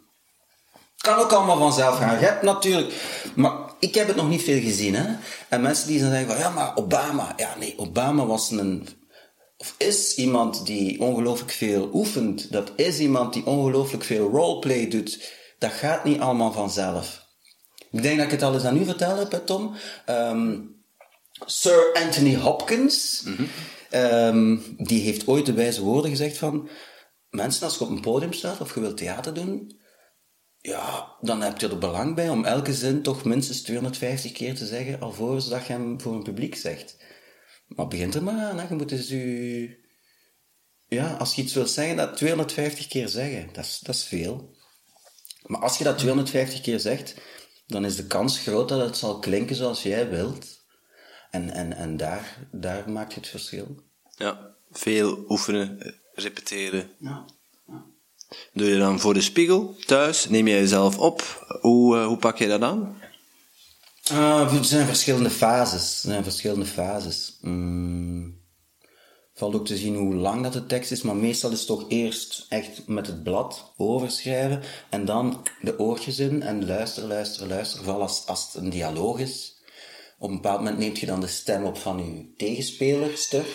Kan 1.00 1.18
ook 1.18 1.32
allemaal 1.32 1.58
vanzelf 1.58 1.98
gaan. 1.98 2.20
Je 2.20 2.26
hebt 2.26 2.42
natuurlijk... 2.42 2.94
Maar 3.36 3.54
ik 3.80 3.96
heb 3.96 4.08
het 4.08 4.16
nog 4.16 4.30
niet 4.30 4.44
veel 4.44 4.62
gezien, 4.62 4.96
hè. 4.96 5.16
En 5.50 5.62
mensen 5.62 5.88
die 5.88 6.00
dan 6.00 6.10
zeggen 6.10 6.28
van, 6.28 6.38
ja, 6.38 6.50
maar 6.50 6.76
Obama... 6.76 7.34
Ja, 7.38 7.56
nee, 7.60 7.74
Obama 7.78 8.26
was 8.26 8.52
een... 8.52 8.88
Of 9.58 9.76
is 9.78 10.16
iemand 10.16 10.66
die 10.66 11.02
ongelooflijk 11.02 11.52
veel 11.52 11.90
oefent. 11.94 12.52
Dat 12.52 12.72
is 12.76 13.00
iemand 13.00 13.34
die 13.34 13.46
ongelooflijk 13.46 14.04
veel 14.04 14.30
roleplay 14.30 14.88
doet. 14.88 15.34
Dat 15.58 15.72
gaat 15.72 16.04
niet 16.04 16.20
allemaal 16.20 16.52
vanzelf. 16.52 17.28
Ik 17.92 18.02
denk 18.02 18.18
dat 18.18 18.26
ik 18.26 18.32
het 18.32 18.44
al 18.44 18.54
eens 18.54 18.64
aan 18.64 18.78
u 18.78 18.86
verteld 18.86 19.20
heb, 19.20 19.32
hè, 19.32 19.40
Tom. 19.40 19.76
Um, 20.10 20.76
Sir 21.46 21.94
Anthony 21.94 22.36
Hopkins... 22.36 23.24
Mm-hmm. 23.26 23.48
Um, 23.92 24.76
die 24.78 25.02
heeft 25.02 25.28
ooit 25.28 25.46
de 25.46 25.54
wijze 25.54 25.82
woorden 25.82 26.12
gezegd 26.12 26.38
van... 26.38 26.70
Mensen, 27.30 27.64
als 27.64 27.78
je 27.78 27.84
op 27.84 27.90
een 27.90 28.02
podium 28.02 28.34
staat 28.34 28.62
of 28.62 28.74
je 28.74 28.80
wilt 28.80 28.98
theater 28.98 29.34
doen 29.34 29.79
ja, 30.62 31.16
dan 31.22 31.42
heb 31.42 31.60
je 31.60 31.68
er 31.68 31.78
belang 31.78 32.16
bij 32.16 32.30
om 32.30 32.46
elke 32.46 32.74
zin 32.74 33.02
toch 33.02 33.24
minstens 33.24 33.62
250 33.62 34.32
keer 34.32 34.56
te 34.56 34.66
zeggen 34.66 35.00
alvorens 35.00 35.50
dat 35.50 35.66
je 35.66 35.74
hem 35.74 36.02
voor 36.02 36.14
een 36.14 36.24
publiek 36.24 36.56
zegt. 36.56 36.98
Maar 37.68 37.88
begint 37.88 38.16
er 38.16 38.24
maar 38.24 38.44
aan, 38.44 38.68
je 38.70 38.76
moet 38.76 38.90
dus 38.90 39.10
je... 39.10 39.88
Ja, 40.88 41.14
als 41.14 41.36
je 41.36 41.42
iets 41.42 41.54
wilt 41.54 41.70
zeggen, 41.70 41.96
dat 41.96 42.18
250 42.18 42.88
keer 42.88 43.08
zeggen. 43.08 43.50
Dat 43.54 43.66
is, 43.66 43.80
dat 43.80 43.96
is 43.96 44.04
veel. 44.04 44.58
Maar 45.46 45.62
als 45.62 45.78
je 45.78 45.84
dat 45.84 45.98
250 45.98 46.62
keer 46.62 46.80
zegt, 46.80 47.16
dan 47.68 47.86
is 47.86 47.96
de 47.96 48.08
kans 48.08 48.40
groot 48.40 48.70
dat 48.70 48.80
het 48.80 48.98
zal 48.98 49.20
klinken 49.20 49.56
zoals 49.56 49.84
jij 49.84 50.10
wilt. 50.10 50.66
En, 51.32 51.50
en, 51.50 51.74
en 51.74 51.98
daar, 51.98 52.48
daar 52.52 52.90
maakt 52.90 53.16
het 53.16 53.28
verschil. 53.28 53.84
Ja, 54.16 54.56
veel 54.72 55.26
oefenen, 55.28 55.96
repeteren. 56.14 56.92
Ja. 57.00 57.26
Doe 58.54 58.68
je 58.68 58.78
dan 58.78 59.00
voor 59.00 59.14
de 59.14 59.22
spiegel, 59.22 59.76
thuis? 59.86 60.30
Neem 60.30 60.48
je 60.48 60.54
jezelf 60.54 60.98
op? 60.98 61.46
Hoe, 61.62 61.98
eh, 61.98 62.06
hoe 62.06 62.18
pak 62.18 62.38
je 62.38 62.48
dat 62.48 62.62
aan? 62.62 62.98
Uh, 64.12 64.54
er 64.54 64.66
zijn 64.66 64.86
verschillende 64.86 65.30
fases. 65.30 66.04
Er 66.04 66.10
zijn 66.10 66.24
verschillende 66.24 66.66
fases. 66.66 67.38
Mm. 67.42 68.38
Valt 69.34 69.56
ook 69.56 69.66
te 69.66 69.78
zien 69.78 69.96
hoe 69.96 70.16
lang 70.16 70.44
dat 70.44 70.54
de 70.54 70.66
tekst 70.66 70.92
is, 70.92 71.02
maar 71.02 71.16
meestal 71.16 71.52
is 71.52 71.58
het 71.58 71.68
toch 71.68 71.86
eerst 71.88 72.46
echt 72.50 72.88
met 72.88 73.08
het 73.08 73.24
blad 73.24 73.74
overschrijven 73.78 74.62
en 74.90 75.06
dan 75.06 75.48
de 75.62 75.80
oortjes 75.80 76.20
in 76.20 76.42
en 76.42 76.66
luister, 76.66 77.04
luister, 77.04 77.48
luister. 77.48 77.84
Vooral 77.84 78.02
als, 78.02 78.26
als 78.26 78.46
het 78.46 78.64
een 78.64 78.70
dialoog 78.70 79.20
is. 79.20 79.58
Op 80.18 80.30
een 80.30 80.36
bepaald 80.36 80.58
moment 80.58 80.78
neemt 80.78 81.00
je 81.00 81.06
dan 81.06 81.22
de 81.22 81.28
stem 81.28 81.64
op 81.64 81.78
van 81.78 81.98
je 81.98 82.34
tegenspelerster. 82.38 83.46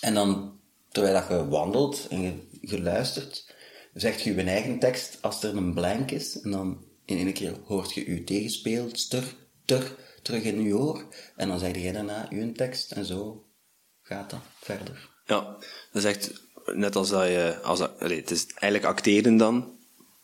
En 0.00 0.14
dan, 0.14 0.58
terwijl 0.90 1.14
dat 1.14 1.28
je 1.28 1.48
wandelt 1.48 2.06
en 2.10 2.22
je 2.22 2.51
geluisterd. 2.62 3.54
Zegt 3.94 4.22
je 4.22 4.38
een 4.38 4.48
eigen 4.48 4.78
tekst 4.78 5.18
als 5.20 5.42
er 5.42 5.56
een 5.56 5.74
blank 5.74 6.10
is. 6.10 6.40
En 6.40 6.50
dan 6.50 6.84
in 7.04 7.16
één 7.16 7.32
keer 7.32 7.54
hoort 7.64 7.92
je 7.92 8.10
je 8.10 8.24
tegenspeelster 8.24 9.24
ter, 9.64 9.96
terug 10.22 10.42
in 10.42 10.62
je 10.62 10.76
oor. 10.76 11.06
En 11.36 11.48
dan 11.48 11.58
zeg 11.58 11.76
je 11.76 11.92
daarna 11.92 12.26
je 12.30 12.52
tekst. 12.52 12.92
En 12.92 13.04
zo 13.04 13.44
gaat 14.02 14.30
dat 14.30 14.40
verder. 14.60 15.10
Ja, 15.24 15.40
dat 15.92 16.02
is 16.02 16.04
echt 16.04 16.32
net 16.74 16.96
als 16.96 17.08
dat 17.08 17.26
je... 17.26 17.58
Als 17.62 17.78
dat, 17.78 17.92
het 17.98 18.30
is 18.30 18.46
eigenlijk 18.46 18.84
acteren 18.84 19.36
dan, 19.36 19.78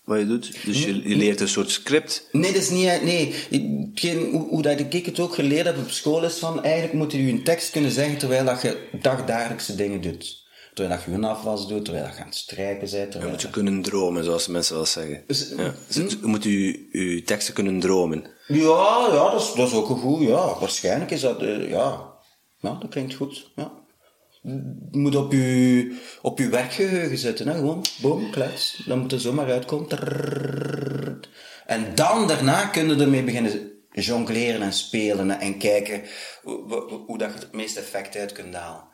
wat 0.09 0.18
je 0.18 0.27
doet. 0.27 0.64
Dus 0.64 0.85
je, 0.85 0.92
leert 0.92 1.40
een 1.40 1.48
soort 1.48 1.70
script. 1.70 2.29
Nee, 2.33 2.53
dat 2.53 2.62
is 2.62 2.70
niet. 2.70 3.03
Nee. 3.03 3.35
Hetgeen, 3.51 4.31
hoe, 4.31 4.62
dat 4.62 4.81
ik 4.81 5.07
het 5.07 5.20
ook 5.20 5.35
geleerd 5.35 5.66
heb 5.66 5.79
op 5.79 5.90
school 5.90 6.24
is 6.24 6.35
van 6.35 6.62
eigenlijk 6.62 6.94
moet 6.94 7.12
je 7.12 7.18
een 7.18 7.44
tekst 7.44 7.70
kunnen 7.70 7.90
zeggen 7.90 8.18
terwijl 8.18 8.44
dat 8.44 8.62
je 8.62 8.88
dagdagelijkse 9.03 9.74
dingen 9.74 10.01
doet. 10.01 10.46
Terwijl 10.79 11.01
je 11.05 11.11
hun 11.11 11.25
afwas 11.25 11.69
doet, 11.69 11.85
terwijl 11.85 12.07
je 12.07 12.21
aan 12.21 12.27
het 12.27 12.35
strijken 12.35 12.91
bent. 12.91 13.12
Je 13.12 13.29
moet 13.29 13.43
je 13.43 13.51
kunnen 13.51 13.83
dromen, 13.83 14.25
zoals 14.25 14.47
mensen 14.47 14.75
wel 14.75 14.87
zeggen. 14.87 15.25
Ja. 15.57 15.75
Hm? 15.93 16.01
Je 16.01 16.19
moet 16.21 16.45
je, 16.45 16.88
je 16.93 17.23
teksten 17.23 17.55
kunnen 17.55 17.81
dromen. 17.81 18.25
Ja, 18.47 19.07
ja 19.12 19.31
dat, 19.31 19.41
is, 19.41 19.53
dat 19.53 19.73
ook 19.73 19.88
een 19.88 19.99
goed. 19.99 20.21
Ja. 20.21 20.59
Waarschijnlijk 20.59 21.11
is 21.11 21.21
dat... 21.21 21.43
Eh, 21.43 21.69
ja. 21.69 22.14
ja, 22.59 22.79
dat 22.81 22.91
klinkt 22.91 23.14
goed. 23.14 23.51
Ja. 23.57 23.73
Je 24.43 24.99
moet 24.99 25.17
op 25.17 25.33
je, 25.33 25.99
op 26.23 26.38
je 26.38 26.49
werkgeheugen 26.49 27.19
zitten. 27.19 27.49
Hè? 27.49 27.55
Gewoon, 27.55 27.85
boom, 28.01 28.31
klets. 28.31 28.83
Dan 28.87 28.99
moet 28.99 29.12
er 29.12 29.21
zomaar 29.21 29.51
uitkomen. 29.51 29.88
En 31.67 31.95
dan 31.95 32.27
daarna 32.27 32.67
kunnen 32.67 32.97
je 32.97 33.03
ermee 33.03 33.25
beginnen 33.25 33.73
jongleren 33.91 34.62
en 34.62 34.73
spelen. 34.73 35.41
En 35.41 35.59
kijken 35.59 36.03
hoe, 36.43 37.19
dat 37.19 37.33
je 37.33 37.38
het 37.38 37.53
meeste 37.53 37.81
effect 37.81 38.17
uit 38.17 38.33
kunt 38.33 38.55
halen. 38.55 38.88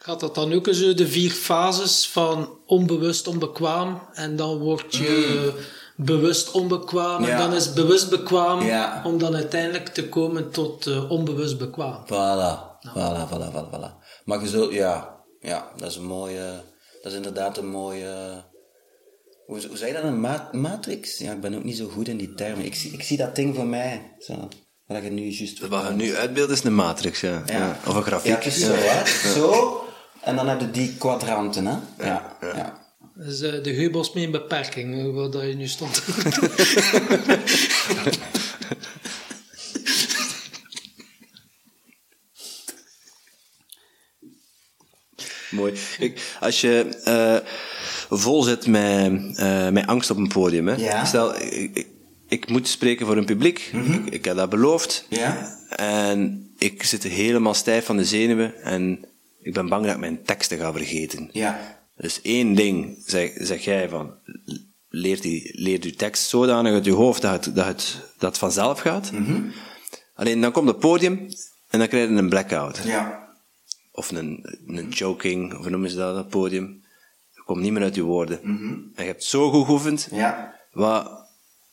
Gaat 0.00 0.20
dat 0.20 0.34
dan 0.34 0.52
ook 0.52 0.68
zo 0.70 0.94
de 0.94 1.08
vier 1.08 1.30
fases 1.30 2.08
van 2.08 2.58
onbewust 2.66 3.26
onbekwaam 3.26 4.00
en 4.12 4.36
dan 4.36 4.58
word 4.58 4.94
je 4.96 5.52
bewust 5.96 6.50
onbekwaam 6.50 7.24
en 7.24 7.38
dan 7.38 7.54
is 7.54 7.72
bewust 7.72 8.10
bekwaam 8.10 8.62
Ja. 8.62 9.02
om 9.04 9.18
dan 9.18 9.34
uiteindelijk 9.34 9.88
te 9.88 10.08
komen 10.08 10.50
tot 10.50 10.86
eh, 10.86 11.10
onbewust 11.10 11.58
bekwaam. 11.58 12.04
Voilà, 12.04 12.78
voilà, 12.94 13.28
voilà, 13.30 13.50
voilà, 13.52 13.70
voilà. 13.74 14.04
Maar 14.24 14.40
je 14.42 14.48
zult, 14.48 14.72
ja, 14.72 15.16
ja, 15.40 15.72
dat 15.76 15.90
is 15.90 15.96
een 15.96 16.04
mooie, 16.06 16.62
dat 17.02 17.12
is 17.12 17.16
inderdaad 17.16 17.58
een 17.58 17.68
mooie, 17.68 18.44
hoe, 19.46 19.66
hoe 19.68 19.76
zei 19.76 19.90
je 19.92 19.96
dat, 19.96 20.04
een 20.06 20.20
ma- 20.20 20.48
matrix? 20.52 21.18
Ja, 21.18 21.32
ik 21.32 21.40
ben 21.40 21.54
ook 21.54 21.64
niet 21.64 21.76
zo 21.76 21.88
goed 21.88 22.08
in 22.08 22.16
die 22.16 22.34
termen. 22.34 22.64
Ik 22.64 22.74
zie, 22.74 22.92
ik 22.92 23.02
zie 23.02 23.16
dat 23.16 23.36
ding 23.36 23.54
voor 23.54 23.66
mij, 23.66 24.14
zo, 24.18 24.48
wat 24.86 25.02
je 25.02 25.10
nu 25.10 25.22
juist 25.30 25.66
Wat 25.68 25.86
je 25.86 25.92
nu 25.92 26.14
uitbeeldt 26.16 26.52
is 26.52 26.64
een 26.64 26.74
matrix, 26.74 27.20
ja. 27.20 27.42
ja. 27.46 27.78
Of 27.86 27.94
een 27.94 28.02
grafiek. 28.02 28.42
Ja, 28.42 28.50
zo, 28.50 28.72
hè. 28.72 29.06
Zo, 29.32 29.82
en 30.28 30.36
dan 30.36 30.48
heb 30.48 30.60
je 30.60 30.70
die 30.70 30.94
kwadranten, 30.98 31.66
hè. 31.66 31.76
Ja, 31.98 32.36
ja. 32.40 32.86
Dus 33.14 33.40
eh, 33.40 33.62
de 33.62 33.72
heubels 33.72 34.12
met 34.12 34.22
een 34.24 34.30
beperking, 34.30 35.14
waar 35.14 35.30
dat 35.30 35.42
je 35.42 35.54
nu 35.54 35.68
stond. 35.68 36.02
Mooi. 45.50 45.72
Kijk, 45.98 46.36
als 46.40 46.60
je 46.60 47.00
eh, 47.04 47.36
vol 48.18 48.42
zit 48.42 48.66
met, 48.66 49.36
eh, 49.38 49.68
met 49.68 49.86
angst 49.86 50.10
op 50.10 50.16
een 50.16 50.28
podium, 50.28 50.68
hè. 50.68 50.74
Ja. 50.74 51.04
Stel, 51.04 51.36
ik, 51.36 51.70
ik, 51.74 51.86
ik 52.28 52.48
moet 52.48 52.68
spreken 52.68 53.06
voor 53.06 53.16
een 53.16 53.24
publiek. 53.24 53.70
ik, 53.72 54.06
ik 54.14 54.24
heb 54.24 54.36
dat 54.36 54.50
beloofd. 54.50 55.06
Ja? 55.08 55.58
En 55.68 56.50
ik 56.58 56.82
zit 56.82 57.02
helemaal 57.02 57.54
stijf 57.54 57.84
van 57.84 57.96
de 57.96 58.04
zenuwen 58.04 58.62
en 58.62 59.04
ik 59.40 59.52
ben 59.52 59.68
bang 59.68 59.84
dat 59.84 59.94
ik 59.94 60.00
mijn 60.00 60.22
teksten 60.22 60.58
ga 60.58 60.72
vergeten. 60.72 61.28
Ja. 61.32 61.78
Dus 61.96 62.20
één 62.22 62.54
ding 62.54 63.02
zeg, 63.06 63.32
zeg 63.34 63.64
jij 63.64 63.88
van, 63.88 64.14
leer 64.88 65.20
die, 65.20 65.50
leer 65.54 65.80
die 65.80 65.94
tekst 65.94 66.28
zodanig 66.28 66.72
uit 66.72 66.84
je 66.84 66.92
hoofd 66.92 67.22
dat 67.22 67.44
het, 67.44 67.54
dat 67.54 67.66
het, 67.66 68.00
dat 68.18 68.28
het 68.28 68.38
vanzelf 68.38 68.80
gaat. 68.80 69.10
Alleen 70.14 70.40
dan 70.40 70.52
komt 70.52 70.68
het 70.68 70.78
podium 70.78 71.28
en 71.68 71.78
dan 71.78 71.88
krijg 71.88 72.08
je 72.08 72.14
een 72.14 72.28
blackout. 72.28 72.80
Ja. 72.84 73.28
Of 73.92 74.10
een, 74.10 74.58
een 74.66 74.86
choking, 74.90 75.52
of 75.52 75.58
hoe 75.58 75.70
noemen 75.70 75.90
ze 75.90 75.96
dat, 75.96 76.14
dat 76.14 76.28
podium. 76.28 76.86
Komt 77.44 77.60
niet 77.60 77.72
meer 77.72 77.82
uit 77.82 77.94
je 77.94 78.02
woorden. 78.02 78.42
En 78.94 79.04
je 79.04 79.10
hebt 79.10 79.24
zo 79.24 79.50
goed 79.50 79.64
geoefend. 79.64 80.08
Ja. 80.10 80.54
Wat, 80.72 81.26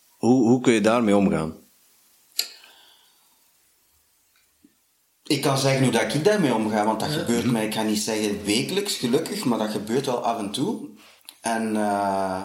hoe, 0.08 0.48
hoe 0.48 0.62
kun 0.62 0.74
je 0.74 0.82
daarmee 0.82 1.16
omgaan? 1.16 1.54
Ik 5.28 5.42
kan 5.42 5.58
zeggen 5.58 5.84
hoe 5.84 5.92
dat 5.92 6.14
ik 6.14 6.24
daarmee 6.24 6.54
omga, 6.54 6.86
want 6.86 7.00
dat 7.00 7.10
gebeurt 7.10 7.46
mij, 7.52 7.66
ik 7.66 7.74
ga 7.74 7.82
niet 7.82 8.00
zeggen 8.00 8.44
wekelijks, 8.44 8.96
gelukkig, 8.96 9.46
maar 9.46 9.60
dat 9.60 9.70
gebeurt 9.72 10.06
wel 10.06 10.24
af 10.24 10.38
en 10.40 10.52
toe. 10.52 10.90
En 11.42 11.76
eh, 11.76 12.42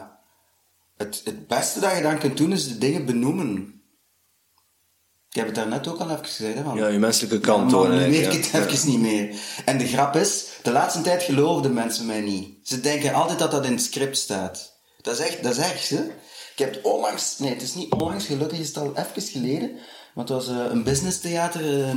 het, 0.96 1.20
het 1.24 1.46
beste 1.46 1.80
dat 1.80 1.96
je 1.96 2.02
dan 2.02 2.18
kunt 2.18 2.36
doen, 2.36 2.52
is 2.52 2.68
de 2.68 2.78
dingen 2.78 3.04
benoemen. 3.06 3.74
Ik 5.30 5.36
heb 5.36 5.46
het 5.46 5.54
daarnet 5.54 5.88
ook 5.88 5.98
al 5.98 6.10
even 6.10 6.24
gezegd. 6.24 6.54
Hè, 6.54 6.62
van, 6.62 6.76
Ja, 6.76 6.86
je 6.86 6.98
menselijke 6.98 7.40
kant 7.40 7.70
tonen, 7.70 7.98
Nu 7.98 8.10
weet 8.10 8.26
ik 8.26 8.32
het 8.32 8.46
ja. 8.46 8.66
even 8.66 8.88
niet 8.90 9.00
meer. 9.00 9.34
En 9.64 9.78
de 9.78 9.86
grap 9.86 10.16
is, 10.16 10.44
de 10.62 10.70
laatste 10.70 11.00
tijd 11.00 11.22
geloofden 11.22 11.74
mensen 11.74 12.06
mij 12.06 12.20
niet. 12.20 12.68
Ze 12.68 12.80
denken 12.80 13.14
altijd 13.14 13.38
dat 13.38 13.50
dat 13.50 13.64
in 13.64 13.72
het 13.72 13.82
script 13.82 14.16
staat. 14.18 14.78
Dat 15.02 15.18
is 15.18 15.26
echt, 15.26 15.42
dat 15.42 15.52
is 15.52 15.58
echt, 15.58 15.88
hè. 15.88 16.02
Ik 16.52 16.66
heb 16.66 16.74
het 16.74 16.82
onlangs, 16.84 17.38
nee, 17.38 17.52
het 17.52 17.62
is 17.62 17.74
niet 17.74 17.92
onlangs, 17.92 18.26
gelukkig 18.26 18.58
is 18.58 18.66
het 18.68 18.76
al 18.76 18.92
even 18.96 19.22
geleden, 19.22 19.70
maar 20.14 20.24
het 20.24 20.28
was 20.28 20.48
eh, 20.48 20.56
een 20.70 20.82
business 20.82 21.20
theater. 21.20 21.82
eh, 21.84 21.96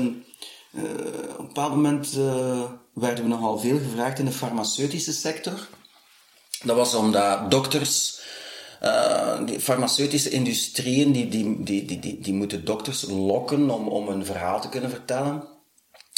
eh, 0.73 0.83
op 1.31 1.39
een 1.39 1.47
bepaald 1.47 1.75
moment 1.75 2.17
eh, 2.17 2.63
werden 2.93 3.23
we 3.23 3.29
nogal 3.29 3.59
veel 3.59 3.77
gevraagd 3.77 4.19
in 4.19 4.25
de 4.25 4.31
farmaceutische 4.31 5.13
sector. 5.13 5.67
Dat 6.63 6.75
was 6.75 6.95
omdat 6.95 7.51
dokters, 7.51 8.21
eh, 8.79 9.45
die 9.45 9.59
farmaceutische 9.59 10.29
industrieën, 10.29 11.11
die, 11.11 11.27
die, 11.27 11.63
die, 11.63 11.85
die, 11.85 11.99
die, 11.99 12.19
die 12.19 12.33
moeten 12.33 12.65
dokters 12.65 13.05
lokken 13.09 13.69
om, 13.69 13.87
om 13.87 14.07
een 14.07 14.25
verhaal 14.25 14.61
te 14.61 14.69
kunnen 14.69 14.89
vertellen. 14.89 15.43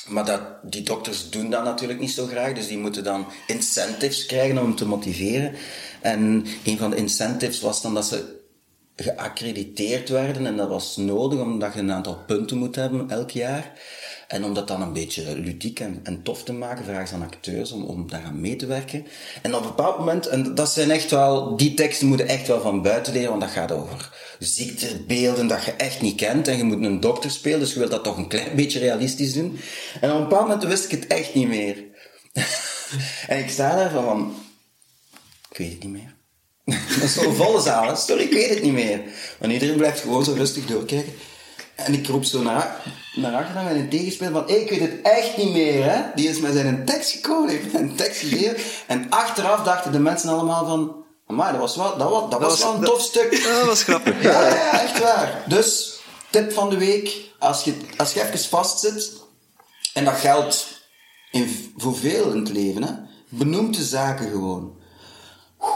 Maar 0.08 0.26
dat, 0.26 0.42
die 0.64 0.84
dokters 0.84 1.30
doen 1.30 1.50
dat 1.50 1.64
natuurlijk 1.64 2.00
niet 2.00 2.12
zo 2.12 2.26
graag, 2.26 2.54
dus 2.54 2.68
die 2.68 2.78
moeten 2.78 3.04
dan 3.04 3.26
incentives 3.48 4.26
krijgen 4.26 4.58
om 4.58 4.76
te 4.76 4.88
motiveren. 4.88 5.56
En 6.02 6.46
een 6.64 6.78
van 6.78 6.90
de 6.90 6.96
incentives 6.96 7.62
was 7.62 7.82
dan 7.82 7.94
dat 7.94 8.06
ze 8.06 8.44
geaccrediteerd 8.96 10.10
werden 10.10 10.46
en 10.46 10.58
dat 10.58 10.68
was 10.68 10.98
nodig 10.98 11.40
omdat 11.40 11.74
je 11.74 11.80
een 11.80 11.92
aantal 11.92 12.18
punten 12.28 12.58
moet 12.58 12.76
hebben 12.76 13.10
elk 13.10 13.32
jaar. 13.32 13.74
En 14.28 14.44
om 14.44 14.54
dat 14.54 14.68
dan 14.68 14.82
een 14.82 14.94
beetje 14.94 15.40
ludiek 15.40 15.80
en, 15.80 16.00
en 16.04 16.24
tof 16.24 16.44
te 16.44 16.54
maken, 16.54 16.86
vragen 16.86 17.08
ze 17.08 17.14
aan 17.14 17.22
acteurs 17.22 17.72
om, 17.72 17.84
om 17.84 18.10
daaraan 18.10 18.42
mee 18.42 18.56
te 18.56 18.66
werken. 18.66 19.08
En 19.42 19.56
op 19.56 19.62
een 19.62 19.68
bepaald 19.68 19.98
moment, 19.98 20.28
en 20.28 20.56
dat 20.56 20.72
zijn 20.72 20.92
echt 20.92 21.12
wel, 21.12 21.58
die 21.58 21.74
teksten 21.74 22.08
moeten 22.08 22.28
echt 22.28 22.48
wel 22.48 22.62
van 22.62 22.82
buiten 22.82 23.14
leren, 23.14 23.30
want 23.30 23.42
dat 23.42 23.50
gaat 23.50 23.72
over 23.72 24.14
ziektebeelden 24.40 25.48
dat 25.48 25.64
je 25.64 25.72
echt 25.72 26.02
niet 26.02 26.16
kent. 26.16 26.48
En 26.48 26.58
je 26.58 26.64
moet 26.64 26.84
een 26.84 27.00
dokter 27.00 27.32
spelen, 27.32 27.60
dus 27.60 27.74
je 27.74 27.80
wilt 27.80 27.92
dat 27.92 28.04
toch 28.04 28.18
een 28.18 28.28
klein 28.28 28.56
beetje 28.56 28.80
realistisch 28.80 29.34
doen. 29.34 29.60
En 30.02 30.12
op 30.12 30.18
een 30.18 30.24
bepaald 30.24 30.48
moment 30.48 30.64
wist 30.64 30.86
ik 30.86 30.92
het 30.92 31.08
echt 31.08 31.34
niet 31.34 31.48
meer. 31.48 31.84
en 33.28 33.40
ik 33.40 33.50
sta 33.50 33.76
daar 33.76 33.92
van, 33.92 34.36
ik 35.50 35.58
weet 35.58 35.72
het 35.72 35.84
niet 35.84 35.92
meer. 35.92 36.16
dat 36.96 37.04
is 37.04 37.14
zo'n 37.14 37.36
volle 37.36 37.62
zaal, 37.62 37.96
sorry, 37.96 38.24
ik 38.24 38.34
weet 38.34 38.50
het 38.50 38.62
niet 38.62 38.74
meer. 38.74 39.02
Maar 39.40 39.52
iedereen 39.52 39.76
blijft 39.76 40.00
gewoon 40.00 40.24
zo 40.24 40.34
rustig 40.34 40.66
doorkijken. 40.66 41.14
En 41.76 41.94
ik 41.94 42.08
roep 42.08 42.24
zo 42.24 42.42
naar, 42.42 42.82
naar 43.16 43.34
achter 43.36 43.56
naar 43.56 43.64
mijn 43.64 43.90
tegenspeler 43.90 44.32
van, 44.34 44.50
ik 44.50 44.70
weet 44.70 44.80
het 44.80 45.02
echt 45.02 45.38
niet 45.38 45.52
meer, 45.52 45.90
hè. 45.92 46.02
Die 46.16 46.30
is 46.30 46.40
met 46.40 46.54
zijn 46.54 46.86
tekst 46.86 47.12
gekomen, 47.12 47.50
heeft 47.50 47.72
mij 47.74 47.82
een 47.82 47.96
tekst 47.96 48.20
gegeven. 48.20 48.56
En 48.88 49.10
achteraf 49.10 49.64
dachten 49.64 49.92
de 49.92 50.00
mensen 50.00 50.30
allemaal 50.30 50.66
van, 50.68 50.96
maar 51.36 51.52
dat 51.52 51.62
was 51.62 51.76
wel, 51.76 51.98
dat 51.98 52.10
was, 52.10 52.30
dat 52.30 52.40
was 52.40 52.50
was- 52.50 52.64
wel 52.64 52.74
een 52.74 52.82
dat- 52.82 52.90
tof 52.90 53.02
stuk. 53.02 53.44
Dat 53.60 53.66
was 53.66 53.84
grappig. 53.84 54.22
Ja, 54.24 54.48
ja, 54.48 54.82
echt 54.82 55.00
waar. 55.00 55.44
Dus, 55.48 56.00
tip 56.30 56.52
van 56.54 56.70
de 56.70 56.78
week, 56.78 57.16
als 57.40 57.64
je, 57.64 57.78
als 57.98 58.14
je 58.14 58.24
even 58.28 58.40
vastzit, 58.40 59.12
En 59.94 60.06
dat 60.06 60.14
geldt 60.16 60.68
in, 61.32 61.74
voor 61.78 61.96
veel 61.98 62.32
in 62.32 62.40
het 62.40 62.50
leven. 62.50 62.84
Hè? 62.84 62.92
Benoem 63.30 63.72
de 63.72 63.84
zaken 63.84 64.30
gewoon. 64.30 64.75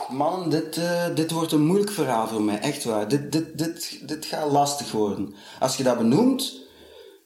Man, 0.10 0.50
dit, 0.50 0.78
uh, 0.78 1.06
dit 1.16 1.32
wordt 1.32 1.52
een 1.52 1.66
moeilijk 1.66 1.92
verhaal 1.92 2.28
voor 2.28 2.42
mij, 2.42 2.60
echt 2.60 2.84
waar. 2.84 3.08
Dit, 3.08 3.32
dit, 3.32 3.58
dit, 3.58 4.00
dit 4.08 4.26
gaat 4.26 4.52
lastig 4.52 4.92
worden. 4.92 5.34
Als 5.60 5.78
je 5.78 5.84
dat 5.84 5.98
benoemt, 5.98 6.60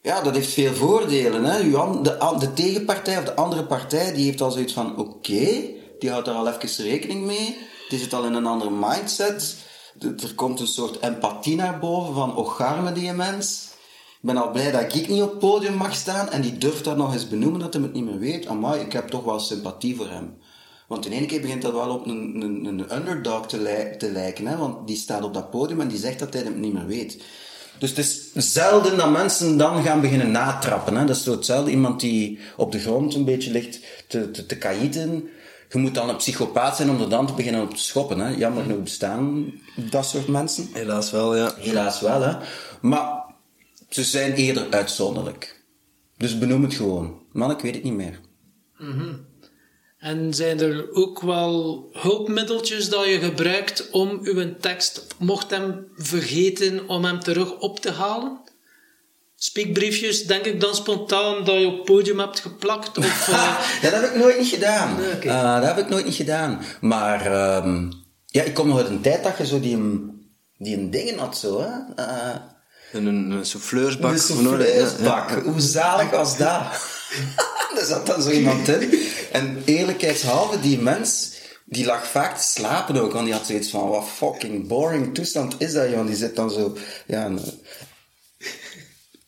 ja, 0.02 0.22
dat 0.22 0.36
heeft 0.36 0.54
veel 0.54 0.74
voordelen. 0.74 1.44
Hè? 1.44 1.70
De, 2.02 2.36
de 2.40 2.54
tegenpartij 2.54 3.18
of 3.18 3.24
de 3.24 3.36
andere 3.36 3.66
partij, 3.66 4.14
die 4.14 4.26
heeft 4.26 4.42
al 4.42 4.52
zoiets 4.52 4.74
van, 4.74 4.98
oké, 4.98 5.64
die 6.00 6.10
houdt 6.10 6.26
daar 6.26 6.36
al 6.36 6.48
even 6.48 6.86
rekening 6.86 7.26
mee. 7.26 7.58
Die 7.90 8.00
zit 8.00 8.14
al 8.14 8.26
in 8.26 8.34
een 8.34 8.46
andere 8.46 8.72
mindset. 8.72 9.56
Er 10.00 10.36
komt 10.36 10.60
een 10.60 10.68
soort 10.68 11.00
empathie 11.00 11.56
naar 11.56 11.80
boven 11.80 12.14
van, 12.14 12.36
oh, 12.36 12.50
garme 12.50 12.92
die 12.92 13.14
mens. 13.14 13.72
Ik 14.22 14.30
ben 14.30 14.38
al 14.38 14.52
blij 14.52 14.72
dat 14.72 14.96
ik 14.96 15.08
niet 15.08 15.22
op 15.22 15.30
het 15.30 15.40
podium 15.40 15.74
mag 15.74 15.96
staan 15.96 16.30
en 16.30 16.42
die 16.42 16.58
durft 16.58 16.84
dat 16.84 16.98
nog 16.98 17.14
eens 17.14 17.28
benoemen 17.28 17.60
dat 17.60 17.74
hij 17.74 17.84
het 17.84 17.94
niet 17.94 18.06
meer 18.06 18.20
weet. 18.20 18.48
Amai, 18.48 18.82
ik 18.82 18.94
heb 18.94 19.08
toch 19.08 19.24
wel 19.24 19.40
sympathie 19.40 19.96
voor 19.96 20.10
hem. 20.10 20.38
Want 20.94 21.06
in 21.06 21.12
één 21.12 21.28
keer 21.28 21.42
begint 21.42 21.62
dat 21.62 21.74
wel 21.74 21.90
op 21.90 22.06
een, 22.06 22.42
een, 22.42 22.66
een 22.66 22.96
underdog 22.96 23.48
te, 23.48 23.96
te 23.98 24.12
lijken, 24.12 24.48
hè? 24.48 24.58
want 24.58 24.88
die 24.88 24.96
staat 24.96 25.24
op 25.24 25.34
dat 25.34 25.50
podium 25.50 25.82
en 25.82 25.88
die 25.88 25.98
zegt 25.98 26.20
dat 26.20 26.34
hij 26.34 26.44
het 26.44 26.58
niet 26.58 26.74
meer 26.74 26.86
weet. 26.86 27.24
Dus 27.80 27.90
het 27.90 27.98
is 27.98 28.32
zelden 28.34 28.98
dat 28.98 29.12
mensen 29.12 29.58
dan 29.58 29.84
gaan 29.84 30.02
beginnen 30.02 30.32
natrappen. 30.32 30.96
Hè? 30.96 31.06
Dat 31.06 31.16
is 31.16 31.24
zo 31.24 31.32
hetzelfde. 31.32 31.72
Iemand 31.72 32.00
die 32.00 32.40
op 32.58 32.72
de 32.72 32.80
grond 32.80 33.16
een 33.16 33.26
beetje 33.26 33.52
ligt 33.52 33.80
te, 34.08 34.32
te, 34.32 34.46
te 34.46 34.58
kaïten. 34.58 35.30
Je 35.70 35.78
moet 35.78 35.94
dan 35.94 36.10
een 36.10 36.16
psychopaat 36.16 36.76
zijn 36.76 36.90
om 36.90 37.02
er 37.02 37.10
dan 37.10 37.28
te 37.28 37.34
beginnen 37.34 37.62
op 37.62 37.74
te 37.74 37.82
schoppen. 37.82 38.20
Hè? 38.20 38.30
Jammer 38.30 38.64
genoeg 38.64 38.84
bestaan 38.84 39.54
dat 39.76 40.06
soort 40.06 40.28
mensen. 40.28 40.68
Helaas 40.74 41.12
wel, 41.12 41.36
ja. 41.36 41.54
Helaas 41.58 42.02
wel, 42.02 42.22
hè. 42.22 42.38
Maar 42.82 43.24
ze 43.90 44.04
zijn 44.04 44.34
eerder 44.34 44.68
uitzonderlijk. 44.70 45.64
Dus 46.18 46.38
benoem 46.38 46.64
het 46.64 46.74
gewoon. 46.74 47.22
Man, 47.32 47.52
ik 47.52 47.60
weet 47.60 47.76
het 47.76 47.84
niet 47.84 47.94
meer. 47.94 48.20
Mm 48.78 49.32
En 50.04 50.34
zijn 50.34 50.60
er 50.60 50.94
ook 50.94 51.22
wel 51.22 51.88
hulpmiddeltjes 51.92 52.90
dat 52.90 53.06
je 53.06 53.20
gebruikt 53.20 53.90
om 53.92 54.20
uw 54.24 54.56
tekst, 54.60 55.08
mocht 55.18 55.50
hem 55.50 55.88
vergeten, 55.96 56.88
om 56.88 57.06
hem 57.06 57.20
terug 57.20 57.60
op 57.60 57.80
te 57.80 57.92
halen? 57.92 58.40
Speakbriefjes, 59.36 60.26
denk 60.26 60.46
ik 60.46 60.60
dan 60.60 60.76
spontaan 60.76 61.44
dat 61.44 61.60
je 61.60 61.68
op 61.68 61.76
het 61.76 61.84
podium 61.84 62.20
hebt 62.20 62.40
geplakt? 62.40 62.98
Of, 62.98 63.28
uh... 63.30 63.82
dat 63.82 63.92
heb 63.92 64.04
ik 64.04 64.16
nooit 64.16 64.40
niet 64.40 64.48
gedaan. 64.48 65.00
Uh, 65.24 65.56
dat 65.56 65.66
heb 65.66 65.78
ik 65.78 65.90
nooit 65.90 66.06
niet 66.06 66.16
gedaan. 66.16 66.62
Maar 66.82 67.26
uh, 67.26 67.82
ja, 68.26 68.44
ik 68.44 68.54
kom 68.54 68.68
nog 68.68 68.78
uit 68.78 68.90
een 68.90 69.02
tijd 69.02 69.24
dat 69.24 69.38
je 69.38 69.46
zo 69.46 69.60
die, 69.60 69.78
die 70.58 70.78
een 70.78 70.92
dingen 70.92 71.18
had 71.18 71.38
zo, 71.38 71.62
hè. 71.62 72.04
Uh, 72.04 72.36
een, 72.92 73.06
een 73.06 73.46
souffleursbak. 73.46 74.12
Een 74.12 74.20
souffleursbak. 74.20 75.32
Hoe 75.32 75.62
zalig 75.62 76.10
was 76.10 76.38
dat? 76.38 76.62
er 77.80 77.86
zat 77.86 78.06
dan 78.06 78.22
zo 78.22 78.30
iemand 78.30 78.68
in. 78.68 79.10
En 79.32 79.62
eerlijkheidshalve, 79.66 80.60
die 80.60 80.80
mens, 80.80 81.32
die 81.66 81.86
lag 81.86 82.08
vaak 82.08 82.38
te 82.38 82.44
slapen 82.44 82.98
ook. 82.98 83.14
Want 83.14 83.26
die 83.26 83.34
had 83.34 83.46
zoiets 83.46 83.70
van, 83.70 83.90
wat 83.90 84.08
fucking 84.16 84.68
boring 84.68 85.14
toestand 85.14 85.56
is 85.58 85.74
dat, 85.74 85.90
joh. 85.90 86.06
Die 86.06 86.16
zit 86.16 86.36
dan 86.36 86.52
zo, 86.52 86.78
ja... 87.08 87.32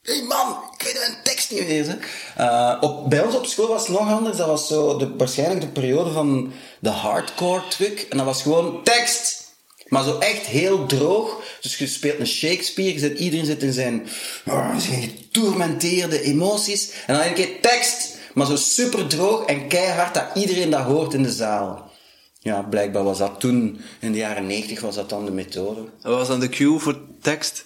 Hé 0.05 0.13
hey 0.13 0.23
man, 0.23 0.57
ik 0.77 0.85
weet 0.85 0.99
mijn 0.99 1.23
tekst 1.23 1.51
niet 1.51 1.67
meer. 1.67 1.97
Uh, 2.39 2.77
op, 2.81 3.09
bij 3.09 3.21
ons 3.21 3.35
op 3.35 3.45
school 3.45 3.67
was 3.67 3.87
het 3.87 3.97
nog 3.99 4.11
anders. 4.11 4.37
Dat 4.37 4.47
was 4.47 4.67
zo 4.67 4.97
de, 4.97 5.15
waarschijnlijk 5.17 5.61
de 5.61 5.67
periode 5.67 6.11
van 6.11 6.53
de 6.79 6.89
hardcore 6.89 7.67
truc. 7.67 8.05
En 8.09 8.17
dat 8.17 8.25
was 8.25 8.41
gewoon 8.41 8.83
tekst. 8.83 9.44
Maar 9.85 10.03
zo 10.03 10.17
echt 10.17 10.45
heel 10.45 10.85
droog. 10.85 11.43
Dus 11.61 11.77
je 11.77 11.87
speelt 11.87 12.19
een 12.19 12.27
Shakespeare, 12.27 12.93
je 12.93 12.99
zit, 12.99 13.19
iedereen 13.19 13.45
zit 13.45 13.63
in 13.63 13.73
zijn, 13.73 14.07
oh, 14.45 14.77
zijn 14.77 15.01
getormenteerde 15.01 16.21
emoties. 16.21 16.91
En 17.07 17.15
dan 17.15 17.25
een 17.25 17.33
keer 17.33 17.61
tekst, 17.61 18.17
maar 18.33 18.45
zo 18.45 18.55
super 18.55 19.07
droog 19.07 19.45
en 19.45 19.67
keihard 19.67 20.13
dat 20.13 20.25
iedereen 20.33 20.69
dat 20.69 20.83
hoort 20.83 21.13
in 21.13 21.23
de 21.23 21.31
zaal. 21.31 21.91
Ja, 22.39 22.61
blijkbaar 22.61 23.03
was 23.03 23.17
dat 23.17 23.39
toen, 23.39 23.81
in 23.99 24.11
de 24.11 24.17
jaren 24.17 24.47
90 24.47 24.81
was 24.81 24.95
dat 24.95 25.09
dan 25.09 25.25
de 25.25 25.31
methode. 25.31 25.81
Wat 26.01 26.17
was 26.17 26.27
dan 26.27 26.39
de 26.39 26.49
cue 26.49 26.79
voor 26.79 26.99
tekst? 27.21 27.65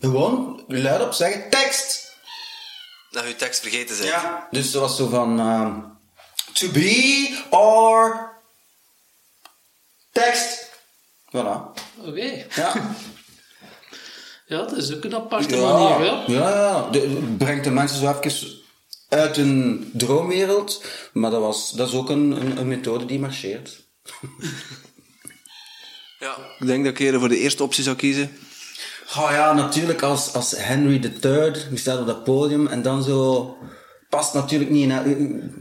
Gewoon 0.00 0.64
luidop 0.66 1.12
zeggen, 1.12 1.50
tekst! 1.50 2.12
Dat 3.10 3.26
je 3.26 3.36
tekst 3.36 3.60
vergeten 3.60 3.96
bent. 3.96 4.08
Ja, 4.08 4.48
dus 4.50 4.70
dat 4.70 4.82
was 4.82 4.96
zo 4.96 5.08
van, 5.08 5.40
uh, 5.40 5.76
to 6.52 6.68
be 6.68 7.38
or 7.50 8.32
tekst. 10.12 10.73
Voilà. 11.34 11.72
Oké. 12.06 12.46
Ja. 12.54 12.72
ja, 14.46 14.58
dat 14.58 14.76
is 14.76 14.94
ook 14.94 15.04
een 15.04 15.14
aparte 15.14 15.56
manier, 15.56 16.04
ja. 16.04 16.24
Ja, 16.26 16.90
de, 16.90 17.34
brengt 17.38 17.64
de 17.64 17.70
mensen 17.70 17.98
zo 17.98 18.20
even 18.20 18.62
uit 19.08 19.36
hun 19.36 19.90
droomwereld. 19.92 20.84
Maar 21.12 21.30
dat, 21.30 21.40
was, 21.40 21.72
dat 21.72 21.88
is 21.88 21.94
ook 21.94 22.10
een, 22.10 22.30
een, 22.30 22.58
een 22.58 22.68
methode 22.68 23.04
die 23.04 23.18
marcheert. 23.18 23.82
ja, 26.18 26.36
ik 26.58 26.66
denk 26.66 26.84
dat 26.84 26.92
ik 26.92 26.98
eerder 26.98 27.20
voor 27.20 27.28
de 27.28 27.38
eerste 27.38 27.62
optie 27.62 27.84
zou 27.84 27.96
kiezen. 27.96 28.30
Oh 29.16 29.28
ja, 29.30 29.52
natuurlijk 29.52 30.02
als, 30.02 30.32
als 30.32 30.54
Henry 30.56 31.12
III, 31.22 31.52
die 31.68 31.78
staat 31.78 32.00
op 32.00 32.06
dat 32.06 32.24
podium 32.24 32.66
en 32.66 32.82
dan 32.82 33.02
zo... 33.02 33.56
Past 34.08 34.34
natuurlijk 34.34 34.70
niet 34.70 34.90
in... 34.90 35.52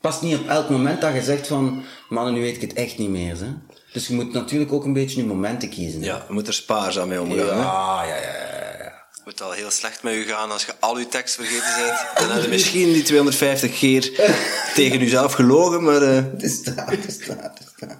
Past 0.00 0.22
niet 0.22 0.38
op 0.38 0.48
elk 0.48 0.68
moment 0.68 1.00
dat 1.00 1.14
je 1.14 1.22
zegt 1.22 1.46
van... 1.46 1.84
Man, 2.08 2.32
nu 2.32 2.40
weet 2.40 2.54
ik 2.54 2.60
het 2.60 2.72
echt 2.72 2.98
niet 2.98 3.10
meer, 3.10 3.36
hè. 3.38 3.73
Dus 3.94 4.06
je 4.06 4.14
moet 4.14 4.32
natuurlijk 4.32 4.72
ook 4.72 4.84
een 4.84 4.92
beetje 4.92 5.20
je 5.20 5.26
momenten 5.26 5.68
kiezen. 5.68 6.00
Hè? 6.00 6.06
Ja, 6.06 6.24
je 6.26 6.32
moet 6.32 6.46
er 6.46 6.54
spaarzaam 6.54 7.08
mee 7.08 7.20
omgaan. 7.20 7.46
Ja, 7.46 8.04
ja, 8.04 8.14
ja, 8.14 8.14
ja, 8.14 8.78
ja. 8.78 8.92
Het 9.10 9.20
moet 9.24 9.42
al 9.42 9.52
heel 9.52 9.70
slecht 9.70 10.02
met 10.02 10.14
je 10.14 10.22
gaan 10.22 10.50
als 10.50 10.64
je 10.64 10.74
al 10.80 10.98
je 10.98 11.08
tekst 11.08 11.34
vergeten 11.34 11.84
bent. 11.84 11.98
Dan 12.28 12.36
heb 12.36 12.42
je 12.42 12.48
misschien 12.48 12.92
die 12.92 13.02
250 13.02 13.78
keer 13.78 14.10
tegen 14.74 14.98
jezelf 14.98 15.32
gelogen, 15.32 15.82
maar... 15.82 16.02
Uh... 16.02 16.14
Het 16.14 16.42
is 16.42 16.62
daar, 16.62 16.90
het 16.90 17.06
is 17.06 17.26
daar, 17.26 17.42
het 17.42 17.60
is 17.60 17.86
daar. 17.86 17.98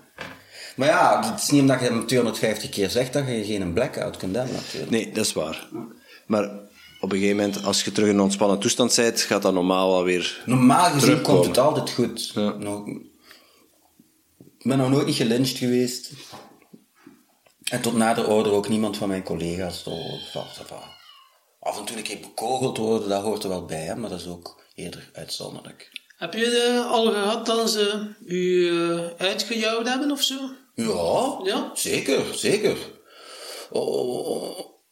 Maar 0.76 0.88
ja, 0.88 1.30
het 1.30 1.42
is 1.42 1.50
niet 1.50 1.60
omdat 1.60 1.80
je 1.80 1.86
hem 1.86 2.06
250 2.06 2.70
keer 2.70 2.90
zegt 2.90 3.12
dat 3.12 3.26
je 3.26 3.44
geen 3.44 3.72
blackout 3.72 4.16
kunt 4.16 4.36
hebben, 4.36 4.54
natuurlijk. 4.54 4.90
Nee, 4.90 5.12
dat 5.12 5.24
is 5.24 5.32
waar. 5.32 5.68
Maar 6.26 6.44
op 7.00 7.12
een 7.12 7.18
gegeven 7.18 7.36
moment, 7.36 7.64
als 7.64 7.84
je 7.84 7.92
terug 7.92 8.08
in 8.08 8.14
een 8.14 8.20
ontspannen 8.20 8.58
toestand 8.58 8.96
bent, 8.96 9.20
gaat 9.20 9.42
dat 9.42 9.52
normaal 9.52 9.90
wel 9.90 10.04
weer 10.04 10.42
Normaal 10.46 10.90
gezien 10.90 11.20
komt 11.20 11.46
het 11.46 11.58
altijd 11.58 11.90
goed. 11.90 12.30
Ja. 12.34 12.54
Ik 14.64 14.70
ben 14.70 14.78
nog 14.78 14.90
nooit 14.90 15.06
niet 15.06 15.16
gelyncht 15.16 15.58
geweest. 15.58 16.10
En 17.64 17.80
tot 17.80 17.94
na 17.94 18.14
de 18.14 18.26
orde 18.26 18.50
ook 18.50 18.68
niemand 18.68 18.96
van 18.96 19.08
mijn 19.08 19.22
collega's. 19.22 19.84
Af 21.60 21.78
en 21.78 21.84
toe 21.84 21.96
een 21.96 22.02
keer 22.02 22.20
bekogeld 22.20 22.76
worden, 22.76 23.08
dat 23.08 23.22
hoort 23.22 23.42
er 23.42 23.48
wel 23.48 23.64
bij, 23.64 23.84
hè, 23.84 23.96
maar 23.96 24.10
dat 24.10 24.20
is 24.20 24.26
ook 24.26 24.62
eerder 24.74 25.10
uitzonderlijk. 25.12 25.90
Heb 26.16 26.34
je 26.34 26.44
het 26.44 26.86
al 26.86 27.10
gehad 27.10 27.46
dat 27.46 27.70
ze 27.70 28.14
u 28.26 28.36
uh, 28.36 29.06
uitgejouwd 29.16 29.88
hebben 29.88 30.10
of 30.10 30.22
zo? 30.22 30.50
Ja, 30.74 31.40
ja? 31.42 31.70
zeker, 31.74 32.34
zeker. 32.34 32.76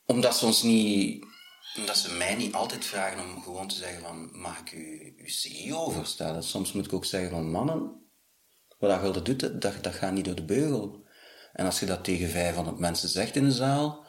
omdat 0.06 0.36
ze 0.36 0.46
ons 0.46 0.62
niet... 0.62 1.24
Omdat 1.76 1.96
ze 1.96 2.12
mij 2.12 2.34
niet 2.34 2.54
altijd 2.54 2.84
vragen 2.84 3.20
om 3.20 3.42
gewoon 3.42 3.68
te 3.68 3.74
zeggen 3.76 4.02
van... 4.02 4.28
Mag 4.32 4.58
ik 4.60 4.72
u 4.72 5.14
uw 5.18 5.28
CEO 5.28 5.90
voorstellen? 5.90 6.42
Soms 6.42 6.72
moet 6.72 6.86
ik 6.86 6.92
ook 6.92 7.04
zeggen 7.04 7.30
van... 7.30 7.50
Mannen, 7.50 8.01
wat 8.88 9.14
je 9.14 9.22
doet, 9.22 9.62
dat, 9.62 9.74
dat 9.80 9.94
gaat 9.94 10.12
niet 10.12 10.24
door 10.24 10.34
de 10.34 10.44
beugel. 10.44 11.04
En 11.52 11.66
als 11.66 11.80
je 11.80 11.86
dat 11.86 12.04
tegen 12.04 12.28
500 12.28 12.78
mensen 12.78 13.08
zegt 13.08 13.36
in 13.36 13.44
de 13.44 13.52
zaal, 13.52 14.04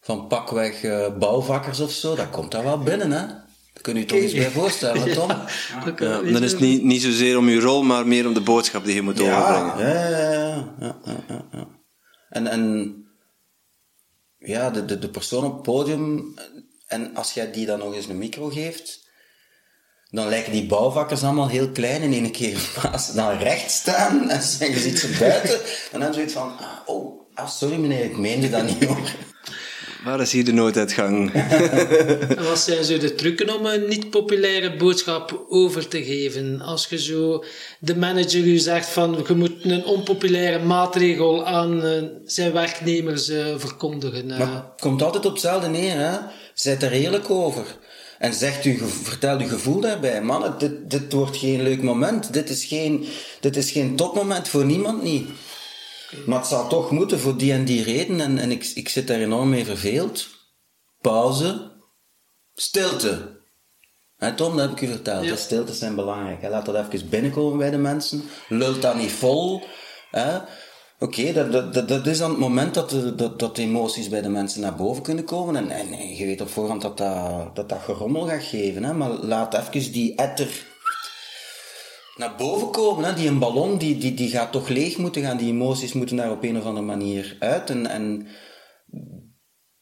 van 0.00 0.26
pakweg 0.26 0.82
uh, 0.82 1.18
bouwvakkers 1.18 1.80
of 1.80 1.92
zo, 1.92 2.14
dat 2.14 2.30
komt 2.30 2.50
daar 2.50 2.64
wel 2.64 2.78
binnen, 2.78 3.10
hè? 3.10 3.26
Dat 3.72 3.82
kun 3.82 3.94
je 3.94 4.00
je 4.00 4.06
toch 4.06 4.18
eens 4.18 4.32
bij 4.32 4.50
voorstellen, 4.50 5.12
Tom? 5.12 5.28
Ja, 5.28 5.46
ja, 5.98 6.32
dan 6.32 6.42
is 6.42 6.50
het 6.50 6.60
niet, 6.60 6.82
niet 6.82 7.02
zozeer 7.02 7.38
om 7.38 7.48
je 7.48 7.60
rol, 7.60 7.82
maar 7.82 8.06
meer 8.06 8.26
om 8.26 8.34
de 8.34 8.40
boodschap 8.40 8.84
die 8.84 8.94
je 8.94 9.02
moet 9.02 9.20
overbrengen. 9.20 9.78
Ja, 9.78 10.08
ja, 10.08 10.58
ja, 10.80 10.96
ja, 11.04 11.44
ja, 11.52 11.68
En, 12.28 12.46
en 12.46 12.94
ja, 14.38 14.70
de, 14.70 14.84
de, 14.84 14.98
de 14.98 15.08
persoon 15.08 15.44
op 15.44 15.52
het 15.52 15.62
podium, 15.62 16.34
en 16.86 17.14
als 17.14 17.32
jij 17.32 17.52
die 17.52 17.66
dan 17.66 17.78
nog 17.78 17.94
eens 17.94 18.06
een 18.06 18.18
micro 18.18 18.48
geeft, 18.48 19.03
dan 20.14 20.28
lijken 20.28 20.52
die 20.52 20.66
bouwvakkers 20.66 21.22
allemaal 21.22 21.48
heel 21.48 21.68
klein 21.68 22.02
in 22.02 22.12
één 22.12 22.30
keer. 22.30 22.70
Maar 22.76 22.92
als 22.92 23.06
ze 23.06 23.14
dan 23.14 23.38
recht 23.38 23.70
staan 23.70 24.30
en 24.30 24.42
ze 24.42 24.70
je 24.70 24.78
ziet 24.78 24.98
ze 24.98 25.16
buiten, 25.18 25.60
dan 25.90 26.00
hebben 26.00 26.08
ze 26.08 26.14
zoiets 26.14 26.32
van, 26.32 26.52
ah, 26.58 26.66
oh, 26.86 27.20
ah, 27.34 27.48
sorry 27.48 27.76
meneer, 27.76 28.04
ik 28.04 28.16
meende 28.16 28.50
dat 28.50 28.66
niet 28.66 28.84
hoor. 28.84 29.10
Waar 30.04 30.20
is 30.20 30.32
hier 30.32 30.44
de 30.44 30.52
nooduitgang? 30.52 31.32
en 32.36 32.44
wat 32.44 32.58
zijn 32.58 32.84
zo 32.84 32.98
de 32.98 33.14
trucken 33.14 33.58
om 33.58 33.66
een 33.66 33.88
niet-populaire 33.88 34.76
boodschap 34.76 35.46
over 35.48 35.88
te 35.88 36.04
geven? 36.04 36.60
Als 36.60 36.86
je 36.86 36.98
zo 36.98 37.44
de 37.78 37.96
manager 37.96 38.40
u 38.40 38.56
zegt 38.58 38.88
van 38.88 39.24
je 39.28 39.34
moet 39.34 39.64
een 39.64 39.84
onpopulaire 39.84 40.64
maatregel 40.64 41.46
aan 41.46 41.86
uh, 41.86 42.02
zijn 42.24 42.52
werknemers 42.52 43.28
uh, 43.28 43.44
verkondigen. 43.56 44.26
Maar 44.26 44.38
het 44.38 44.80
komt 44.80 45.02
altijd 45.02 45.24
op 45.26 45.32
hetzelfde 45.32 45.68
neer, 45.68 45.96
hè? 45.96 46.18
Zijt 46.54 46.82
er 46.82 46.92
eerlijk 46.92 47.30
over. 47.30 47.64
En 48.24 48.34
zegt 48.34 48.64
u, 48.64 48.78
vertel 48.88 49.38
uw 49.38 49.48
gevoel 49.48 49.80
daarbij. 49.80 50.22
Mannen, 50.22 50.58
dit, 50.58 50.90
dit 50.90 51.12
wordt 51.12 51.36
geen 51.36 51.62
leuk 51.62 51.82
moment. 51.82 52.32
Dit 52.32 52.50
is 52.50 52.64
geen, 52.64 53.06
dit 53.40 53.56
is 53.56 53.70
geen 53.70 53.96
topmoment 53.96 54.48
voor 54.48 54.64
niemand 54.64 55.02
niet. 55.02 55.28
Maar 56.26 56.38
het 56.38 56.46
zal 56.46 56.68
toch 56.68 56.90
moeten 56.90 57.20
voor 57.20 57.36
die 57.36 57.52
en 57.52 57.64
die 57.64 57.82
reden. 57.82 58.20
En, 58.20 58.38
en 58.38 58.50
ik, 58.50 58.70
ik 58.74 58.88
zit 58.88 59.06
daar 59.06 59.20
enorm 59.20 59.48
mee 59.48 59.64
verveeld. 59.64 60.28
Pauze. 61.00 61.72
Stilte. 62.54 63.40
En 64.18 64.36
Tom, 64.36 64.56
dat 64.56 64.68
heb 64.68 64.78
ik 64.78 64.88
u 64.88 64.92
verteld. 64.92 65.24
Ja. 65.24 65.36
Stiltes 65.36 65.78
zijn 65.78 65.94
belangrijk. 65.94 66.42
Hè. 66.42 66.48
Laat 66.48 66.66
dat 66.66 66.92
even 66.92 67.08
binnenkomen 67.08 67.58
bij 67.58 67.70
de 67.70 67.78
mensen. 67.78 68.22
Lult 68.48 68.82
dat 68.82 68.96
niet 68.96 69.12
vol. 69.12 69.62
hè. 70.10 70.38
Oké, 70.98 71.32
dat, 71.32 71.74
dat, 71.74 71.88
dat, 71.88 72.06
is 72.06 72.18
dan 72.18 72.30
het 72.30 72.38
moment 72.38 72.74
dat 72.74 72.90
de, 72.90 73.14
dat, 73.14 73.38
dat 73.38 73.58
emoties 73.58 74.08
bij 74.08 74.22
de 74.22 74.28
mensen 74.28 74.60
naar 74.60 74.74
boven 74.74 75.02
kunnen 75.02 75.24
komen. 75.24 75.56
En, 75.56 75.70
en, 75.70 76.16
je 76.16 76.26
weet 76.26 76.40
op 76.40 76.48
voorhand 76.48 76.82
dat 76.82 76.98
dat, 76.98 77.56
dat, 77.56 77.68
dat 77.68 77.80
gerommel 77.82 78.26
gaat 78.26 78.42
geven. 78.42 78.84
Hè. 78.84 78.92
Maar 78.92 79.10
laat 79.10 79.54
even 79.54 79.92
die 79.92 80.14
etter 80.14 80.66
naar 82.16 82.34
boven 82.36 82.70
komen. 82.70 83.04
Hè. 83.04 83.14
Die 83.14 83.28
een 83.28 83.38
ballon, 83.38 83.78
die, 83.78 83.98
die, 83.98 84.14
die 84.14 84.28
gaat 84.28 84.52
toch 84.52 84.68
leeg 84.68 84.96
moeten 84.96 85.22
gaan. 85.22 85.36
Die 85.36 85.52
emoties 85.52 85.92
moeten 85.92 86.16
daar 86.16 86.30
op 86.30 86.42
een 86.42 86.58
of 86.58 86.64
andere 86.64 86.86
manier 86.86 87.36
uit. 87.38 87.70
En, 87.70 87.86
en 87.86 88.26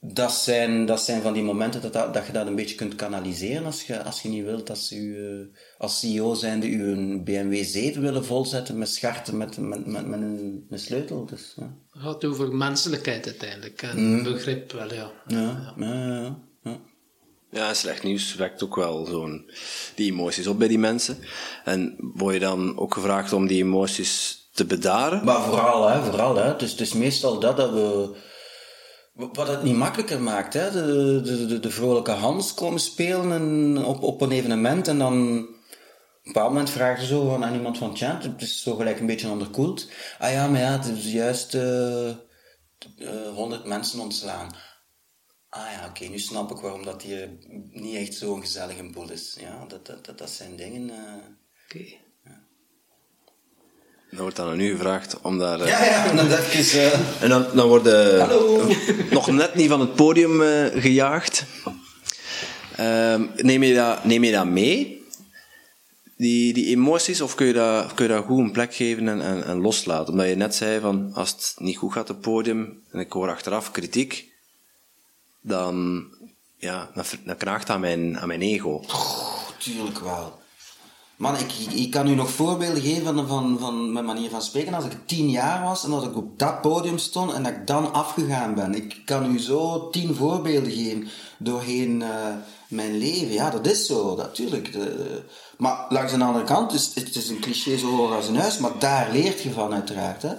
dat, 0.05 0.33
zijn, 0.33 0.87
dat 0.87 1.01
zijn 1.01 1.23
van 1.23 1.33
die 1.33 1.43
momenten 1.43 1.81
dat, 1.81 1.93
dat, 1.93 2.15
dat 2.15 2.27
je 2.27 2.33
dat 2.33 2.47
een 2.47 2.55
beetje 2.55 2.75
kunt 2.75 2.95
kanaliseren 2.95 3.65
als 3.65 3.83
je, 3.83 4.03
als 4.03 4.23
je 4.23 4.29
niet 4.29 4.45
wilt 4.45 4.67
dat 4.67 4.79
ze 4.79 4.97
u 4.97 5.27
eh, 5.27 5.47
als 5.79 6.01
CEO 6.01 6.35
zijnde 6.35 6.69
u 6.69 6.91
een 6.91 7.25
BMW 7.25 7.65
7 7.65 8.03
willen 8.03 8.25
volzetten 8.25 8.79
met 8.79 8.89
scharten 8.89 9.37
met, 9.37 9.59
met, 9.59 9.87
met, 9.87 10.07
met 10.07 10.21
een, 10.21 10.67
een 10.71 10.79
sleutel. 10.79 11.27
Dus, 11.27 11.53
ja. 11.57 11.75
Het 11.93 12.03
gaat 12.03 12.25
over 12.25 12.55
menselijkheid 12.55 13.27
uiteindelijk. 13.27 13.83
En 13.83 14.23
begrip 14.23 14.73
wel, 14.73 14.95
ja. 14.95 15.11
Ja, 15.27 15.75
ja, 15.77 16.37
ja, 16.63 16.79
ja. 17.51 17.75
Slecht 17.75 18.03
nieuws 18.03 18.35
wekt 18.35 18.63
ook 18.63 18.77
wel 18.77 19.07
zo'n 19.07 19.51
die 19.95 20.13
emoties 20.13 20.47
op 20.47 20.59
bij 20.59 20.69
die 20.69 20.79
mensen. 20.79 21.19
En 21.65 21.97
word 21.99 22.35
je 22.35 22.41
dan 22.41 22.79
ook 22.79 22.95
gevraagd 22.95 23.33
om 23.33 23.47
die 23.47 23.63
emoties 23.63 24.47
te 24.53 24.65
bedaren? 24.65 25.25
Maar 25.25 25.43
vooral, 25.43 25.89
hè, 25.89 26.03
vooral, 26.03 26.37
hè. 26.37 26.57
Dus 26.57 26.71
het 26.71 26.81
is 26.81 26.93
meestal 26.93 27.39
dat 27.39 27.57
dat 27.57 27.73
we... 27.73 28.31
Wat 29.13 29.49
het 29.49 29.63
niet 29.63 29.77
makkelijker 29.77 30.21
maakt, 30.23 30.55
hè. 30.55 30.71
De, 30.71 31.21
de, 31.25 31.47
de, 31.47 31.61
de 31.61 31.71
vrolijke 31.71 32.11
Hans 32.11 32.55
komen 32.55 32.81
spelen 32.81 33.33
en 33.33 33.85
op, 33.85 34.03
op 34.03 34.21
een 34.21 34.33
evenement 34.33 34.89
en 34.89 34.99
dan... 34.99 35.39
Op 36.23 36.29
een 36.29 36.33
bepaald 36.33 36.53
moment 36.53 36.71
vragen 36.71 37.03
ze 37.03 37.09
zo 37.09 37.43
aan 37.43 37.55
iemand 37.55 37.79
van, 37.79 37.95
tja, 37.95 38.19
het 38.23 38.43
is 38.43 38.63
zo 38.63 38.75
gelijk 38.75 39.01
een 39.01 39.07
beetje 39.07 39.29
onderkoeld. 39.29 39.91
Ah 40.19 40.33
ja, 40.33 40.49
maar 40.49 40.61
ja, 40.61 40.71
het 40.73 40.85
is 40.85 41.13
juist 41.13 41.55
eh 41.55 42.11
eh, 42.97 43.35
100 43.35 43.65
mensen 43.65 44.01
ontslaan. 44.01 44.55
Ah 45.49 45.73
ja, 45.73 45.87
oké, 45.89 46.05
nu 46.05 46.19
snap 46.19 46.51
ik 46.51 46.57
waarom 46.57 46.85
dat 46.85 47.03
hier 47.03 47.31
niet 47.71 47.95
echt 47.95 48.15
zo'n 48.15 48.41
gezellige 48.41 48.91
boel 48.91 49.11
is. 49.11 49.37
Ja, 49.41 49.65
dat, 49.67 49.87
dat, 49.87 50.05
dat, 50.05 50.19
dat 50.19 50.31
zijn 50.31 50.57
dingen... 50.57 50.91
eh. 50.91 51.25
Oké. 51.65 52.01
Dan 54.13 54.21
wordt 54.21 54.37
dan 54.37 54.49
aan 54.49 54.61
u 54.61 54.71
gevraagd 54.71 55.21
om 55.21 55.39
daar... 55.39 55.61
eh, 55.61 55.67
Ja, 55.69 55.85
ja, 55.85 56.07
en 56.11 56.17
dan 56.17 56.27
even... 56.27 56.83
eh, 56.93 57.23
En 57.23 57.29
dan, 57.29 57.47
dan 57.55 57.69
worden 57.69 58.21
Hallo. 58.21 58.69
nog 59.11 59.31
net 59.31 59.55
niet 59.55 59.69
van 59.69 59.81
het 59.81 59.95
podium 59.95 60.43
eh, 60.43 60.83
gejaagd. 60.83 61.45
Ehm, 62.77 63.27
neem, 63.37 63.63
je 63.63 63.75
dat, 63.75 64.05
neem 64.05 64.25
je 64.25 64.33
dat 64.33 64.47
mee? 64.47 65.07
Die, 66.17 66.53
die 66.53 66.67
emoties, 66.67 67.21
of 67.21 67.35
kun 67.35 67.47
je, 67.47 67.53
dat, 67.53 67.95
kun 67.95 68.07
je 68.07 68.13
dat 68.13 68.25
goed 68.25 68.39
een 68.39 68.53
plek 68.53 68.75
geven 68.75 69.09
en, 69.09 69.21
en, 69.23 69.45
en 69.45 69.61
loslaten? 69.61 70.13
Omdat 70.13 70.29
je 70.29 70.35
net 70.35 70.55
zei 70.55 70.81
van, 70.81 71.11
als 71.15 71.31
het 71.31 71.55
niet 71.59 71.77
goed 71.77 71.93
gaat 71.93 72.11
op 72.11 72.17
het 72.17 72.25
podium, 72.25 72.83
en 72.91 73.01
ik 73.01 73.13
hoor 73.13 73.29
achteraf 73.31 73.71
kritiek, 73.71 74.29
dan, 75.41 76.05
ja, 76.57 76.91
dan, 76.95 77.05
dan 77.25 77.37
knaagt 77.37 77.67
dat 77.67 77.75
aan 77.77 77.81
mijn, 77.81 78.19
aan 78.19 78.29
mijn 78.29 78.43
ego. 78.43 78.85
Tuurlijk 79.59 79.99
wel. 79.99 80.41
Man, 81.17 81.37
ik, 81.37 81.53
ik, 81.53 81.91
kan 81.91 82.09
u 82.09 82.15
nog 82.15 82.31
voorbeelden 82.31 82.83
geven 82.83 83.05
van, 83.05 83.29
van, 83.29 83.59
van 83.59 83.93
mijn 83.93 84.05
manier 84.05 84.31
van 84.31 84.43
spreken. 84.43 84.75
Als 84.75 84.85
ik 84.85 85.07
tien 85.07 85.31
jaar 85.31 85.63
was 85.63 85.85
en 85.85 85.91
dat 85.91 86.05
ik 86.05 86.17
op 86.17 86.39
dat 86.39 86.61
podium 86.61 86.99
stond 86.99 87.33
en 87.33 87.43
dat 87.43 87.53
ik 87.53 87.67
dan 87.67 87.93
afgegaan 87.93 88.55
ben. 88.55 88.75
Ik 88.75 89.03
kan 89.05 89.35
u 89.35 89.39
zo 89.39 89.91
tien 89.91 90.15
voorbeelden 90.15 90.73
geven 90.73 91.09
doorheen 91.39 92.03
eh, 92.03 92.11
mijn 92.69 92.99
leven. 92.99 93.33
Ja, 93.33 93.51
dat 93.51 93.67
is 93.67 93.87
zo, 93.87 94.17
natuurlijk. 94.17 94.73
De, 94.73 95.23
maar 95.59 95.87
langs 95.89 96.13
de 96.13 96.25
andere 96.25 96.45
kant, 96.45 96.73
is, 96.73 96.95
het 96.95 97.17
is 97.17 97.29
een 97.29 97.41
cliché 97.41 97.77
zo 97.77 97.97
hoog 97.97 98.15
als 98.15 98.29
een 98.29 98.37
huis, 98.37 98.59
maar 98.59 98.79
daar 98.79 99.13
leert 99.13 99.43
je 99.43 99.51
van 99.51 99.73
uiteraard. 99.73 100.23
Hè? 100.23 100.35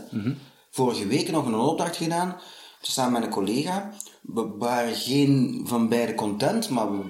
Vorige 0.72 1.08
week 1.08 1.32
nog 1.32 1.46
een 1.46 1.56
opdracht 1.56 1.96
gedaan, 1.96 2.36
samen 2.82 3.12
met 3.12 3.24
een 3.24 3.30
collega. 3.30 3.92
We 4.22 4.56
waren 4.58 4.96
geen 4.96 5.62
van 5.66 5.90
beide 5.90 6.16
content, 6.16 6.70
maar 6.70 6.92
we 6.92 7.04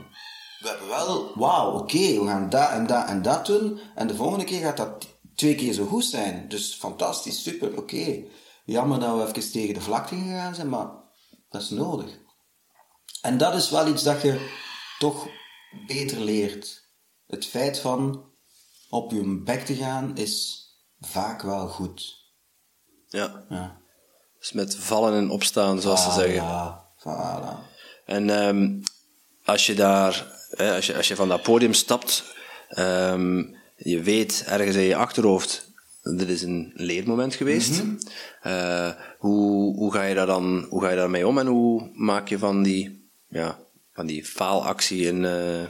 we 0.64 0.70
hebben 0.70 0.88
wel, 0.88 1.32
wauw, 1.36 1.72
oké, 1.72 2.20
we 2.20 2.26
gaan 2.26 2.49
dat 2.49 2.70
en 2.70 2.88
dat 2.88 3.07
en 3.07 3.22
dat 3.22 3.45
doen. 3.45 3.80
En 3.95 4.07
de 4.07 4.16
volgende 4.16 4.45
keer 4.45 4.61
gaat 4.61 4.78
dat 4.78 5.07
twee 5.36 5.55
keer 5.55 5.74
zo 5.74 5.86
goed 5.86 6.05
zijn. 6.05 6.47
Dus 6.47 6.76
fantastisch, 6.76 7.43
super, 7.43 7.78
oké. 7.78 8.24
Jammer 8.66 8.99
dat 8.99 9.16
we 9.16 9.39
even 9.39 9.51
tegen 9.51 9.74
de 9.74 9.82
vlakte 9.82 10.16
gegaan 10.16 10.55
zijn, 10.55 10.70
maar 10.70 10.88
dat 11.49 11.61
is 11.61 11.70
nodig. 11.70 12.20
En 13.22 13.38
dat 13.38 13.53
is 13.53 13.70
wel 13.70 13.88
iets 13.88 14.03
dat 14.03 14.22
je 14.22 14.49
toch 14.99 15.28
beter 15.88 16.20
leert. 16.20 16.91
Het 17.28 17.45
feit 17.45 17.80
van 17.80 18.32
op 18.89 19.11
je 19.11 19.41
bek 19.43 19.66
te 19.66 19.76
gaan 19.76 20.18
is 20.18 20.66
vaak 20.99 21.41
wel 21.41 21.68
goed. 21.68 22.22
Ja. 23.07 23.45
Ja. 23.49 23.82
Dus 24.39 24.51
met 24.51 24.76
vallen 24.76 25.14
en 25.14 25.30
opstaan, 25.30 25.82
zoals 25.82 26.03
ze 26.03 26.11
zeggen. 26.11 26.34
Ja, 26.34 26.86
voilà. 26.97 27.72
En 28.05 28.30
ehm, 28.30 28.82
als 29.43 29.66
je 29.66 29.74
daar, 29.74 30.33
hè, 30.56 30.76
als, 30.76 30.86
je, 30.86 30.95
als 30.95 31.08
je 31.08 31.16
van 31.16 31.28
dat 31.28 31.41
podium 31.41 31.74
stapt, 31.74 32.24
ehm, 32.70 33.43
je 33.76 34.01
weet 34.01 34.43
ergens 34.47 34.76
in 34.76 34.82
je 34.82 34.95
achterhoofd, 34.95 35.72
dit 36.04 36.30
is 36.30 36.41
een 36.41 36.72
leermoment 36.76 37.36
geweest. 37.36 37.82
Eh, 38.41 38.89
hoe, 39.18 39.76
hoe 39.76 39.93
ga 39.93 40.04
je 40.04 40.16
daar 40.16 40.26
dan, 40.26 40.66
hoe 40.70 40.82
ga 40.82 40.89
je 40.89 40.95
daarmee 40.95 41.28
om 41.28 41.38
en 41.38 41.47
hoe 41.47 41.89
maak 41.93 42.28
je 42.28 42.38
van 42.38 42.64
die, 42.64 43.10
ja, 43.28 43.60
van 43.93 44.06
die 44.06 44.26
faalactie 44.26 45.08
een, 45.08 45.26
eh, 45.26 45.68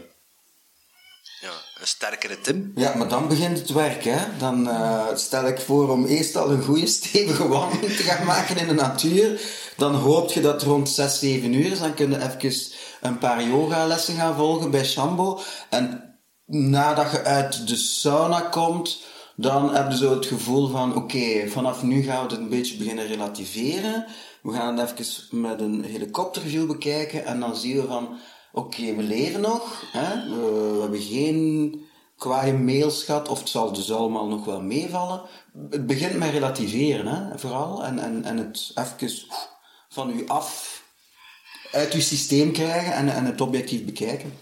ja, 1.41 1.53
een 1.79 1.87
sterkere 1.87 2.41
Tim? 2.41 2.71
Ja, 2.75 2.95
maar 2.95 3.07
dan 3.07 3.27
begint 3.27 3.57
het 3.57 3.69
werk, 3.69 4.03
hè. 4.03 4.37
Dan 4.37 4.69
eh, 4.69 5.15
stel 5.15 5.47
ik 5.47 5.59
voor 5.59 5.89
om 5.89 6.05
eerst 6.05 6.35
al 6.35 6.51
een 6.51 6.63
goede 6.63 6.87
stevige 6.87 7.47
wandeling 7.47 7.95
te 7.95 8.03
gaan 8.03 8.25
maken 8.25 8.57
in 8.57 8.67
de 8.67 8.73
natuur. 8.73 9.41
Dan 9.77 9.95
hoop 9.95 10.31
je 10.31 10.41
dat 10.41 10.63
rond 10.63 10.89
6, 10.89 11.19
7 11.19 11.53
uur 11.53 11.71
is. 11.71 11.79
Dan 11.79 11.93
kun 11.93 12.09
je 12.09 12.17
even 12.17 12.37
een 13.03 13.17
paar 13.17 13.43
yogalessen 13.43 14.15
gaan 14.15 14.35
volgen 14.35 14.71
bij 14.71 14.85
Shambo. 14.85 15.39
En 15.69 16.17
nadat 16.45 17.11
je 17.11 17.23
uit 17.23 17.67
de 17.67 17.75
sauna 17.75 18.39
komt, 18.39 19.01
dan 19.35 19.75
heb 19.75 19.91
je 19.91 19.97
zo 19.97 20.09
het 20.15 20.25
gevoel 20.25 20.67
van, 20.67 20.95
oké, 20.95 21.47
vanaf 21.47 21.83
nu 21.83 22.01
gaan 22.01 22.25
we 22.25 22.31
het 22.31 22.41
een 22.41 22.49
beetje 22.49 22.77
beginnen 22.77 23.07
relativeren. 23.07 24.05
We 24.41 24.53
gaan 24.53 24.77
het 24.77 24.99
even 24.99 25.41
met 25.41 25.59
een 25.59 25.83
helikopterview 25.83 26.67
bekijken 26.67 27.25
en 27.25 27.39
dan 27.39 27.55
zien 27.55 27.75
we 27.75 27.87
van, 27.87 28.17
oké, 28.51 28.95
we 28.95 29.03
leven 29.03 29.41
nog. 29.41 29.83
Hè? 29.91 30.29
We, 30.29 30.71
we 30.75 30.81
hebben 30.81 31.01
geen 31.01 31.81
kwaaie 32.17 32.53
mails 32.53 33.03
gehad, 33.03 33.27
of 33.27 33.39
het 33.39 33.49
zal 33.49 33.73
dus 33.73 33.91
allemaal 33.91 34.27
nog 34.27 34.45
wel 34.45 34.61
meevallen. 34.61 35.21
Het 35.69 35.87
begint 35.87 36.17
met 36.17 36.31
relativeren, 36.31 37.05
hè, 37.05 37.39
vooral. 37.39 37.83
En, 37.83 37.99
en, 37.99 38.23
en 38.23 38.37
het 38.37 38.71
even 38.75 39.27
van 39.89 40.09
u 40.09 40.27
af 40.27 40.72
uit 41.73 41.93
uw 41.93 42.01
systeem 42.01 42.51
krijgen 42.51 42.93
en, 42.93 43.09
en 43.09 43.25
het 43.25 43.41
objectief 43.41 43.85
bekijken. 43.85 44.33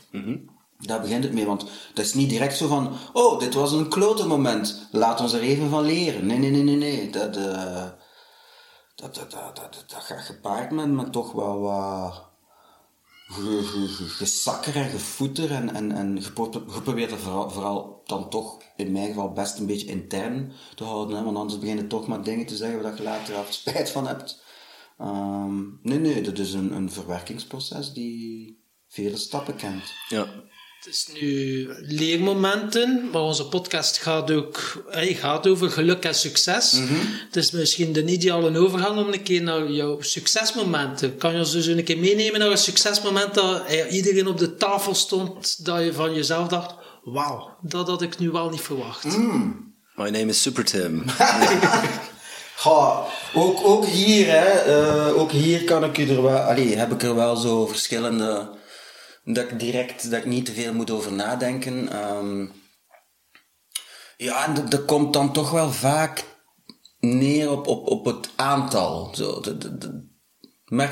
Daar 0.77 1.01
begint 1.01 1.23
het 1.23 1.33
mee, 1.33 1.45
want 1.45 1.65
dat 1.93 2.05
is 2.05 2.13
niet 2.13 2.29
direct 2.29 2.57
zo 2.57 2.67
van, 2.67 2.93
oh, 3.13 3.39
dit 3.39 3.53
was 3.53 3.71
een 3.71 3.89
klote 3.89 4.27
moment, 4.27 4.87
laat 4.91 5.21
ons 5.21 5.33
er 5.33 5.41
even 5.41 5.69
van 5.69 5.83
leren. 5.83 6.25
Nee, 6.25 6.37
nee, 6.37 6.51
nee, 6.51 6.63
nee, 6.63 6.75
nee. 6.75 7.09
Dat, 7.09 7.37
eh, 7.37 7.85
dat, 8.95 9.15
dat, 9.15 9.31
dat, 9.31 9.55
dat, 9.55 9.83
dat 9.87 10.03
gaat 10.03 10.25
gepaard 10.25 10.71
met, 10.71 10.91
met 10.91 11.11
toch 11.11 11.31
wel 11.31 11.59
wat 11.59 12.29
gesakker 14.17 14.75
en 14.75 14.89
gevoeter 14.89 15.51
en, 15.51 15.75
en, 15.75 15.91
en 15.91 16.15
je 16.15 16.95
je 16.95 17.01
het 17.01 17.19
vooral, 17.19 17.49
vooral 17.49 18.01
dan 18.05 18.29
toch, 18.29 18.57
in 18.75 18.91
mijn 18.91 19.07
geval, 19.07 19.31
best 19.31 19.57
een 19.57 19.65
beetje 19.65 19.87
intern 19.87 20.51
te 20.75 20.83
houden, 20.83 21.17
hè, 21.17 21.23
want 21.23 21.37
anders 21.37 21.59
begin 21.59 21.77
je 21.77 21.87
toch 21.87 22.07
maar 22.07 22.23
dingen 22.23 22.45
te 22.45 22.55
zeggen 22.55 22.81
waar 22.81 22.95
je 22.95 23.03
later 23.03 23.35
af 23.35 23.53
spijt 23.53 23.89
van 23.89 24.07
hebt. 24.07 24.40
Ehm, 25.01 25.59
nee, 25.81 25.99
nee, 25.99 26.21
dat 26.21 26.37
is 26.37 26.53
een, 26.53 26.71
een 26.71 26.91
verwerkingsproces 26.91 27.93
die 27.93 28.59
vele 28.87 29.17
stappen 29.17 29.55
kent. 29.55 29.83
Ja. 30.09 30.27
Het 30.77 30.93
is 30.93 31.07
nu 31.21 31.67
leermomenten, 31.79 33.09
maar 33.11 33.21
onze 33.21 33.45
podcast 33.47 33.97
gaat 33.97 34.31
ook 34.31 34.83
eh, 34.89 35.17
gaat 35.17 35.47
over 35.47 35.69
geluk 35.69 36.03
en 36.03 36.15
succes. 36.15 36.81
Het 37.25 37.35
is 37.35 37.51
misschien 37.51 37.93
de 37.93 38.05
ideale 38.05 38.59
overgang 38.59 38.97
om 38.97 39.13
een 39.13 39.23
keer 39.23 39.41
naar 39.41 39.71
jouw 39.71 40.01
succesmomenten. 40.01 41.17
Kan 41.17 41.33
je 41.33 41.39
ons 41.39 41.51
dus 41.51 41.65
een 41.65 41.83
keer 41.83 41.97
meenemen 41.97 42.39
naar 42.39 42.51
een 42.51 42.57
succesmoment 42.57 43.33
dat 43.33 43.71
iedereen 43.91 44.27
op 44.27 44.37
de 44.37 44.55
tafel 44.55 44.95
stond, 44.95 45.65
dat 45.65 45.83
je 45.83 45.93
van 45.93 46.13
jezelf 46.13 46.47
dacht, 46.47 46.75
wauw, 47.03 47.57
dat 47.61 47.87
had 47.87 48.01
ik 48.01 48.19
nu 48.19 48.29
wel 48.31 48.49
niet 48.49 48.61
verwacht. 48.61 49.17
My 49.95 50.09
name 50.09 50.25
is 50.25 50.41
Super 50.41 50.65
Tim. 50.65 51.03
Ook, 53.33 53.63
ook 53.63 53.85
hier, 53.85 54.27
hè, 54.27 54.45
eh, 54.45 55.19
ook 55.19 55.31
hier 55.31 55.63
kan 55.63 55.83
ik 55.83 55.97
er 55.97 56.23
wel, 56.23 56.37
allee, 56.37 56.75
heb 56.75 56.91
ik 56.91 57.03
er 57.03 57.15
wel 57.15 57.35
zo 57.35 57.67
verschillende, 57.67 58.49
dat 59.23 59.43
ik 59.43 59.59
direct, 59.59 60.09
dat 60.11 60.19
ik 60.19 60.25
niet 60.25 60.45
te 60.45 60.53
veel 60.53 60.73
moet 60.73 60.91
over 60.91 61.13
nadenken. 61.13 61.91
Ehm, 61.91 62.45
ja, 64.17 64.45
en 64.45 64.69
dat, 64.69 64.85
komt 64.85 65.13
dan 65.13 65.33
toch 65.33 65.51
wel 65.51 65.71
vaak 65.71 66.23
neer 66.99 67.51
op, 67.51 67.67
op, 67.67 67.87
op 67.87 68.05
het 68.05 68.29
aantal. 68.35 69.11
Zo, 69.15 69.39
de, 69.39 70.09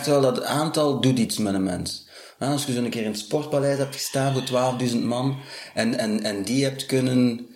wel 0.05 0.21
dat 0.21 0.35
het 0.35 0.45
aantal 0.45 1.01
doet 1.01 1.19
iets 1.19 1.37
met 1.37 1.53
een 1.53 1.63
mens. 1.63 2.07
Als 2.39 2.65
je 2.65 2.73
zo 2.73 2.83
een 2.83 2.89
keer 2.89 3.03
in 3.03 3.11
het 3.11 3.19
sportpaleis 3.19 3.77
hebt 3.77 3.95
gestaan 3.95 4.33
voor 4.33 4.77
12.000 4.89 5.03
man 5.03 5.39
en, 5.73 5.97
en, 5.97 6.23
en 6.23 6.43
die 6.43 6.63
hebt 6.63 6.85
kunnen 6.85 7.47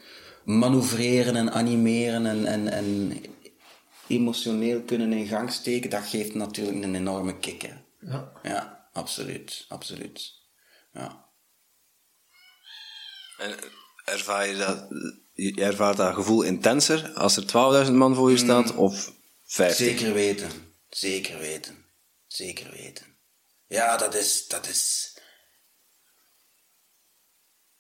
manoeuvreren 0.46 1.36
en 1.36 1.52
animeren 1.54 2.26
en, 2.26 2.46
en, 2.46 2.72
en 2.72 3.12
emotioneel 4.08 4.82
kunnen 4.82 5.14
in 5.14 5.28
gang 5.28 5.52
steken, 5.52 5.90
dat 5.90 6.06
geeft 6.06 6.34
natuurlijk 6.34 6.84
een 6.84 6.96
enorme 6.96 7.38
kick. 7.40 7.62
Hè. 7.62 7.74
Ja. 8.00 8.32
Ja, 8.44 8.90
absoluut, 8.94 9.66
absoluut. 9.68 10.34
Ja. 10.94 11.26
En 13.38 13.56
ervaar 14.06 14.48
je 14.48 14.56
dat, 14.56 14.88
je 15.34 15.62
ervaart 15.62 15.98
dat 15.98 16.14
gevoel 16.14 16.42
intenser 16.42 17.12
als 17.14 17.38
er 17.38 17.86
12.000 17.86 17.92
man 17.92 18.16
voor 18.16 18.32
je 18.32 18.38
staat 18.38 18.76
of 18.76 19.14
50? 19.46 19.86
Zeker 19.86 20.14
weten. 20.14 20.50
Zeker 20.90 21.38
weten. 21.40 21.86
Zeker 22.28 22.72
weten. 22.72 23.06
Ja, 23.68 23.98
dat 23.98 24.16
is... 24.16 24.48
Dat 24.48 24.68
is... 24.68 25.12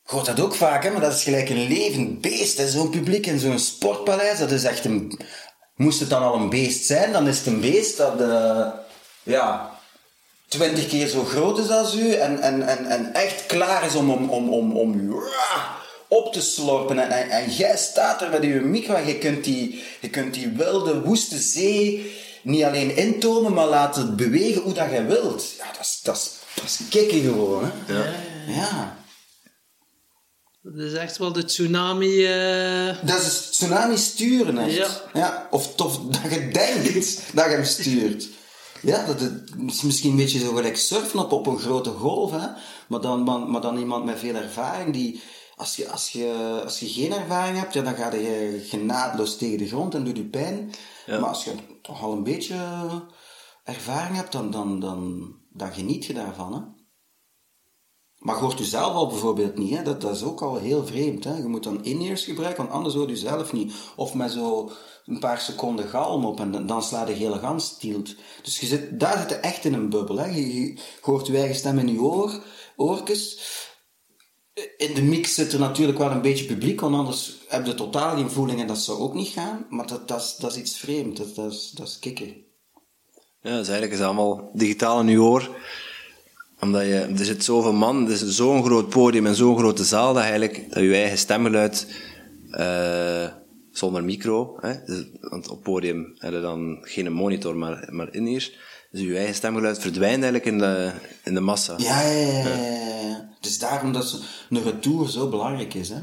Ik 0.04 0.10
hoor 0.10 0.26
dat 0.26 0.40
ook 0.40 0.56
vaak, 0.56 0.84
hè, 0.84 0.92
maar 0.92 1.02
dat 1.02 1.14
is 1.14 1.24
gelijk 1.24 1.50
een 1.50 1.68
levend 1.68 2.22
beest. 2.22 2.60
Zo'n 2.70 2.90
publiek 2.90 3.26
in 3.26 3.40
zo'n 3.40 3.60
sportpaleis, 3.60 4.40
dat 4.40 4.52
is 4.52 4.64
echt 4.64 4.86
een... 4.86 5.20
Moest 5.84 6.00
het 6.00 6.10
dan 6.10 6.24
al 6.24 6.36
een 6.36 6.50
beest 6.50 6.86
zijn, 6.86 7.12
dan 7.12 7.28
is 7.28 7.38
het 7.38 7.48
een 7.48 7.62
beest 7.62 7.98
dat... 7.98 8.22
eh, 8.22 8.68
ja, 9.24 9.72
twintig 10.48 10.88
keer 10.88 11.08
zo 11.08 11.24
groot 11.24 11.58
is 11.60 11.70
als 11.70 11.96
u 11.96 12.14
en, 12.14 12.42
en, 12.42 12.68
en, 12.68 12.86
en 12.86 13.14
echt 13.14 13.46
klaar 13.46 13.86
is 13.86 13.96
om, 13.96 14.12
om, 14.12 14.30
om, 14.30 14.50
om, 14.50 14.78
om 14.78 14.94
u 14.94 15.14
op 16.08 16.34
te 16.34 16.42
slorpen. 16.42 17.00
En, 17.00 17.10
en, 17.10 17.30
en 17.30 17.52
jij 17.52 17.78
staat 17.78 18.22
er 18.22 18.30
met 18.30 18.44
je 18.44 18.50
micro 18.50 18.96
en 18.96 19.08
je 19.08 19.18
kunt 19.18 19.44
die, 19.44 19.84
je 20.00 20.10
kunt 20.10 20.34
die 20.34 20.48
wilde, 20.48 21.02
woeste 21.02 21.38
zee 21.38 22.16
niet 22.44 22.64
alleen 22.64 22.96
intomen, 22.96 23.54
maar 23.54 23.68
laten 23.68 24.16
bewegen 24.16 24.62
hoe 24.62 24.74
dat 24.74 24.90
jij 24.90 25.06
wilt. 25.06 25.54
Ja, 25.58 25.66
dat 25.72 25.82
is, 25.82 26.00
dat 26.04 26.16
is, 26.16 26.32
dat 26.54 26.66
is 26.66 26.80
kicken 26.90 27.22
gewoon, 27.22 27.72
hè. 27.86 27.94
Ja. 27.94 28.06
Ja. 28.48 29.03
Dat 30.64 30.76
is 30.76 30.94
echt 30.94 31.18
wel 31.18 31.34
de 31.34 31.46
tsunami. 31.46 32.26
eh, 32.26 32.96
Dat 33.06 33.22
is 33.22 33.50
tsunami 33.50 33.98
sturen, 33.98 34.58
echt. 34.58 34.76
Ja. 34.76 34.90
ja. 35.14 35.48
Of 35.52 35.76
tof 35.76 36.00
dat 36.00 36.22
je 36.32 36.50
denkt 36.52 37.36
dat 37.36 37.46
je 37.46 37.52
hem 37.52 37.66
stuurt. 37.66 38.28
Ja, 38.82 39.06
dat 39.06 39.20
het 39.20 39.50
is 39.68 39.82
misschien 39.82 40.12
een 40.12 40.18
beetje 40.18 40.40
zo 40.40 40.54
gelijk 40.54 40.78
surfen 40.78 41.20
op, 41.20 41.32
op 41.32 41.48
een 41.48 41.60
grote 41.60 41.90
golf, 41.90 42.32
hè. 42.32 42.48
Maar 42.88 43.02
dan, 43.02 43.24
maar, 43.24 43.40
maar 43.40 43.62
dan 43.62 43.78
iemand 43.78 44.06
met 44.06 44.20
veel 44.20 44.36
ervaring 44.36 44.94
die... 44.94 45.22
Als 45.56 45.76
je, 45.76 45.90
als, 45.90 46.10
je, 46.10 46.62
als 46.64 46.80
je 46.80 46.88
geen 46.88 47.14
ervaring 47.14 47.58
hebt, 47.60 47.74
ja, 47.74 47.82
dan 47.82 47.96
ga 47.96 48.14
je 48.14 48.66
genadeloos 48.68 49.38
tegen 49.38 49.58
de 49.58 49.68
grond 49.68 49.96
en 49.96 50.04
doet 50.04 50.18
je 50.18 50.26
pijn. 50.26 50.72
Ja. 51.06 51.20
Maar 51.20 51.30
als 51.30 51.44
je 51.44 51.52
toch 51.82 52.02
al 52.04 52.12
een 52.12 52.24
beetje 52.24 52.56
ervaring 53.64 54.16
hebt, 54.16 54.32
dan, 54.32 54.52
dan, 54.52 54.80
dan, 54.80 55.32
dan 55.50 55.74
geniet 55.74 56.06
je 56.06 56.14
daarvan, 56.14 56.54
hè. 56.54 56.60
Maar 58.24 58.36
hoort 58.36 58.60
u 58.60 58.64
zelf 58.64 58.94
al 58.94 59.08
bijvoorbeeld 59.08 59.58
niet, 59.58 59.76
hè? 59.78 59.84
Dat, 59.84 60.02
dat 60.02 60.16
is 60.16 60.24
ook 60.24 60.42
al 60.42 60.56
heel 60.58 60.86
vreemd. 60.86 61.24
Hè? 61.24 61.38
Je 61.38 61.48
moet 61.48 61.64
dan 61.64 61.84
in-ears 61.84 62.24
gebruiken, 62.24 62.64
want 62.64 62.76
anders 62.76 62.96
hoort 62.96 63.10
u 63.10 63.16
zelf 63.16 63.54
niet. 63.54 63.74
Of 63.96 64.14
met 64.14 64.32
zo 64.32 64.72
een 65.06 65.20
paar 65.20 65.40
seconden 65.40 65.88
galm 65.88 66.26
op 66.26 66.40
en 66.40 66.68
dan- 66.68 66.84
slaat 66.84 67.08
de 67.08 67.14
hele 67.14 67.40
gans 67.40 67.66
stilt. 67.66 68.16
Dus 68.44 68.60
je 68.60 68.66
zit, 68.66 69.00
daar 69.00 69.26
zit 69.30 69.40
echt 69.40 69.66
in 69.66 69.74
een 69.74 69.90
bubbel. 69.90 70.18
Hè? 70.18 70.26
Je, 70.26 70.78
hoort 71.02 71.28
je 71.28 71.38
eigen 71.38 71.56
stem 71.56 71.80
in 71.80 71.92
je 71.92 72.02
oor, 72.02 72.40
oortjes. 72.76 73.40
In 74.78 74.94
de 74.94 75.02
mix 75.02 75.34
zit 75.34 75.54
er 75.54 75.60
natuurlijk 75.60 75.98
wel 75.98 76.12
een 76.12 76.22
beetje 76.22 76.46
publiek, 76.46 76.82
want 76.82 76.96
anders 76.96 77.38
heb 77.48 77.66
je 77.66 77.74
totaal 77.74 78.16
geen 78.16 78.32
voeling 78.32 78.60
en 78.62 78.68
dat 78.68 78.78
zou 78.78 79.00
ook 79.00 79.14
niet 79.14 79.28
gaan. 79.28 79.66
Maar 79.70 79.88
dat, 79.88 80.08
dat, 80.08 80.22
is, 80.22 80.36
dat 80.36 80.52
is 80.52 80.58
iets 80.58 80.78
vreemd, 80.78 81.18
dat, 81.18 81.36
dat, 81.36 81.52
is, 81.52 81.72
dat 81.72 81.88
is 81.88 82.00
kicken. 82.00 82.36
Ja, 83.42 83.58
dus 83.58 83.68
eigenlijk 83.68 83.94
is 83.94 84.06
allemaal 84.06 84.50
digitaal 84.54 85.00
in 85.00 85.08
je 85.08 85.22
oor. 85.22 85.50
Omdat 86.64 86.82
je, 86.82 87.14
er 87.18 87.26
zit 87.26 87.44
zoveel 87.44 87.74
man, 87.74 88.06
er 88.06 88.12
is 88.12 88.28
zo'n 88.28 88.64
groot 88.64 88.90
podium 88.90 89.26
en 89.26 89.36
zo'n 89.36 89.58
grote 89.58 89.84
zaal, 89.84 90.14
dat 90.14 90.24
eigenlijk 90.24 90.66
dat 90.70 90.84
je 90.84 90.94
eigen 90.94 91.18
stemgeluid, 91.18 91.88
eh, 92.52 93.28
zonder 93.72 94.04
micro, 94.04 94.58
hè, 94.60 94.74
dus, 94.86 95.06
want 95.22 95.50
op 95.50 95.64
podium 95.64 96.14
heb 96.18 96.34
je 96.34 96.42
dan 96.42 96.78
geen 96.82 97.14
monitor, 97.14 97.56
maar, 97.56 97.88
maar 97.92 98.14
in 98.14 98.26
hier, 98.26 98.52
dus 98.92 99.02
je 99.02 99.18
eigen 99.18 99.36
stemgeluid 99.36 99.80
verdwijnt 99.80 100.24
eigenlijk 100.24 100.46
in 100.46 100.58
de, 100.58 100.92
in 101.24 101.34
de 101.34 101.40
massa. 101.40 101.74
Ja, 101.78 102.02
ja, 102.02 102.28
ja, 102.28 102.48
ja, 102.48 103.30
is 103.42 103.60
daarom 103.60 103.92
dat 103.92 104.22
een 104.50 104.64
retour 104.64 105.10
zo 105.10 105.30
belangrijk 105.30 105.74
is. 105.74 105.90
Hè? 105.90 106.00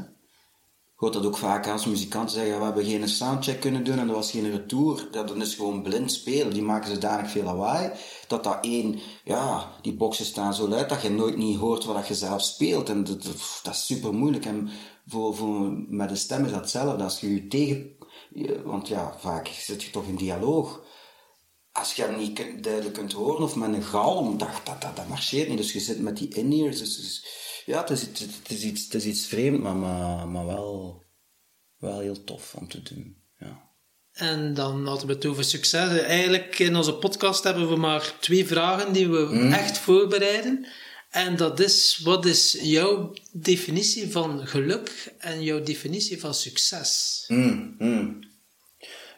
Hoort 1.01 1.13
dat 1.13 1.25
ook 1.25 1.37
vaak 1.37 1.67
als 1.67 1.85
muzikanten 1.85 2.35
zeggen, 2.35 2.57
we 2.57 2.63
hebben 2.63 2.85
geen 2.85 3.09
soundcheck 3.09 3.59
kunnen 3.59 3.83
doen 3.83 3.99
en 3.99 4.07
er 4.07 4.13
was 4.13 4.31
geen 4.31 4.51
retour. 4.51 5.07
Dat 5.11 5.27
dan 5.27 5.41
is 5.41 5.55
gewoon 5.55 5.81
blind 5.81 6.11
spelen. 6.11 6.53
Die 6.53 6.61
maken 6.61 6.93
zodanig 6.93 7.31
veel 7.31 7.43
lawaai, 7.43 7.91
dat 8.27 8.43
dat 8.43 8.57
één, 8.61 8.99
ja, 9.23 9.71
die 9.81 9.93
boxen 9.93 10.25
staan 10.25 10.53
zo 10.53 10.67
luid 10.67 10.89
dat 10.89 11.01
je 11.01 11.09
nooit 11.09 11.37
niet 11.37 11.57
hoort 11.57 11.85
wat 11.85 12.07
je 12.07 12.15
zelf 12.15 12.41
speelt. 12.41 12.89
En 12.89 13.03
dat, 13.03 13.23
dat, 13.23 13.59
dat 13.63 13.73
is 13.73 13.85
super 13.85 14.13
moeilijk. 14.13 14.45
En 14.45 14.69
voor, 15.07 15.35
voor, 15.35 15.71
met 15.87 16.09
de 16.09 16.15
stem 16.15 16.45
is 16.45 16.51
dat 16.51 16.59
hetzelfde. 16.59 17.03
Als 17.03 17.19
je 17.19 17.33
je 17.33 17.47
tegen, 17.47 17.95
want 18.63 18.87
ja, 18.87 19.15
vaak 19.19 19.47
zit 19.47 19.83
je 19.83 19.91
toch 19.91 20.05
in 20.05 20.15
dialoog 20.15 20.81
als 21.71 21.93
je 21.93 22.01
hem 22.03 22.17
niet 22.17 22.63
duidelijk 22.63 22.93
kunt 22.93 23.11
horen 23.11 23.43
of 23.43 23.55
met 23.55 23.73
een 23.73 23.83
galm, 23.83 24.37
dat, 24.37 24.49
dat, 24.63 24.81
dat, 24.81 24.95
dat 24.95 25.07
marcheert 25.07 25.47
niet. 25.47 25.57
Dus 25.57 25.73
je 25.73 25.79
zit 25.79 25.99
met 25.99 26.17
die 26.17 26.27
in-ears. 26.27 26.79
Dus, 26.79 26.95
dus, 26.95 27.25
ja, 27.71 27.81
het 27.81 27.89
is, 27.89 28.01
het, 28.01 28.49
is 28.49 28.63
iets, 28.63 28.83
het 28.83 28.93
is 28.93 29.05
iets 29.05 29.25
vreemd, 29.25 29.61
maar, 29.61 29.75
maar, 29.75 30.27
maar 30.27 30.45
wel, 30.45 31.03
wel 31.77 31.99
heel 31.99 32.23
tof 32.23 32.53
om 32.55 32.67
te 32.67 32.81
doen. 32.81 33.15
Ja. 33.39 33.69
En 34.11 34.53
dan 34.53 34.87
hadden 34.87 35.07
we 35.07 35.13
het 35.13 35.25
over 35.25 35.43
succes. 35.43 35.99
Eigenlijk 35.99 36.59
in 36.59 36.75
onze 36.75 36.93
podcast 36.93 37.43
hebben 37.43 37.69
we 37.69 37.75
maar 37.75 38.13
twee 38.19 38.45
vragen 38.47 38.93
die 38.93 39.09
we 39.09 39.49
echt 39.51 39.77
voorbereiden. 39.77 40.67
En 41.09 41.35
dat 41.35 41.59
is, 41.59 41.99
wat 42.03 42.25
is 42.25 42.57
jouw 42.61 43.13
definitie 43.31 44.11
van 44.11 44.47
geluk 44.47 45.13
en 45.17 45.43
jouw 45.43 45.63
definitie 45.63 46.19
van 46.19 46.33
succes? 46.33 47.23
Mm, 47.27 47.75
mm. 47.79 48.19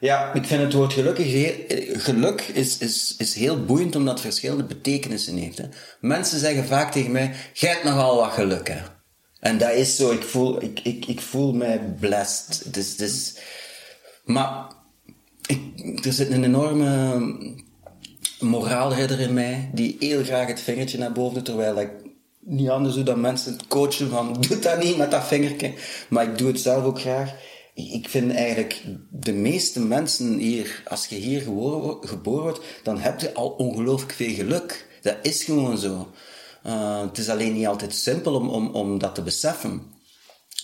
Ja, 0.03 0.33
ik 0.33 0.45
vind 0.45 0.61
het 0.61 0.73
woord 0.73 0.93
gelukkig 0.93 1.25
heel, 1.25 1.53
geluk 1.93 2.41
is, 2.41 2.77
is, 2.77 3.15
is 3.17 3.33
heel 3.33 3.65
boeiend 3.65 3.95
omdat 3.95 4.13
het 4.13 4.21
verschillende 4.21 4.63
betekenissen 4.63 5.37
heeft. 5.37 5.57
Hè. 5.57 5.65
Mensen 5.99 6.39
zeggen 6.39 6.65
vaak 6.65 6.91
tegen 6.91 7.11
mij, 7.11 7.33
jij 7.53 7.71
hebt 7.71 7.83
nogal 7.83 8.15
wat 8.15 8.31
geluk 8.31 8.67
hè. 8.67 8.77
En 9.39 9.57
dat 9.57 9.71
is 9.71 9.95
zo, 9.95 10.11
ik 10.11 10.23
voel, 10.23 10.63
ik, 10.63 10.79
ik, 10.79 11.05
ik 11.05 11.21
voel 11.21 11.53
mij 11.53 11.79
blessed. 11.99 12.63
Het 12.63 12.99
is, 12.99 13.35
maar 14.25 14.67
ik, 15.45 15.59
er 16.05 16.13
zit 16.13 16.31
een 16.31 16.43
enorme 16.43 17.21
moraalridder 18.39 19.19
in 19.19 19.33
mij, 19.33 19.69
die 19.73 19.95
heel 19.99 20.23
graag 20.23 20.47
het 20.47 20.61
vingertje 20.61 20.97
naar 20.97 21.11
boven 21.11 21.33
doet, 21.33 21.45
terwijl 21.45 21.79
ik 21.79 21.89
niet 22.39 22.69
anders 22.69 22.95
doe 22.95 23.03
dan 23.03 23.21
mensen 23.21 23.57
coachen 23.67 24.09
van, 24.09 24.37
doe 24.47 24.59
dat 24.59 24.83
niet 24.83 24.97
met 24.97 25.11
dat 25.11 25.27
vingertje. 25.27 25.73
Maar 26.09 26.23
ik 26.23 26.37
doe 26.37 26.47
het 26.47 26.59
zelf 26.59 26.83
ook 26.83 26.99
graag. 26.99 27.33
Ik 27.73 28.09
vind 28.09 28.33
eigenlijk, 28.33 28.81
de 29.11 29.33
meeste 29.33 29.79
mensen 29.79 30.37
hier, 30.37 30.83
als 30.87 31.05
je 31.05 31.15
hier 31.15 31.41
geboren, 31.41 31.79
wo- 31.79 31.99
geboren 32.01 32.41
wordt, 32.43 32.59
dan 32.83 32.99
heb 32.99 33.19
je 33.19 33.33
al 33.33 33.49
ongelooflijk 33.49 34.13
veel 34.13 34.33
geluk. 34.33 34.87
Dat 35.01 35.17
is 35.21 35.43
gewoon 35.43 35.77
zo. 35.77 36.11
Eh, 36.63 37.01
het 37.01 37.17
is 37.17 37.29
alleen 37.29 37.53
niet 37.53 37.67
altijd 37.67 37.95
simpel 37.95 38.35
om, 38.35 38.49
om, 38.49 38.67
om 38.67 38.99
dat 38.99 39.15
te 39.15 39.21
beseffen. 39.21 39.81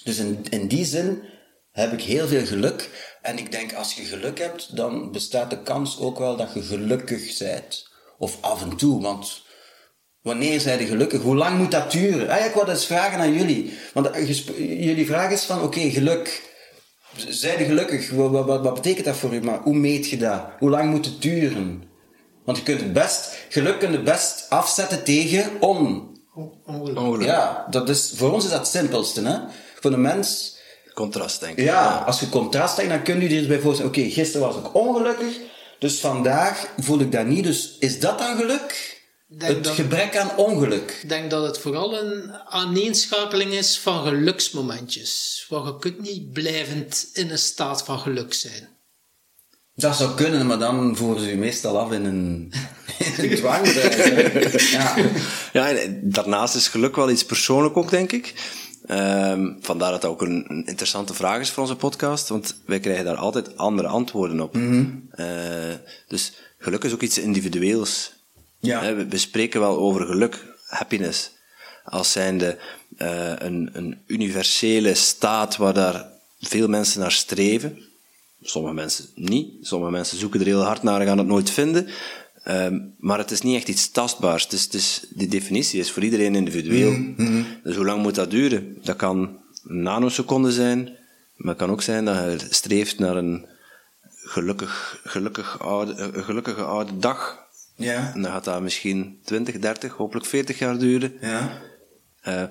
Dus 0.04 0.18
in, 0.18 0.46
in 0.50 0.68
die 0.68 0.86
zin 0.86 1.22
heb 1.72 1.92
ik 1.94 2.02
heel 2.02 2.28
veel 2.28 2.46
geluk. 2.46 2.90
En 3.22 3.38
ik 3.38 3.52
denk, 3.52 3.74
als 3.74 3.94
je 3.94 4.04
geluk 4.04 4.40
hebt, 4.40 4.76
dan 4.76 5.12
bestaat 5.12 5.50
de 5.50 5.62
kans 5.62 6.00
ook 6.00 6.18
wel 6.20 6.36
dat 6.38 6.54
je 6.54 6.62
gelukkig 6.62 7.38
bent. 7.38 7.88
Of 8.18 8.38
af 8.42 8.62
en 8.62 8.76
toe, 8.78 9.02
want 9.02 9.42
wanneer 10.22 10.60
zijn 10.60 10.80
je 10.80 10.86
gelukkig? 10.86 11.22
Hoe 11.22 11.36
lang 11.36 11.58
moet 11.58 11.72
dat 11.72 11.92
duren? 11.92 12.46
Ik 12.46 12.54
wou 12.54 12.70
eens 12.70 12.86
vragen 12.86 13.20
aan 13.20 13.34
jullie. 13.34 13.74
Want 13.94 14.10
eh, 14.10 14.28
jullie 14.86 15.06
vraag 15.06 15.32
is 15.32 15.44
van, 15.44 15.62
oké, 15.62 15.90
geluk. 15.90 16.49
Zijn 17.30 17.60
je 17.60 17.66
gelukkig? 17.66 18.10
Wat, 18.10 18.32
wat, 18.32 18.46
wat- 18.46 18.62
wat 18.64 18.74
betekent 18.74 19.06
dat 19.06 19.16
voor 19.18 19.34
u? 19.34 19.42
Maar 19.42 19.60
hoe 19.64 19.76
meet 19.76 20.10
je 20.10 20.18
dat? 20.18 20.42
Hoe 20.60 20.70
lang 20.70 20.90
moet 20.92 21.06
het 21.06 21.22
duren? 21.22 21.84
Want 22.46 22.58
je 22.58 22.64
kunt 22.64 22.80
het 22.82 22.94
best, 22.94 23.38
geluk 23.50 23.80
kun 23.80 23.92
je 23.92 24.02
best 24.02 24.46
afzetten 24.50 25.04
tegen 25.04 25.50
on. 25.60 26.08
Ongeluk. 26.66 27.22
Ja, 27.28 27.66
dat 27.70 27.90
is, 27.90 28.12
voor 28.16 28.32
ons 28.34 28.44
is 28.44 28.50
dat 28.50 28.60
het 28.60 28.68
simpelste, 28.68 29.22
hè? 29.28 29.38
Voor 29.80 29.92
de 29.92 29.98
mens, 29.98 30.58
Contrast, 30.94 31.40
denk 31.40 31.58
ik. 31.58 31.64
ja, 31.66 32.04
als 32.06 32.20
je 32.20 32.30
contrast 32.30 32.78
hebt, 32.78 32.90
dan 32.90 33.04
kun 33.04 33.22
je 33.22 33.30
je 33.30 33.42
erbij 33.42 33.60
voorstellen, 33.60 33.92
oké, 33.92 34.02
gisteren 34.10 34.48
was 34.48 34.56
ik 34.56 34.76
ongelukkig, 34.76 35.38
dus 35.80 36.00
vandaag 36.00 36.68
voel 36.78 37.00
ik 37.00 37.12
dat 37.12 37.26
niet, 37.26 37.44
dus 37.44 37.76
is 37.80 38.00
dat 38.00 38.20
dan 38.20 38.38
geluk? 38.38 38.98
Denk 39.32 39.54
het 39.56 39.64
dat- 39.64 39.74
gebrek 39.76 40.18
aan 40.18 40.38
ongeluk. 40.38 41.00
Ik 41.02 41.10
denk 41.10 41.30
dat 41.30 41.44
het 41.46 41.58
vooral 41.60 42.00
een 42.04 42.34
aaneenschakeling 42.34 43.52
is 43.54 43.80
van 43.80 44.04
geluksmomentjes. 44.06 45.46
Want 45.50 45.66
je 45.68 45.80
kunt 45.80 46.02
niet 46.02 46.32
blijvend 46.34 47.10
in 47.14 47.30
een 47.30 47.38
staat 47.40 47.84
van 47.84 48.00
geluk 48.00 48.34
zijn. 48.34 48.68
Dat 49.76 49.96
zou 49.96 50.16
kunnen, 50.16 50.46
maar 50.48 50.60
dan 50.60 50.96
voeren 50.96 51.24
ze 51.24 51.30
je 51.30 51.38
meestal 51.38 51.80
af 51.80 51.92
in 51.92 52.06
een, 52.06 52.54
in 53.18 53.30
een 53.30 53.36
dwangbuis, 53.36 53.96
hè. 53.96 54.78
Ja. 54.78 54.96
Ja, 55.54 55.70
en 55.72 56.00
daarnaast 56.04 56.56
is 56.56 56.68
geluk 56.68 56.96
wel 56.96 57.10
iets 57.10 57.26
persoonlijk 57.26 57.78
ook, 57.78 57.90
denk 57.90 58.12
ik. 58.12 58.34
Ehm, 58.86 59.48
vandaar 59.60 59.92
dat 59.92 60.02
dat 60.02 60.12
ook 60.12 60.22
een, 60.22 60.46
een 60.48 60.66
interessante 60.66 61.14
vraag 61.14 61.40
is 61.40 61.50
voor 61.50 61.64
onze 61.64 61.76
podcast, 61.76 62.30
want 62.30 62.62
wij 62.66 62.80
krijgen 62.80 63.06
daar 63.06 63.16
altijd 63.16 63.58
andere 63.58 63.88
antwoorden 63.88 64.40
op. 64.40 64.56
Eh, 65.12 65.26
dus 66.08 66.34
geluk 66.58 66.84
is 66.84 66.94
ook 66.94 67.02
iets 67.02 67.18
individueels. 67.18 68.18
Ja. 68.60 68.96
We, 68.96 69.08
we 69.08 69.18
spreken 69.18 69.60
wel 69.60 69.78
over 69.78 70.06
geluk 70.06 70.46
happiness 70.68 71.32
als 71.84 72.12
zijnde 72.12 72.58
uh, 72.98 73.34
een, 73.38 73.70
een 73.74 74.02
universele 74.06 74.94
staat 74.94 75.58
waar 75.58 75.74
daar 75.74 76.08
veel 76.42 76.68
mensen 76.68 77.00
naar 77.00 77.12
streven. 77.12 77.80
Sommige 78.42 78.74
mensen 78.74 79.06
niet. 79.16 79.68
Sommige 79.68 79.92
mensen 79.92 80.18
zoeken 80.18 80.40
er 80.40 80.46
heel 80.46 80.64
hard 80.64 80.84
naar 80.84 81.02
en 81.02 81.08
gaan 81.08 81.18
het 81.18 81.28
nooit 81.28 81.50
vinden. 81.50 81.88
Um, 82.48 82.96
maar 83.00 83.18
het 83.18 83.32
is 83.32 83.42
niet 83.42 83.56
echt 83.56 83.68
iets 83.68 83.92
tastbaars. 83.92 84.44
Het 84.44 84.54
is, 84.54 84.64
het 84.64 84.74
is, 84.74 85.06
die 85.10 85.28
definitie 85.28 85.80
is 85.80 85.92
voor 85.92 86.04
iedereen 86.04 86.36
individueel. 86.36 86.92
Mm-hmm. 86.92 87.46
Dus 87.64 87.76
hoe 87.76 87.86
lang 87.86 88.02
moet 88.02 88.16
dat 88.16 88.32
duren? 88.32 88.78
Dat 88.84 88.96
kan 88.96 89.40
een 89.68 89.82
nanoseconde 89.82 90.52
zijn, 90.52 90.84
maar 91.36 91.50
het 91.50 91.58
kan 91.58 91.72
ook 91.72 91.82
zijn 91.82 92.06
dat 92.06 92.16
je 92.16 92.48
streeft 92.50 93.00
naar 93.00 93.16
een 93.16 93.46
gelukkig, 94.08 95.02
gelukkig 95.04 95.60
oude, 95.60 95.94
een 95.96 96.24
gelukkige 96.24 96.64
oude 96.64 96.98
dag. 96.98 97.48
Ja. 97.80 98.14
En 98.14 98.22
dan 98.22 98.32
gaat 98.32 98.44
dat 98.44 98.62
misschien 98.62 99.20
20, 99.24 99.60
30, 99.60 99.94
hopelijk 99.94 100.26
40 100.26 100.60
jaar 100.60 100.78
duren. 100.78 101.18
Ja. 101.22 101.62
Uh, 102.28 102.44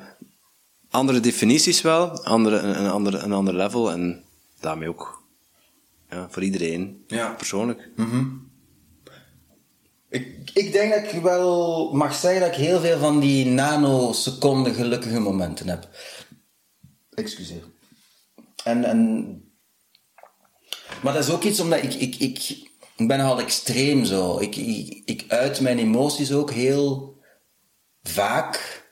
andere 0.91 1.20
definities 1.20 1.81
wel, 1.81 2.24
andere, 2.24 2.57
een, 2.59 2.79
een, 2.79 2.91
ander, 2.91 3.22
een 3.22 3.33
ander 3.33 3.55
level 3.55 3.91
en 3.91 4.24
daarmee 4.61 4.89
ook 4.89 5.22
ja, 6.11 6.26
voor 6.31 6.43
iedereen 6.43 7.05
ja. 7.07 7.31
persoonlijk. 7.31 7.89
Mm 7.97 8.47
ik, 10.09 10.51
ik 10.55 10.72
denk 10.72 10.95
dat 10.95 11.12
ik 11.12 11.22
wel 11.22 11.93
mag 11.93 12.14
zeggen 12.14 12.41
dat 12.41 12.51
ik 12.51 12.57
heel 12.57 12.81
veel 12.81 12.99
van 12.99 13.20
die 13.20 13.47
nanoseconden 13.47 14.74
gelukkige 14.74 15.18
momenten 15.18 15.68
heb. 15.68 15.89
Excuseer. 17.14 17.62
En, 18.64 18.85
en, 18.85 19.26
maar 21.03 21.12
dat 21.12 21.24
is 21.24 21.31
ook 21.31 21.43
iets 21.43 21.61
omdat 21.61 21.83
ik, 21.83 21.95
ik, 21.95 22.16
ik, 22.16 22.68
ik 22.99 23.09
ben 23.09 23.19
nogal 23.19 23.41
extreem 23.41 24.05
zo. 24.05 24.39
Ik, 24.39 24.57
ik, 25.05 25.25
uit 25.29 25.61
mijn 25.61 25.79
emoties 25.79 26.33
ook 26.33 26.51
heel 26.51 27.17
vaak. 28.03 28.87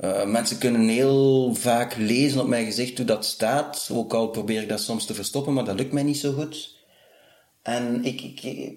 Uh, 0.00 0.24
mensen 0.24 0.58
kunnen 0.58 0.88
heel 0.88 1.54
vaak 1.54 1.96
lezen 1.96 2.40
op 2.40 2.46
mijn 2.46 2.64
gezicht 2.64 2.96
hoe 2.96 3.06
dat 3.06 3.24
staat. 3.24 3.88
Ook 3.92 4.14
al 4.14 4.28
probeer 4.28 4.62
ik 4.62 4.68
dat 4.68 4.80
soms 4.80 5.06
te 5.06 5.14
verstoppen, 5.14 5.52
maar 5.52 5.64
dat 5.64 5.78
lukt 5.78 5.92
mij 5.92 6.02
niet 6.02 6.18
zo 6.18 6.32
goed. 6.32 6.84
En 7.62 8.04
ik, 8.04 8.20
ik, 8.20 8.74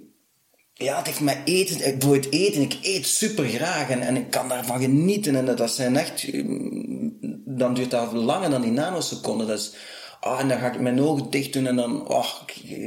ja, 0.73 0.97
het 0.97 1.05
heeft 1.05 1.19
mij 1.19 1.41
eten, 1.45 1.87
ik 1.87 2.01
doe 2.01 2.13
het 2.13 2.31
eten, 2.31 2.61
ik 2.61 2.77
eet 2.81 3.05
super 3.05 3.45
graag 3.45 3.89
en, 3.89 4.15
ik 4.15 4.29
kan 4.29 4.49
daarvan 4.49 4.79
genieten. 4.79 5.35
En 5.35 5.55
dat 5.55 5.71
zijn 5.71 5.97
echt, 5.97 6.27
dan 7.45 7.73
duurt 7.73 7.91
dat 7.91 8.13
langer 8.13 8.49
dan 8.49 8.61
die 8.61 8.71
nanoseconden. 8.71 9.47
Dat 9.47 9.59
is, 9.59 9.73
ah, 10.25 10.39
en 10.39 10.47
dan 10.47 10.59
ga 10.59 10.71
ik 10.71 10.79
mijn 10.79 11.01
ogen 11.01 11.29
dicht 11.29 11.53
doen 11.53 11.67
en 11.67 11.75
dan, 11.75 12.07
oh, 12.07 12.25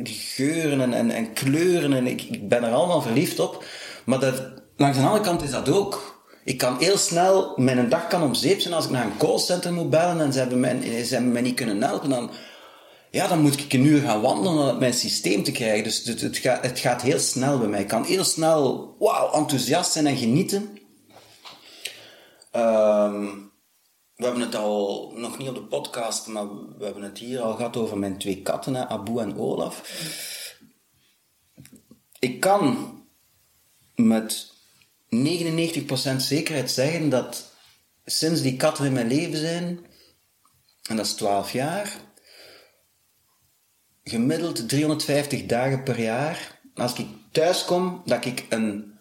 geuren 0.05 0.81
en, 0.81 0.93
en, 0.93 1.11
en 1.11 1.33
kleuren 1.33 1.93
en 1.93 2.07
ik, 2.07 2.49
ben 2.49 2.65
er 2.65 2.73
allemaal 2.73 3.03
verliefd 3.03 3.41
op. 3.41 3.65
Maar 4.05 4.21
dat, 4.21 4.43
langs 4.77 4.99
de 4.99 5.05
andere 5.05 5.25
kant 5.25 5.43
is 5.43 5.51
dat 5.51 5.69
ook. 5.69 6.23
Ik 6.45 6.59
kan 6.59 6.77
heel 6.79 6.97
snel, 6.97 7.53
mijn 7.57 7.89
dag 7.89 8.07
kan 8.07 8.23
om 8.23 8.35
zeep 8.35 8.61
zijn 8.61 8.75
als 8.75 8.85
ik 8.85 8.91
naar 8.91 9.05
een 9.05 9.17
callcenter 9.17 9.73
moet 9.73 9.91
bellen 9.91 10.21
en 10.21 10.33
ze 10.33 10.39
hebben 10.39 10.61
mij, 10.61 11.05
ze 11.05 11.15
hebben 11.15 11.43
niet 11.43 11.55
kunnen 11.55 11.83
helpen. 11.83 12.11
Dan, 12.11 12.31
ja, 13.11 13.29
dan 13.29 13.41
moet 13.41 13.61
ik 13.61 13.73
een 13.73 13.85
uur 13.85 14.01
gaan 14.01 14.21
wandelen 14.21 14.73
om 14.73 14.79
mijn 14.79 14.95
systeem 14.95 15.43
te 15.43 15.53
krijgen. 15.53 15.85
Dus 15.85 16.05
het, 16.05 16.37
gaat, 16.37 16.63
het 16.63 16.79
gaat 16.79 17.03
heel 17.03 17.19
snel 17.19 17.59
bij 17.59 17.69
mij. 17.69 17.81
Ik 17.81 17.89
kan 17.89 18.05
heel 18.05 18.25
snel, 18.25 18.95
wauw, 18.99 19.33
enthousiast 19.33 19.93
zijn 19.93 20.07
en 20.07 20.17
genieten. 20.17 20.79
Um, 22.57 23.48
we 24.19 24.25
hebben 24.25 24.43
het 24.43 24.55
al, 24.55 25.13
nog 25.17 25.39
niet 25.39 25.49
op 25.49 25.55
de 25.55 25.63
podcast, 25.63 26.27
maar 26.27 26.49
we 26.79 26.85
hebben 26.85 27.03
het 27.03 27.19
hier 27.19 27.41
al 27.41 27.55
gehad 27.55 27.77
over 27.77 27.99
mijn 27.99 28.19
twee 28.19 28.43
katten, 28.43 28.89
Abu 28.89 29.19
en 29.19 29.39
Olaf. 29.39 29.83
Ik 32.19 32.41
kan 32.41 32.93
met 33.95 34.53
99% 35.17 36.17
zekerheid 36.17 36.71
zeggen 36.71 37.09
dat 37.09 37.53
sinds 38.05 38.43
die 38.43 38.57
katten 38.57 38.85
in 38.85 38.93
mijn 38.93 39.07
leven 39.07 39.39
zijn, 39.39 39.87
en 40.83 40.97
dat 40.97 41.07
is 41.07 41.13
12 41.15 41.53
jaar, 41.53 42.01
gemiddeld 44.03 44.69
350 44.69 45.47
dagen 45.47 45.83
per 45.83 46.01
jaar, 46.01 46.61
als 46.75 46.95
ik 46.95 47.07
thuis 47.33 47.65
kom, 47.65 48.03
dat 48.05 48.25
ik 48.25 48.47
een 48.49 48.98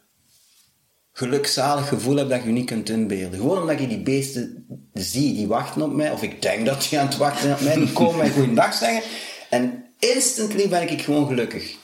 gelukzalig 1.17 1.87
gevoel 1.87 2.15
heb 2.15 2.29
dat 2.29 2.43
je 2.43 2.49
niet 2.49 2.65
kunt 2.65 2.89
inbeelden. 2.89 3.39
Gewoon 3.39 3.61
omdat 3.61 3.79
je 3.79 3.87
die 3.87 4.01
beesten 4.01 4.65
zie, 4.93 5.33
die 5.33 5.47
wachten 5.47 5.81
op 5.81 5.93
mij, 5.93 6.11
of 6.11 6.23
ik 6.23 6.41
denk 6.41 6.65
dat 6.65 6.87
die 6.89 6.99
aan 6.99 7.07
het 7.07 7.17
wachten 7.17 7.51
op 7.51 7.61
mij, 7.61 7.75
die 7.75 7.91
komen 7.91 8.17
mij 8.17 8.29
goeiedag 8.29 8.73
zeggen, 8.73 9.01
en 9.49 9.85
instantly 9.99 10.69
ben 10.69 10.91
ik 10.91 11.01
gewoon 11.01 11.27
gelukkig. 11.27 11.75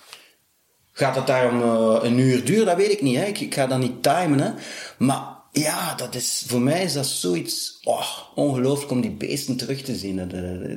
Gaat 0.91 1.15
dat 1.15 1.27
daarom 1.27 1.61
uh, 1.61 1.99
een 2.01 2.17
uur 2.17 2.45
duren? 2.45 2.65
Dat 2.65 2.75
weet 2.75 2.91
ik 2.91 3.01
niet. 3.01 3.15
Hè. 3.15 3.25
Ik, 3.25 3.39
ik 3.39 3.53
ga 3.53 3.67
dat 3.67 3.79
niet 3.79 4.03
timen. 4.03 4.39
Hè. 4.39 4.51
Maar 4.97 5.23
ja, 5.51 5.95
dat 5.95 6.15
is, 6.15 6.43
voor 6.47 6.61
mij 6.61 6.83
is 6.83 6.93
dat 6.93 7.05
zoiets 7.05 7.79
oh, 7.83 8.07
ongelooflijk 8.35 8.91
om 8.91 9.01
die 9.01 9.11
beesten 9.11 9.57
terug 9.57 9.81
te 9.81 9.95
zien. 9.95 10.29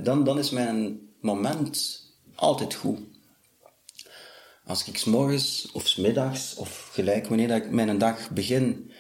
Dan, 0.03 0.25
dan 0.25 0.39
is 0.39 0.51
mijn 0.51 0.99
moment 1.21 2.03
altijd 2.35 2.75
goed. 2.75 2.99
Als 4.67 4.85
ik 4.87 4.99
s 4.99 5.05
morgens 5.05 5.69
of 5.73 5.89
s 5.89 5.97
middags 5.97 6.55
of 6.55 6.89
gelijk 6.93 7.27
wanneer 7.27 7.49
dat 7.49 7.57
ik 7.57 7.71
mijn 7.71 7.99
dag 7.99 8.31
begin, 8.31 8.91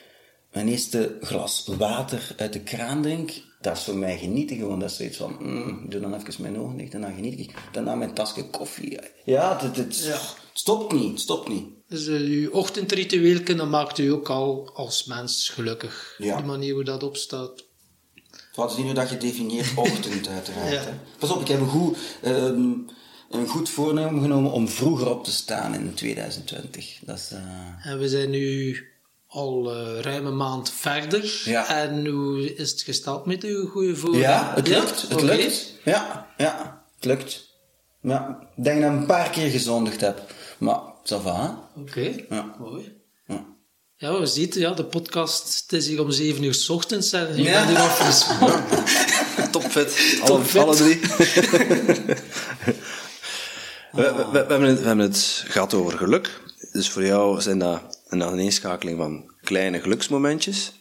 mijn 0.52 0.68
eerste 0.68 1.16
glas 1.20 1.66
water 1.78 2.34
uit 2.36 2.52
de 2.52 2.60
kraan 2.60 3.02
drink, 3.02 3.32
dat 3.60 3.76
is 3.76 3.82
voor 3.82 3.96
mij 3.96 4.18
genieten 4.18 4.56
gewoon. 4.56 4.78
Dat 4.78 4.90
is 4.90 4.96
zoiets 4.96 5.16
van, 5.16 5.36
mm, 5.38 5.86
doe 5.88 6.00
dan 6.00 6.14
even 6.14 6.42
mijn 6.42 6.58
ogen 6.58 6.76
dicht 6.76 6.94
en 6.94 7.00
dan 7.00 7.14
geniet 7.14 7.38
ik. 7.38 7.54
Daarna 7.72 7.94
mijn 7.94 8.14
tasje 8.14 8.44
koffie. 8.50 8.98
Ja, 9.24 9.58
het, 9.60 9.76
het, 9.76 10.04
ja. 10.04 10.18
stopt 10.52 10.92
niet, 10.92 11.20
stopt 11.20 11.48
niet. 11.48 11.66
Dus 11.88 12.06
uh, 12.06 12.20
uw 12.20 12.50
ochtendritueel 12.50 13.44
dat 13.44 13.68
maakt 13.68 13.98
u 13.98 14.08
ook 14.08 14.28
al 14.28 14.70
als 14.74 15.04
mens 15.04 15.48
gelukkig. 15.48 16.14
Ja. 16.18 16.36
De 16.36 16.46
manier 16.46 16.74
hoe 16.74 16.84
dat 16.84 17.02
opstaat. 17.02 17.64
Wat 18.54 18.70
is 18.70 18.76
niet 18.76 18.86
hoe 18.86 18.94
dat 18.94 19.10
je 19.10 19.16
definieert 19.16 19.76
ochtend 19.76 20.28
uiteraard. 20.28 20.72
ja. 20.86 20.98
Pas 21.18 21.30
op, 21.30 21.40
ik 21.40 21.48
heb 21.48 21.60
een 21.60 21.68
goed... 21.68 21.98
Uh, 22.24 22.72
een 23.38 23.48
goed 23.48 23.68
voornemen 23.68 24.20
genomen 24.20 24.50
om 24.50 24.68
vroeger 24.68 25.10
op 25.10 25.24
te 25.24 25.32
staan 25.32 25.74
in 25.74 25.94
2020. 25.94 26.98
Dat 27.04 27.16
is, 27.16 27.32
uh... 27.32 27.86
En 27.86 27.98
we 27.98 28.08
zijn 28.08 28.30
nu 28.30 28.76
al 29.26 29.76
uh, 29.76 30.00
ruim 30.00 30.26
een 30.26 30.36
maand 30.36 30.72
verder. 30.72 31.42
Ja. 31.44 31.68
En 31.68 32.06
hoe 32.06 32.54
is 32.54 32.70
het 32.70 32.82
gesteld 32.82 33.26
met 33.26 33.42
uw 33.42 33.68
goede 33.68 33.96
voornemen? 33.96 34.28
Ja, 34.28 34.52
het 34.54 34.68
lukt. 34.68 35.02
Het 35.02 35.22
okay. 35.22 35.36
lukt. 35.36 35.72
Ja, 35.84 36.26
ja, 36.36 36.84
het 36.94 37.04
lukt. 37.04 37.54
Ja, 38.00 38.38
ik 38.56 38.64
denk 38.64 38.82
dat 38.82 38.92
ik 38.92 38.98
een 38.98 39.06
paar 39.06 39.30
keer 39.30 39.50
gezondigd 39.50 40.00
heb. 40.00 40.32
Maar, 40.58 40.80
ça 41.04 41.22
va, 41.22 41.68
Oké, 41.76 41.90
okay. 41.90 42.26
ja. 42.28 42.54
mooi. 42.58 42.96
Ja. 43.26 43.44
Ja, 43.96 44.20
we 44.20 44.26
zien 44.26 44.50
ja, 44.52 44.70
de 44.70 44.84
podcast, 44.84 45.62
het 45.62 45.72
is 45.72 45.86
hier 45.86 46.00
om 46.00 46.10
7 46.10 46.42
uur 46.42 46.54
s 46.54 46.68
ochtends 46.68 47.12
en 47.12 47.36
je 47.36 47.42
ja. 47.42 47.52
bent 47.52 47.68
hier 47.68 47.78
al 47.78 47.88
fris. 47.88 48.26
Topfit, 49.52 50.20
alle, 50.20 50.44
Top 50.44 50.62
alle 50.62 50.76
drie. 50.76 51.00
We, 53.96 54.14
we, 54.14 54.26
we, 54.30 54.38
hebben 54.38 54.62
het, 54.62 54.80
we 54.80 54.86
hebben 54.86 55.04
het 55.04 55.44
gehad 55.46 55.74
over 55.74 55.98
geluk. 55.98 56.40
Dus 56.72 56.90
voor 56.90 57.04
jou 57.04 57.40
zijn 57.40 57.58
dat 57.58 58.00
een 58.08 58.22
aaneenschakeling 58.22 58.98
van 58.98 59.34
kleine 59.40 59.80
geluksmomentjes. 59.80 60.72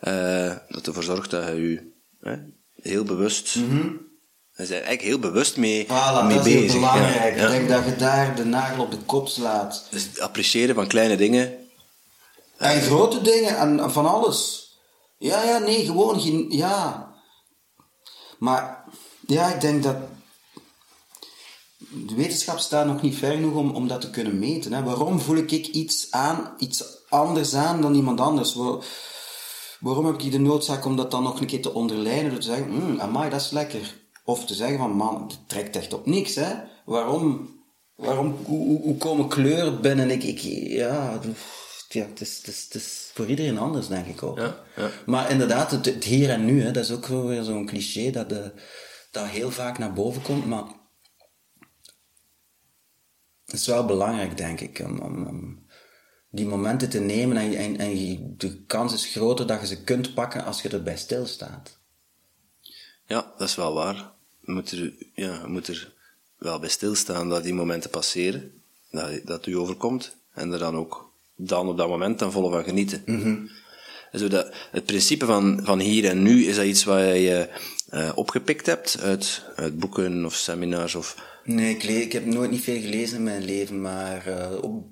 Uh, 0.00 0.52
dat 0.68 0.86
ervoor 0.86 1.02
zorgt 1.02 1.30
dat 1.30 1.46
je 1.46 1.70
je 1.70 1.92
hè, 2.20 2.36
heel 2.82 3.04
bewust... 3.04 3.56
Mm 3.56 3.68
-hmm. 3.70 4.10
Je 4.56 4.68
bent 4.68 4.70
eigenlijk 4.70 5.02
heel 5.02 5.18
bewust 5.18 5.56
mee, 5.56 5.84
voilà, 5.84 6.26
mee 6.26 6.34
dat 6.34 6.44
bezig. 6.44 6.62
is 6.62 6.72
belangrijk. 6.72 7.36
Ja. 7.36 7.42
Ik 7.42 7.50
denk 7.50 7.68
dat 7.68 7.84
je 7.84 7.96
daar 7.96 8.36
de 8.36 8.44
nagel 8.44 8.84
op 8.84 8.90
de 8.90 8.96
kop 8.96 9.28
slaat. 9.28 9.86
Dus 9.90 10.02
het 10.02 10.20
appreciëren 10.20 10.74
van 10.74 10.86
kleine 10.86 11.16
dingen. 11.16 11.54
En 12.56 12.80
grote 12.80 13.20
dingen, 13.20 13.56
en 13.56 13.92
van 13.92 14.06
alles. 14.06 14.70
Ja, 15.18 15.42
ja, 15.42 15.58
nee, 15.58 15.84
gewoon 15.84 16.20
geen... 16.20 16.46
Ja. 16.48 17.10
Maar, 18.38 18.84
ja, 19.26 19.54
ik 19.54 19.60
denk 19.60 19.82
dat 19.82 19.96
de 21.94 22.14
wetenschap 22.14 22.58
staat 22.58 22.86
nog 22.86 23.02
niet 23.02 23.16
ver 23.16 23.32
genoeg 23.32 23.54
om, 23.54 23.70
om 23.70 23.88
dat 23.88 24.00
te 24.00 24.10
kunnen 24.10 24.38
meten. 24.38 24.72
Hè. 24.72 24.82
Waarom 24.82 25.20
voel 25.20 25.36
ik 25.36 25.50
iets 25.50 26.06
aan, 26.10 26.54
iets 26.58 26.84
anders 27.08 27.54
aan 27.54 27.80
dan 27.80 27.94
iemand 27.94 28.20
anders? 28.20 28.54
Waar, 28.54 28.76
waarom 29.80 30.06
heb 30.06 30.20
ik 30.20 30.32
de 30.32 30.38
noodzaak 30.38 30.84
om 30.84 30.96
dat 30.96 31.10
dan 31.10 31.22
nog 31.22 31.40
een 31.40 31.46
keer 31.46 31.62
te 31.62 31.74
onderlijnen 31.74 32.30
door 32.30 32.40
te 32.40 32.46
zeggen, 32.46 32.70
mm, 32.70 33.00
amai, 33.00 33.30
dat 33.30 33.40
is 33.40 33.50
lekker. 33.50 34.00
Of 34.24 34.44
te 34.44 34.54
zeggen 34.54 34.78
van, 34.78 34.90
man, 34.90 35.22
het 35.22 35.48
trekt 35.48 35.76
echt 35.76 35.92
op 35.92 36.06
niks, 36.06 36.34
hè. 36.34 36.54
Waarom, 36.84 37.50
waarom, 37.94 38.36
hoe, 38.44 38.80
hoe 38.80 38.96
komen 38.96 39.28
kleuren 39.28 39.80
binnen? 39.80 40.10
Ik, 40.10 40.22
ik, 40.22 40.38
ja, 40.38 41.20
ja 41.88 42.06
het, 42.06 42.20
is, 42.20 42.36
het, 42.36 42.46
is, 42.48 42.64
het 42.64 42.74
is 42.74 43.10
voor 43.14 43.26
iedereen 43.26 43.58
anders, 43.58 43.88
denk 43.88 44.06
ik 44.06 44.22
ook. 44.22 44.38
Ja, 44.38 44.56
ja. 44.76 44.90
Maar 45.06 45.30
inderdaad, 45.30 45.70
het, 45.70 45.86
het, 45.86 46.04
hier 46.04 46.30
en 46.30 46.44
nu, 46.44 46.62
hè, 46.62 46.70
dat 46.70 46.84
is 46.84 46.90
ook 46.90 47.06
weer 47.06 47.42
zo'n 47.42 47.66
cliché 47.66 48.10
dat, 48.10 48.28
de, 48.28 48.52
dat 49.10 49.26
heel 49.26 49.50
vaak 49.50 49.78
naar 49.78 49.92
boven 49.92 50.22
komt, 50.22 50.46
maar 50.46 50.64
het 53.52 53.60
is 53.60 53.66
wel 53.66 53.84
belangrijk, 53.84 54.36
denk 54.36 54.60
ik, 54.60 54.80
om, 54.84 54.98
om, 54.98 55.26
om 55.26 55.66
die 56.30 56.46
momenten 56.46 56.88
te 56.88 57.00
nemen 57.00 57.36
en, 57.36 57.54
en, 57.54 57.76
en 57.76 58.34
de 58.36 58.64
kans 58.66 58.92
is 58.92 59.06
groter 59.06 59.46
dat 59.46 59.60
je 59.60 59.66
ze 59.66 59.82
kunt 59.82 60.14
pakken 60.14 60.44
als 60.44 60.62
je 60.62 60.68
erbij 60.68 60.96
stilstaat. 60.96 61.78
Ja, 63.06 63.32
dat 63.38 63.48
is 63.48 63.54
wel 63.54 63.74
waar. 63.74 64.10
Je 64.40 64.52
moet 64.52 64.70
er, 64.70 64.92
ja, 65.14 65.40
je 65.42 65.46
moet 65.46 65.68
er 65.68 65.92
wel 66.38 66.58
bij 66.58 66.68
stilstaan 66.68 67.28
dat 67.28 67.42
die 67.42 67.54
momenten 67.54 67.90
passeren, 67.90 68.62
dat, 68.90 69.20
dat 69.24 69.46
u 69.46 69.56
overkomt, 69.56 70.16
en 70.34 70.52
er 70.52 70.58
dan 70.58 70.76
ook 70.76 71.12
dan 71.36 71.68
op 71.68 71.76
dat 71.76 71.88
moment 71.88 72.18
dan 72.18 72.32
volle 72.32 72.50
van 72.50 72.64
genieten. 72.64 73.02
Mm 73.06 73.22
-hmm. 73.22 73.50
Zo 74.12 74.28
dat, 74.28 74.54
het 74.70 74.84
principe 74.84 75.26
van, 75.26 75.60
van 75.62 75.80
hier 75.80 76.04
en 76.04 76.22
nu, 76.22 76.44
is 76.44 76.56
dat 76.56 76.64
iets 76.64 76.84
wat 76.84 76.98
je 76.98 77.48
uh, 77.90 78.12
opgepikt 78.14 78.66
hebt 78.66 79.00
uit, 79.00 79.44
uit 79.56 79.78
boeken 79.78 80.24
of 80.24 80.34
seminars? 80.34 80.94
Of... 80.94 81.30
Nee, 81.44 81.74
ik, 81.74 81.82
ik 81.82 82.12
heb 82.12 82.24
nooit 82.24 82.50
niet 82.50 82.64
veel 82.64 82.80
gelezen 82.80 83.16
in 83.16 83.22
mijn 83.22 83.44
leven, 83.44 83.80
maar 83.80 84.24
op 84.60 84.84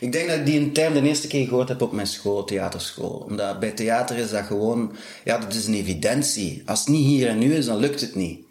ik 0.00 0.12
denk 0.12 0.28
dat 0.28 0.38
ik 0.38 0.46
die 0.46 0.72
term 0.72 0.94
de 0.94 1.02
eerste 1.02 1.26
keer 1.26 1.46
gehoord 1.46 1.68
heb 1.68 1.82
op 1.82 1.92
mijn 1.92 2.06
school, 2.06 2.44
theaterschool. 2.44 3.24
Omdat 3.28 3.60
bij 3.60 3.70
theater 3.70 4.16
is 4.16 4.30
dat 4.30 4.44
gewoon, 4.44 4.96
ja, 5.24 5.38
dat 5.38 5.54
is 5.54 5.66
een 5.66 5.74
evidentie. 5.74 6.62
Als 6.66 6.80
het 6.80 6.88
niet 6.88 7.06
hier 7.06 7.28
en 7.28 7.38
nu 7.38 7.54
is, 7.54 7.66
dan 7.66 7.76
lukt 7.76 8.00
het 8.00 8.14
niet. 8.14 8.48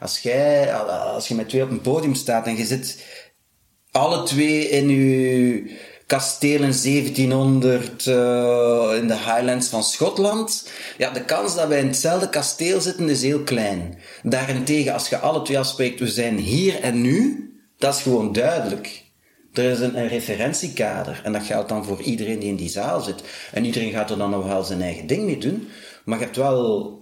Als 0.00 0.18
jij, 0.18 0.74
als 0.74 1.28
je 1.28 1.34
met 1.34 1.48
twee 1.48 1.62
op 1.62 1.70
een 1.70 1.80
podium 1.80 2.14
staat 2.14 2.46
en 2.46 2.56
je 2.56 2.64
zit 2.64 3.04
alle 3.90 4.22
twee 4.22 4.68
in 4.68 4.88
je 4.88 5.76
kasteel 6.06 6.62
in 6.62 6.72
1700 6.82 8.06
uh, 8.06 8.96
in 8.96 9.06
de 9.06 9.16
Highlands 9.16 9.68
van 9.68 9.84
Schotland, 9.84 10.70
ja, 10.98 11.10
de 11.10 11.24
kans 11.24 11.54
dat 11.54 11.68
wij 11.68 11.80
in 11.80 11.86
hetzelfde 11.86 12.28
kasteel 12.28 12.80
zitten 12.80 13.08
is 13.08 13.22
heel 13.22 13.42
klein. 13.42 13.98
Daarentegen, 14.22 14.92
als 14.92 15.08
je 15.08 15.18
alle 15.18 15.42
twee 15.42 15.58
afspreekt, 15.58 16.00
we 16.00 16.08
zijn 16.08 16.38
hier 16.38 16.80
en 16.80 17.00
nu, 17.00 17.48
dat 17.78 17.94
is 17.94 18.02
gewoon 18.02 18.32
duidelijk. 18.32 19.02
Er 19.52 19.70
is 19.70 19.80
een, 19.80 19.98
een, 19.98 20.08
referentiekader 20.08 21.20
en 21.24 21.32
dat 21.32 21.42
geldt 21.42 21.68
dan 21.68 21.84
voor 21.84 22.00
iedereen 22.00 22.38
die 22.38 22.48
in 22.48 22.56
die 22.56 22.68
zaal 22.68 23.00
zit. 23.00 23.22
En 23.52 23.64
iedereen 23.64 23.92
gaat 23.92 24.10
er 24.10 24.18
dan 24.18 24.30
nog 24.30 24.46
wel 24.46 24.64
zijn 24.64 24.82
eigen 24.82 25.06
ding 25.06 25.24
mee 25.24 25.38
doen, 25.38 25.68
maar 26.04 26.18
je 26.18 26.24
hebt 26.24 26.36
wel 26.36 26.92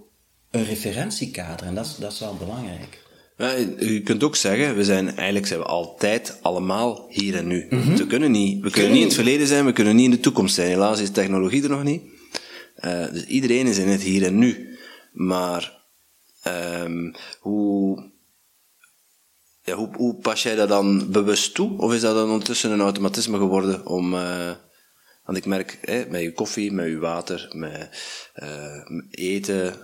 een 0.51 0.65
referentiekader 0.65 1.65
en 1.65 1.75
dat 1.75 1.85
is, 1.85 1.95
dat 1.95 2.11
is 2.11 2.19
wel 2.19 2.35
belangrijk. 2.35 3.01
Ja, 3.37 3.51
je 3.79 4.01
kunt 4.03 4.23
ook 4.23 4.35
zeggen, 4.35 4.75
we 4.75 4.83
zijn 4.83 5.15
eigenlijk 5.15 5.47
zijn 5.47 5.59
we 5.59 5.65
altijd 5.65 6.37
allemaal 6.41 7.05
hier 7.09 7.35
en 7.35 7.47
nu. 7.47 7.67
Mhm. 7.69 7.95
We 7.95 8.07
kunnen 8.07 8.31
niet, 8.31 8.63
we 8.63 8.69
kunnen 8.69 8.91
niet 8.91 8.99
in 8.99 9.05
het 9.05 9.15
verleden 9.15 9.47
zijn, 9.47 9.65
we 9.65 9.73
kunnen 9.73 9.95
niet 9.95 10.05
in 10.05 10.11
de 10.11 10.19
toekomst 10.19 10.55
zijn. 10.55 10.69
Helaas 10.69 10.99
is 10.99 11.11
technologie 11.11 11.63
er 11.63 11.69
nog 11.69 11.83
niet. 11.83 12.01
Uh, 12.79 13.11
dus 13.11 13.25
iedereen 13.25 13.67
is 13.67 13.77
in 13.77 13.87
het 13.87 14.01
hier 14.01 14.25
en 14.25 14.37
nu. 14.37 14.77
Maar 15.11 15.81
um, 16.47 17.15
hoe, 17.39 18.11
ja, 19.63 19.75
hoe, 19.75 19.89
hoe 19.95 20.15
pas 20.15 20.43
jij 20.43 20.55
dat 20.55 20.69
dan 20.69 21.11
bewust 21.11 21.53
toe? 21.53 21.77
Of 21.77 21.93
is 21.93 22.01
dat 22.01 22.15
dan 22.15 22.29
ondertussen 22.29 22.71
een 22.71 22.81
automatisme 22.81 23.37
geworden 23.37 23.85
om... 23.85 24.13
Uh, 24.13 24.51
want 25.25 25.37
ik 25.37 25.45
merk, 25.45 25.77
hè, 25.81 26.05
met 26.09 26.21
je 26.21 26.33
koffie, 26.33 26.71
met 26.71 26.87
je 26.87 26.99
water, 26.99 27.49
met 27.51 27.89
uh, 28.43 28.99
eten, 29.09 29.75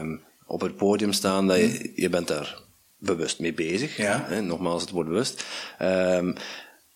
um, 0.00 0.22
op 0.46 0.60
het 0.60 0.76
podium 0.76 1.12
staan, 1.12 1.46
dat 1.46 1.56
je, 1.56 1.92
je 1.94 2.08
bent 2.08 2.28
daar 2.28 2.67
bewust 2.98 3.38
mee 3.38 3.54
bezig. 3.54 3.96
Ja. 3.96 4.24
Hè, 4.26 4.42
nogmaals, 4.42 4.82
het 4.82 4.90
woord 4.90 5.06
bewust. 5.06 5.44
Um, 5.82 6.34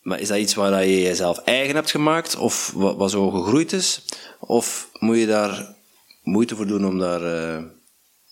maar 0.02 0.20
is 0.20 0.28
dat 0.28 0.38
iets 0.38 0.54
waar 0.54 0.84
je 0.84 1.00
jezelf 1.00 1.38
eigen 1.38 1.74
hebt 1.74 1.90
gemaakt, 1.90 2.36
of 2.36 2.72
wat, 2.74 2.96
wat 2.96 3.10
zo 3.10 3.30
gegroeid 3.30 3.72
is? 3.72 4.04
Of 4.40 4.88
moet 4.98 5.18
je 5.18 5.26
daar 5.26 5.74
moeite 6.22 6.56
voor 6.56 6.66
doen 6.66 6.86
om 6.86 6.98
daar 6.98 7.22
uh, 7.22 7.64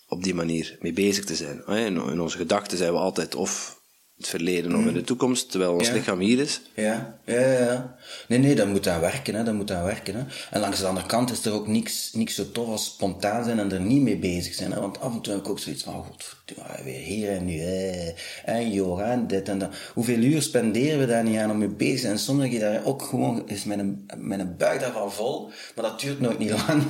op 0.07 0.23
die 0.23 0.35
manier 0.35 0.77
mee 0.79 0.93
bezig 0.93 1.25
te 1.25 1.35
zijn? 1.35 1.65
In, 1.65 1.95
in 1.95 2.21
onze 2.21 2.37
gedachten 2.37 2.77
zijn 2.77 2.93
we 2.93 2.99
altijd 2.99 3.35
of 3.35 3.80
het 4.21 4.29
verleden 4.29 4.75
of 4.75 4.85
in 4.85 4.93
de 4.93 5.01
toekomst, 5.01 5.51
terwijl 5.51 5.73
ons 5.73 5.91
lichaam 5.91 6.19
hier 6.19 6.39
is. 6.39 6.61
Ja, 6.75 7.17
ja, 7.25 7.39
ja. 7.39 7.95
Nee, 8.27 8.39
nee, 8.39 8.55
dat 8.55 8.67
moet 8.67 8.87
aan 8.87 8.99
werken, 8.99 9.35
hè. 9.35 9.43
dat 9.43 9.53
moet 9.53 9.71
aan 9.71 9.83
werken. 9.83 10.15
Hè. 10.15 10.21
En 10.51 10.59
langs 10.59 10.79
de 10.79 10.85
andere 10.85 11.05
kant 11.05 11.31
is 11.31 11.45
er 11.45 11.53
ook 11.53 11.67
niks, 11.67 12.13
niks 12.13 12.35
zo 12.35 12.51
tof 12.51 12.67
als 12.67 12.85
spontaan 12.85 13.43
zijn 13.43 13.59
en 13.59 13.71
er 13.71 13.81
niet 13.81 14.01
mee 14.01 14.17
bezig 14.17 14.53
zijn. 14.53 14.71
Hè. 14.71 14.79
Want 14.79 14.99
af 14.99 15.13
en 15.13 15.21
toe 15.21 15.33
heb 15.33 15.41
ik 15.41 15.49
ook 15.49 15.59
zoiets 15.59 15.83
van, 15.83 15.93
god, 16.03 16.35
weer 16.83 16.99
hier 16.99 17.29
en 17.29 17.45
nu, 17.45 17.59
hè. 17.59 18.13
en 18.45 18.71
yoga 18.71 19.11
en 19.11 19.27
dit 19.27 19.49
en 19.49 19.57
dat. 19.57 19.69
Hoeveel 19.93 20.19
uur 20.19 20.41
spenderen 20.41 20.99
we 20.99 21.05
daar 21.05 21.23
niet 21.23 21.37
aan 21.37 21.51
om 21.51 21.57
mee 21.57 21.67
bezig 21.67 21.95
te 21.95 22.01
zijn? 22.01 22.13
En 22.13 22.19
soms 22.19 22.39
denk 22.39 22.53
je 22.53 22.59
daar 22.59 22.85
ook 22.85 23.01
gewoon, 23.01 23.49
is 23.49 23.63
met 23.63 23.79
een, 23.79 24.05
met 24.17 24.39
een 24.39 24.57
buik 24.57 24.79
daarvan 24.79 25.11
vol, 25.11 25.51
maar 25.75 25.85
dat 25.85 25.99
duurt 25.99 26.19
nooit 26.19 26.39
niet 26.39 26.51
lang. 26.67 26.83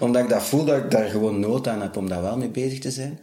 Omdat 0.00 0.22
ik 0.22 0.28
dat 0.28 0.42
voel, 0.42 0.64
dat 0.64 0.76
ik 0.76 0.90
daar 0.90 1.08
gewoon 1.08 1.40
nood 1.40 1.68
aan 1.68 1.82
heb 1.82 1.96
om 1.96 2.08
daar 2.08 2.22
wel 2.22 2.36
mee 2.36 2.50
bezig 2.50 2.78
te 2.78 2.90
zijn. 2.90 3.20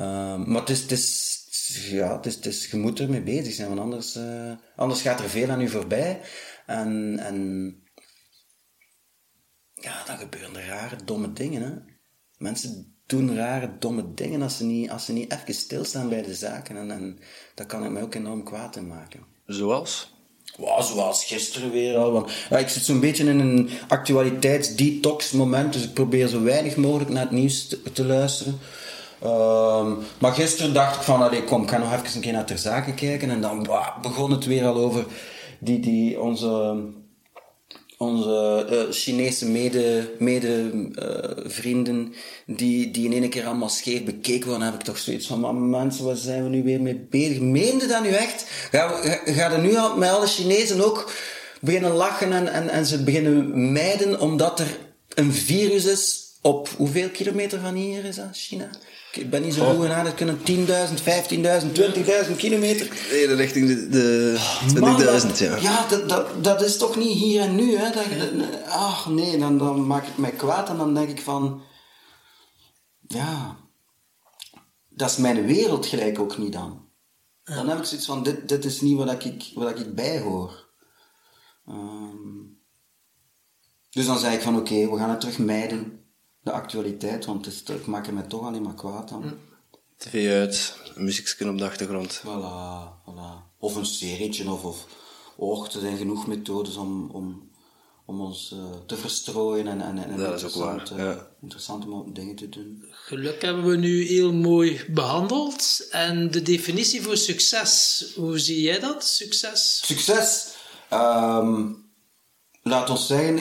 Um, 0.00 0.50
maar 0.50 0.60
het 0.60 0.70
is, 0.70 0.80
het 0.80 0.90
is 0.90 1.37
ja, 1.74 2.16
het 2.16 2.26
is, 2.26 2.34
het 2.34 2.46
is, 2.46 2.70
je 2.70 2.76
moet 2.76 3.00
ermee 3.00 3.22
bezig 3.22 3.54
zijn, 3.54 3.68
want 3.68 3.80
anders, 3.80 4.16
uh, 4.16 4.52
anders 4.76 5.00
gaat 5.00 5.20
er 5.20 5.28
veel 5.28 5.50
aan 5.50 5.60
u 5.60 5.68
voorbij. 5.68 6.20
En, 6.66 7.18
en 7.18 7.76
ja, 9.74 10.04
dan 10.04 10.18
gebeuren 10.18 10.56
er 10.56 10.66
rare, 10.66 10.96
domme 11.04 11.32
dingen. 11.32 11.62
Hè? 11.62 11.72
Mensen 12.36 12.96
doen 13.06 13.36
rare, 13.36 13.78
domme 13.78 14.14
dingen 14.14 14.42
als 14.42 14.56
ze 14.56 14.64
niet, 14.64 14.90
als 14.90 15.04
ze 15.04 15.12
niet 15.12 15.32
even 15.32 15.54
stilstaan 15.54 16.08
bij 16.08 16.22
de 16.22 16.34
zaken. 16.34 16.76
En, 16.76 16.90
en 16.90 17.18
dat 17.54 17.66
kan 17.66 17.84
ik 17.84 17.90
mij 17.90 18.02
ook 18.02 18.14
enorm 18.14 18.44
kwaad 18.44 18.76
in 18.76 18.86
maken. 18.86 19.20
Zoals? 19.46 20.16
Wow, 20.56 20.82
zoals 20.82 21.24
gisteren 21.24 21.70
weer 21.70 21.96
al. 21.96 22.12
Want, 22.12 22.32
ja, 22.50 22.58
ik 22.58 22.68
zit 22.68 22.84
zo'n 22.84 23.00
beetje 23.00 23.24
in 23.24 23.38
een 23.38 23.70
actualiteitsdetox 23.88 25.30
moment, 25.30 25.72
dus 25.72 25.84
ik 25.84 25.94
probeer 25.94 26.28
zo 26.28 26.42
weinig 26.42 26.76
mogelijk 26.76 27.10
naar 27.10 27.22
het 27.22 27.30
nieuws 27.30 27.68
te, 27.68 27.92
te 27.92 28.04
luisteren. 28.04 28.58
Um, 29.24 29.98
maar 30.18 30.32
gisteren 30.32 30.74
dacht 30.74 30.96
ik 30.96 31.02
van, 31.02 31.22
allee, 31.22 31.44
kom, 31.44 31.62
ik 31.62 31.68
ga 31.70 31.78
nog 31.78 31.92
even 31.92 32.14
een 32.14 32.20
keer 32.20 32.32
naar 32.32 32.44
ter 32.44 32.58
zaken 32.58 32.94
kijken. 32.94 33.30
En 33.30 33.40
dan 33.40 33.68
begon 34.02 34.30
het 34.30 34.44
weer 34.44 34.64
al 34.64 34.74
over 34.74 35.04
die, 35.58 35.80
die, 35.80 36.20
onze, 36.20 36.76
onze 37.96 38.66
uh, 38.70 38.92
Chinese 38.94 39.48
mede, 39.48 40.14
mede 40.18 40.70
uh, 40.92 41.50
vrienden, 41.50 42.14
die, 42.46 42.90
die 42.90 43.04
in 43.04 43.22
één 43.22 43.30
keer 43.30 43.46
allemaal 43.46 43.68
scheef 43.68 44.04
bekeken 44.04 44.48
worden. 44.48 44.60
Dan 44.60 44.70
heb 44.70 44.80
ik 44.80 44.86
toch 44.86 44.98
zoiets 44.98 45.26
van, 45.26 45.40
maar 45.40 45.54
mensen, 45.54 46.04
waar 46.04 46.16
zijn 46.16 46.42
we 46.42 46.48
nu 46.48 46.62
weer 46.62 46.80
mee 46.80 47.06
bezig? 47.10 47.40
Meende 47.40 47.86
dat 47.86 48.02
nu 48.02 48.08
echt? 48.08 48.44
Ga, 48.70 48.88
ga, 48.88 49.32
ga 49.32 49.52
er 49.52 49.60
nu 49.60 49.76
al 49.76 49.96
met 49.96 50.10
alle 50.10 50.26
Chinezen 50.26 50.84
ook 50.84 51.12
beginnen 51.60 51.92
lachen 51.92 52.32
en, 52.32 52.52
en, 52.52 52.68
en 52.68 52.86
ze 52.86 53.02
beginnen 53.02 53.72
mijden 53.72 54.20
omdat 54.20 54.60
er 54.60 54.78
een 55.14 55.32
virus 55.32 55.84
is 55.84 56.26
op 56.42 56.68
hoeveel 56.68 57.08
kilometer 57.08 57.60
van 57.60 57.74
hier 57.74 58.04
is 58.04 58.16
dat, 58.16 58.28
China? 58.32 58.70
Ik 59.12 59.30
ben 59.30 59.42
niet 59.42 59.54
zo 59.54 59.74
goed 59.74 59.88
aan, 59.88 60.06
het 60.06 60.14
kunnen 60.14 60.38
10.000, 60.38 60.44
15.000, 60.44 62.28
20.000 62.28 62.36
kilometer. 62.36 62.96
Nee, 63.10 63.34
richting 63.34 63.68
de, 63.68 63.88
de 63.88 64.38
20.000, 65.32 65.38
ja. 65.38 65.56
Ja, 65.56 65.86
dat, 65.88 66.08
dat, 66.08 66.44
dat 66.44 66.62
is 66.62 66.76
toch 66.76 66.96
niet 66.96 67.18
hier 67.18 67.40
en 67.40 67.54
nu, 67.54 67.76
hè. 67.76 67.90
Dat, 67.90 68.04
ach, 68.68 69.08
nee, 69.08 69.38
dan, 69.38 69.58
dan 69.58 69.86
maak 69.86 70.06
ik 70.06 70.16
mij 70.16 70.30
kwaad 70.30 70.68
en 70.68 70.76
dan 70.76 70.94
denk 70.94 71.08
ik 71.08 71.20
van... 71.20 71.62
Ja... 73.06 73.56
Dat 74.88 75.10
is 75.10 75.16
mijn 75.16 75.46
wereld 75.46 75.86
gelijk 75.86 76.18
ook 76.18 76.38
niet 76.38 76.52
dan. 76.52 76.88
Dan 77.44 77.68
heb 77.68 77.78
ik 77.78 77.84
zoiets 77.84 78.06
van, 78.06 78.22
dit, 78.22 78.48
dit 78.48 78.64
is 78.64 78.80
niet 78.80 78.96
wat 78.96 79.24
ik, 79.24 79.50
wat 79.54 79.78
ik 79.78 79.94
bijhoor. 79.94 80.68
Um, 81.68 82.60
dus 83.90 84.06
dan 84.06 84.18
zei 84.18 84.34
ik 84.34 84.42
van, 84.42 84.56
oké, 84.56 84.72
okay, 84.72 84.90
we 84.90 84.96
gaan 84.96 85.10
het 85.10 85.20
terug 85.20 85.38
mijden 85.38 86.07
de 86.40 86.52
actualiteit, 86.52 87.24
want 87.24 87.44
het, 87.44 87.54
is, 87.54 87.74
ik 87.74 87.86
maak 87.86 88.06
er 88.06 88.14
me 88.14 88.26
toch 88.26 88.46
alleen 88.46 88.62
maar 88.62 88.74
kwaad 88.74 89.12
aan. 89.12 89.22
Hm. 89.22 89.34
TV 89.96 90.30
uit, 90.30 90.76
muziekje 90.96 91.48
op 91.48 91.58
de 91.58 91.64
achtergrond. 91.64 92.22
Voilà, 92.24 93.10
voilà. 93.10 93.56
Of 93.58 93.76
een 93.76 93.86
serietje, 93.86 94.50
of, 94.50 94.64
of 94.64 94.86
och, 95.36 95.74
er 95.74 95.80
zijn 95.80 95.96
genoeg 95.96 96.26
methodes 96.26 96.76
om, 96.76 97.10
om, 97.10 97.50
om 98.06 98.20
ons 98.20 98.52
uh, 98.54 98.58
te 98.86 98.96
verstrooien 98.96 99.66
en, 99.66 99.80
en, 99.80 99.98
en 99.98 100.16
dat 100.16 100.34
is 100.34 100.44
ook 100.44 100.64
waar. 100.64 100.92
Ja. 100.96 101.28
interessante 101.42 102.12
dingen 102.12 102.34
te 102.34 102.48
doen. 102.48 102.84
Geluk 102.90 103.42
hebben 103.42 103.64
we 103.64 103.76
nu 103.76 104.04
heel 104.04 104.32
mooi 104.32 104.84
behandeld. 104.88 105.86
En 105.90 106.30
de 106.30 106.42
definitie 106.42 107.02
voor 107.02 107.16
succes, 107.16 108.04
hoe 108.16 108.38
zie 108.38 108.60
jij 108.60 108.78
dat, 108.78 109.04
succes? 109.04 109.80
Succes? 109.84 110.54
Um, 110.92 111.90
laat 112.62 112.90
ons 112.90 113.06
zeggen, 113.06 113.38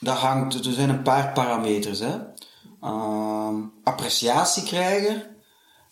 dat 0.00 0.16
hangt, 0.16 0.66
er 0.66 0.72
zijn 0.72 0.88
een 0.88 1.02
paar 1.02 1.32
parameters. 1.32 1.98
Hè. 1.98 2.18
Uh, 2.82 3.58
appreciatie 3.82 4.62
krijgen 4.62 5.36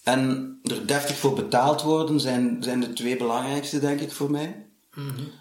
en 0.03 0.59
er 0.63 0.87
deftig 0.87 1.17
voor 1.17 1.35
betaald 1.35 1.83
worden 1.83 2.21
zijn, 2.21 2.63
zijn 2.63 2.81
de 2.81 2.93
twee 2.93 3.17
belangrijkste, 3.17 3.79
denk 3.79 4.01
ik, 4.01 4.13
voor 4.13 4.31
mij. 4.31 4.67
Mm 4.95 5.37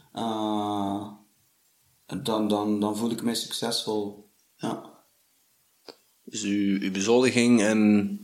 dan, 2.24 2.48
dan, 2.48 2.80
dan 2.80 2.98
voel 2.98 3.12
ik 3.12 3.22
mij 3.22 3.36
succesvol. 3.36 4.30
Ja. 4.56 4.84
Dus 6.24 6.44
uw, 6.44 6.80
uw 6.80 6.92
bezoldiging 6.92 7.62
en 7.62 8.20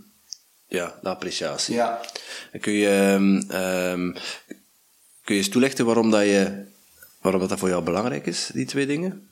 ja, 0.67 0.99
de 1.01 1.09
appreciatie. 1.09 1.75
Ja. 1.75 2.01
kun 2.59 2.73
je, 2.73 3.15
um, 3.19 4.13
kun 5.23 5.35
je 5.35 5.41
eens 5.41 5.49
toelichten 5.49 5.85
waarom 5.85 6.11
dat, 6.11 6.23
je, 6.23 6.65
waarom 7.21 7.47
dat 7.47 7.59
voor 7.59 7.69
jou 7.69 7.83
belangrijk 7.83 8.25
is, 8.25 8.49
die 8.53 8.65
twee 8.65 8.85
dingen? 8.85 9.27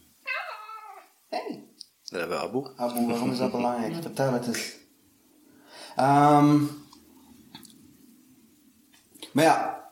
Hey. 1.31 1.63
Dat 2.03 2.19
hebben 2.19 2.37
we 2.37 2.43
Abu. 2.43 2.67
Abu, 2.75 3.07
waarom 3.07 3.31
is 3.31 3.37
dat 3.37 3.51
belangrijk? 3.51 3.93
Vertel 4.01 4.33
het 4.33 4.47
eens. 4.47 4.73
Um, 5.99 6.69
maar 9.31 9.43
ja, 9.43 9.83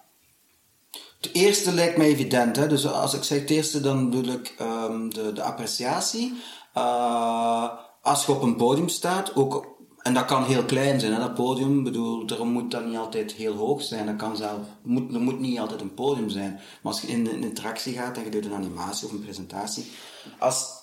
het 1.21 1.29
eerste 1.33 1.71
lijkt 1.71 1.97
mij 1.97 2.07
evident. 2.07 2.55
Hè? 2.55 2.67
Dus 2.67 2.87
als 2.87 3.13
ik 3.13 3.23
zeg 3.23 3.39
het 3.39 3.49
eerste, 3.49 3.81
dan 3.81 4.09
bedoel 4.09 4.33
ik 4.33 4.55
um, 4.61 5.13
de, 5.13 5.33
de 5.33 5.43
appreciatie. 5.43 6.41
Uh, 6.77 7.69
als 8.01 8.25
je 8.25 8.31
op 8.31 8.41
een 8.41 8.55
podium 8.55 8.89
staat, 8.89 9.35
ook, 9.35 9.77
En 9.99 10.13
dat 10.13 10.25
kan 10.25 10.43
heel 10.43 10.65
klein 10.65 10.99
zijn, 10.99 11.13
hè, 11.13 11.19
dat 11.19 11.33
podium. 11.33 11.83
Bedoel, 11.83 12.25
daarom 12.25 12.51
moet 12.51 12.71
dat 12.71 12.85
niet 12.85 12.97
altijd 12.97 13.31
heel 13.31 13.55
hoog 13.55 13.81
zijn. 13.81 14.05
Dat 14.05 14.15
kan 14.15 14.37
zelf, 14.37 14.59
moet, 14.83 15.13
er 15.13 15.21
moet 15.21 15.39
niet 15.39 15.59
altijd 15.59 15.81
een 15.81 15.93
podium 15.93 16.29
zijn. 16.29 16.51
Maar 16.51 16.91
als 16.91 17.01
je 17.01 17.07
in 17.07 17.23
de 17.23 17.39
interactie 17.39 17.93
gaat 17.93 18.17
en 18.17 18.23
je 18.23 18.29
doet 18.29 18.45
een 18.45 18.53
animatie 18.53 19.07
of 19.07 19.13
een 19.13 19.23
presentatie, 19.23 19.91
als, 20.39 20.78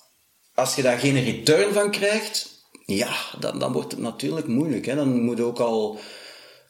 als 0.57 0.75
je 0.75 0.81
daar 0.81 0.99
geen 0.99 1.23
return 1.23 1.73
van 1.73 1.91
krijgt, 1.91 2.65
ja, 2.85 3.15
dan, 3.39 3.59
dan 3.59 3.71
wordt 3.71 3.91
het 3.91 4.01
natuurlijk 4.01 4.47
moeilijk. 4.47 4.85
Hè. 4.85 4.95
Dan 4.95 5.21
moet 5.21 5.37
je 5.37 5.43
ook 5.43 5.59
al 5.59 5.99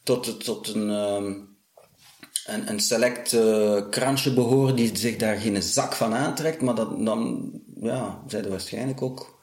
tot, 0.03 0.43
tot 0.43 0.67
een, 0.75 0.89
ehm, 0.89 1.33
een, 2.45 2.69
een 2.69 2.79
select 2.79 3.33
uh, 3.33 3.89
krantje 3.89 4.33
behoren 4.33 4.75
die 4.75 4.97
zich 4.97 5.15
daar 5.15 5.37
geen 5.37 5.63
zak 5.63 5.93
van 5.93 6.13
aantrekt. 6.13 6.61
Maar 6.61 6.75
dat, 6.75 7.05
dan 7.05 7.51
ja, 7.81 8.23
zijn 8.27 8.43
er 8.43 8.49
waarschijnlijk 8.49 9.01
ook 9.01 9.39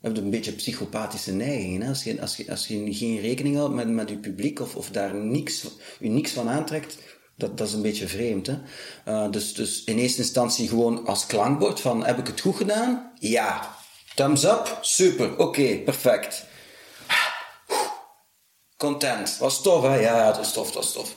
heb 0.00 0.16
een 0.16 0.30
beetje 0.30 0.52
psychopathische 0.52 1.32
neigingen. 1.32 1.88
Als, 1.88 2.04
je, 2.04 2.20
als, 2.20 2.36
je, 2.36 2.50
als 2.50 2.66
je 2.66 2.94
geen 2.94 3.20
rekening 3.20 3.56
houdt 3.56 3.74
met, 3.74 3.88
met 3.88 4.08
je 4.08 4.16
publiek 4.16 4.60
of, 4.60 4.76
of 4.76 4.90
daar 4.90 5.14
niks, 5.14 5.66
je 6.00 6.08
niks 6.08 6.32
van 6.32 6.48
aantrekt, 6.48 6.98
dat, 7.38 7.58
dat 7.58 7.66
is 7.66 7.72
een 7.72 7.82
beetje 7.82 8.08
vreemd. 8.08 8.46
Hè? 8.46 8.58
Uh, 9.08 9.30
dus, 9.30 9.54
dus 9.54 9.84
in 9.84 9.98
eerste 9.98 10.20
instantie 10.20 10.68
gewoon 10.68 11.06
als 11.06 11.26
klankbord 11.26 11.80
van 11.80 12.04
heb 12.04 12.18
ik 12.18 12.26
het 12.26 12.40
goed 12.40 12.56
gedaan? 12.56 13.12
Ja. 13.18 13.76
Thumbs 14.14 14.44
up? 14.44 14.78
Super. 14.80 15.38
Oké, 15.38 15.78
perfect. 15.78 16.44
Content. 18.76 19.38
Was 19.38 19.62
tof, 19.62 19.82
hè? 19.82 19.94
Ja, 19.94 20.32
dat 20.32 20.44
is 20.44 20.52
tof, 20.52 20.72
dat 20.72 20.84
is 20.84 20.92
tof. 20.92 21.16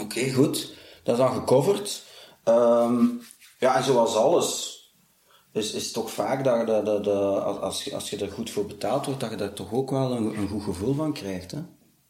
Oké, 0.00 0.32
goed. 0.32 0.72
Dat 1.02 1.18
is 1.18 1.24
dan 1.24 1.34
gecoverd. 1.34 2.02
Um, 2.44 3.22
ja, 3.58 3.76
en 3.76 3.84
zoals 3.84 4.16
alles 4.16 4.80
is, 5.52 5.72
is 5.72 5.92
toch 5.92 6.10
vaak 6.10 6.44
dat, 6.44 6.86
dat 6.86 7.06
als, 7.60 7.84
je, 7.84 7.94
als 7.94 8.10
je 8.10 8.16
er 8.16 8.30
goed 8.30 8.50
voor 8.50 8.66
betaald 8.66 9.06
wordt, 9.06 9.20
dat 9.20 9.30
je 9.30 9.36
daar 9.36 9.52
toch 9.52 9.72
ook 9.72 9.90
wel 9.90 10.12
een, 10.12 10.38
een 10.38 10.48
goed 10.48 10.62
gevoel 10.62 10.94
van 10.94 11.12
krijgt. 11.12 11.50
Hè? 11.50 11.58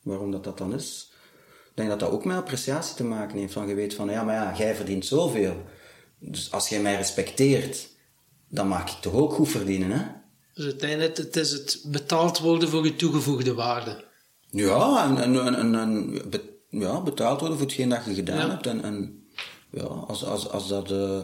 Waarom 0.02 0.30
dat, 0.30 0.44
dat 0.44 0.58
dan 0.58 0.74
is. 0.74 1.14
Ik 1.76 1.82
denk 1.82 1.98
dat 1.98 2.08
dat 2.08 2.18
ook 2.18 2.24
met 2.24 2.36
appreciatie 2.36 2.96
te 2.96 3.04
maken 3.04 3.38
heeft. 3.38 3.52
Van 3.52 3.68
je 3.68 3.74
weet 3.74 3.94
van, 3.94 4.10
ja, 4.10 4.22
maar 4.22 4.34
ja, 4.34 4.54
jij 4.56 4.74
verdient 4.74 5.06
zoveel. 5.06 5.64
Dus 6.18 6.52
als 6.52 6.68
jij 6.68 6.80
mij 6.80 6.96
respecteert, 6.96 7.88
dan 8.48 8.68
mag 8.68 8.82
ik 8.82 9.00
toch 9.00 9.12
ook 9.12 9.32
goed 9.32 9.48
verdienen, 9.48 9.90
hè? 9.90 10.04
Dus 10.54 10.64
uiteindelijk, 10.64 11.16
het 11.16 11.36
is 11.36 11.50
het 11.50 11.82
betaald 11.86 12.38
worden 12.38 12.68
voor 12.68 12.84
je 12.84 12.96
toegevoegde 12.96 13.54
waarde. 13.54 14.04
Ja, 14.50 15.04
en, 15.04 15.36
en, 15.36 15.54
en, 15.54 15.74
en 15.74 16.20
ja, 16.68 17.00
betaald 17.00 17.40
worden 17.40 17.58
voor 17.58 17.66
hetgeen 17.66 17.88
dat 17.88 18.04
je 18.04 18.14
gedaan 18.14 18.50
hebt. 18.50 18.66
En, 18.66 18.82
en 18.82 19.26
ja, 19.70 19.82
als, 19.82 20.24
als, 20.24 20.48
als 20.48 20.68
dat... 20.68 20.90
Uh, 20.90 21.20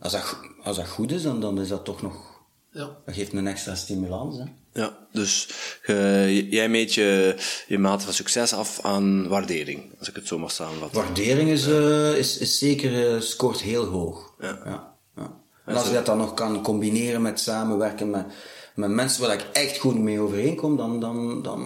als 0.00 0.12
dat, 0.12 0.38
als 0.62 0.76
dat 0.76 0.88
goed 0.88 1.12
is, 1.12 1.22
dan, 1.22 1.40
dan 1.40 1.60
is 1.60 1.68
dat 1.68 1.84
toch 1.84 2.02
nog... 2.02 2.42
Ja. 2.70 2.96
Dat 3.04 3.14
geeft 3.14 3.32
een 3.32 3.46
extra 3.46 3.74
stimulans, 3.74 4.38
hè. 4.38 4.44
Ja, 4.74 4.98
dus 5.12 5.48
uh, 5.86 6.50
jij 6.50 6.68
meet 6.68 6.94
je, 6.94 7.36
je 7.66 7.78
mate 7.78 8.04
van 8.04 8.12
succes 8.12 8.52
af 8.52 8.80
aan 8.80 9.28
waardering, 9.28 9.98
als 9.98 10.08
ik 10.08 10.14
het 10.14 10.26
zo 10.26 10.38
mag 10.38 10.52
samenvatten. 10.52 11.02
Waardering 11.02 11.50
is, 11.50 11.68
uh, 11.68 12.16
is, 12.18 12.38
is 12.38 12.58
zeker, 12.58 13.14
uh, 13.14 13.20
scoort 13.20 13.60
heel 13.60 13.84
hoog. 13.84 14.34
Ja. 14.38 14.60
ja, 14.64 14.96
ja. 15.16 15.40
En 15.64 15.76
als 15.76 15.86
je 15.86 15.92
dat 15.92 16.06
dan 16.06 16.18
nog 16.18 16.34
kan 16.34 16.62
combineren 16.62 17.22
met 17.22 17.40
samenwerken 17.40 18.10
met, 18.10 18.26
met 18.74 18.90
mensen 18.90 19.22
waar 19.22 19.34
ik 19.34 19.46
echt 19.52 19.78
goed 19.78 19.98
mee 19.98 20.20
overeenkom, 20.20 20.76
dan, 20.76 21.00
dan, 21.00 21.42
dan 21.42 21.60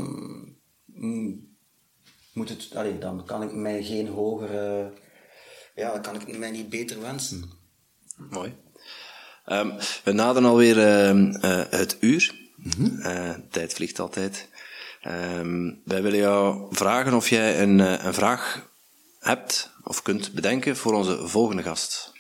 mm, 0.86 1.56
moet 2.32 2.48
het, 2.48 2.68
allee, 2.74 2.98
dan 2.98 3.24
kan 3.24 3.42
ik 3.42 3.52
mij 3.52 3.84
geen 3.84 4.08
hogere, 4.08 4.92
ja, 5.74 5.92
dan 5.92 6.02
kan 6.02 6.14
ik 6.14 6.38
mij 6.38 6.50
niet 6.50 6.68
beter 6.68 7.00
wensen. 7.00 7.50
Mooi. 8.30 8.54
Um, 9.46 9.74
we 10.04 10.12
naderen 10.12 10.48
alweer 10.48 10.76
uh, 10.76 11.64
het 11.70 11.96
uur. 12.00 12.44
Mm-hmm. 12.66 13.00
uh, 13.00 13.30
tijd 13.50 13.72
vliegt 13.72 13.98
altijd. 13.98 14.48
Um, 15.36 15.80
wij 15.84 16.02
willen 16.02 16.18
jou 16.18 16.66
vragen 16.70 17.14
of 17.14 17.28
jij 17.28 17.62
een, 17.62 17.78
een 18.06 18.14
vraag 18.14 18.68
hebt 19.18 19.70
of 19.84 20.02
kunt 20.02 20.32
bedenken 20.32 20.76
voor 20.76 20.94
onze 20.94 21.28
volgende 21.28 21.62
gast. 21.62 22.12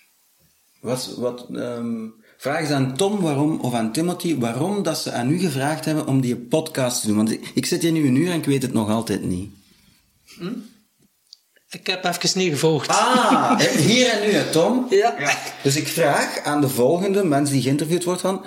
Wat, 0.80 1.14
wat 1.16 1.46
um, 1.50 2.14
vraag 2.36 2.60
eens 2.60 2.70
aan 2.70 2.96
Tom 2.96 3.20
waarom, 3.20 3.60
of 3.60 3.74
aan 3.74 3.92
Timothy 3.92 4.38
waarom 4.38 4.82
dat 4.82 4.98
ze 4.98 5.12
aan 5.12 5.30
u 5.30 5.38
gevraagd 5.38 5.84
hebben 5.84 6.06
om 6.06 6.20
die 6.20 6.36
podcast 6.36 7.00
te 7.00 7.06
doen. 7.06 7.16
Want 7.16 7.36
ik 7.54 7.66
zit 7.66 7.82
hier 7.82 7.92
nu 7.92 8.06
een 8.06 8.16
uur 8.16 8.30
en 8.30 8.38
ik 8.38 8.44
weet 8.44 8.62
het 8.62 8.72
nog 8.72 8.90
altijd 8.90 9.22
niet. 9.22 9.50
Hm? 10.38 10.52
Ik 11.70 11.86
heb 11.86 12.04
even 12.04 12.38
niet 12.38 12.52
gevolgd. 12.52 12.88
Ah, 12.88 13.60
hier 13.88 14.08
en 14.08 14.30
nu, 14.30 14.50
Tom? 14.50 14.86
Ja. 14.90 15.14
ja. 15.18 15.38
Dus 15.62 15.76
ik 15.76 15.88
vraag 15.88 16.38
aan 16.38 16.60
de 16.60 16.68
volgende 16.68 17.24
mensen 17.24 17.54
die 17.54 17.64
geïnterviewd 17.64 18.04
wordt 18.04 18.20
van... 18.20 18.44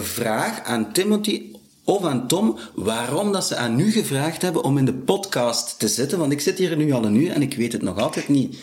Vraag 0.00 0.62
aan 0.62 0.92
Timothy 0.92 1.42
of 1.84 2.04
aan 2.04 2.28
Tom 2.28 2.58
waarom 2.74 3.32
dat 3.32 3.46
ze 3.46 3.56
aan 3.56 3.80
u 3.80 3.90
gevraagd 3.90 4.42
hebben 4.42 4.62
om 4.62 4.78
in 4.78 4.84
de 4.84 4.94
podcast 4.94 5.78
te 5.78 5.88
zitten. 5.88 6.18
Want 6.18 6.32
ik 6.32 6.40
zit 6.40 6.58
hier 6.58 6.76
nu 6.76 6.92
al 6.92 7.04
een 7.04 7.14
uur 7.14 7.30
en 7.30 7.42
ik 7.42 7.54
weet 7.54 7.72
het 7.72 7.82
nog 7.82 7.98
altijd 7.98 8.28
niet. 8.28 8.56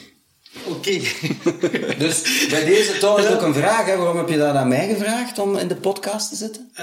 Oké. 0.65 0.91
dus 2.03 2.47
bij 2.49 2.65
deze 2.65 2.93
is 2.93 3.03
ook 3.03 3.41
een 3.41 3.53
vraag. 3.53 3.85
Hè? 3.85 3.97
Waarom 3.97 4.17
heb 4.17 4.29
je 4.29 4.37
dat 4.37 4.55
aan 4.55 4.67
mij 4.67 4.87
gevraagd 4.87 5.39
om 5.39 5.57
in 5.57 5.67
de 5.67 5.75
podcast 5.75 6.29
te 6.29 6.35
zitten? 6.35 6.71
Uh, 6.73 6.79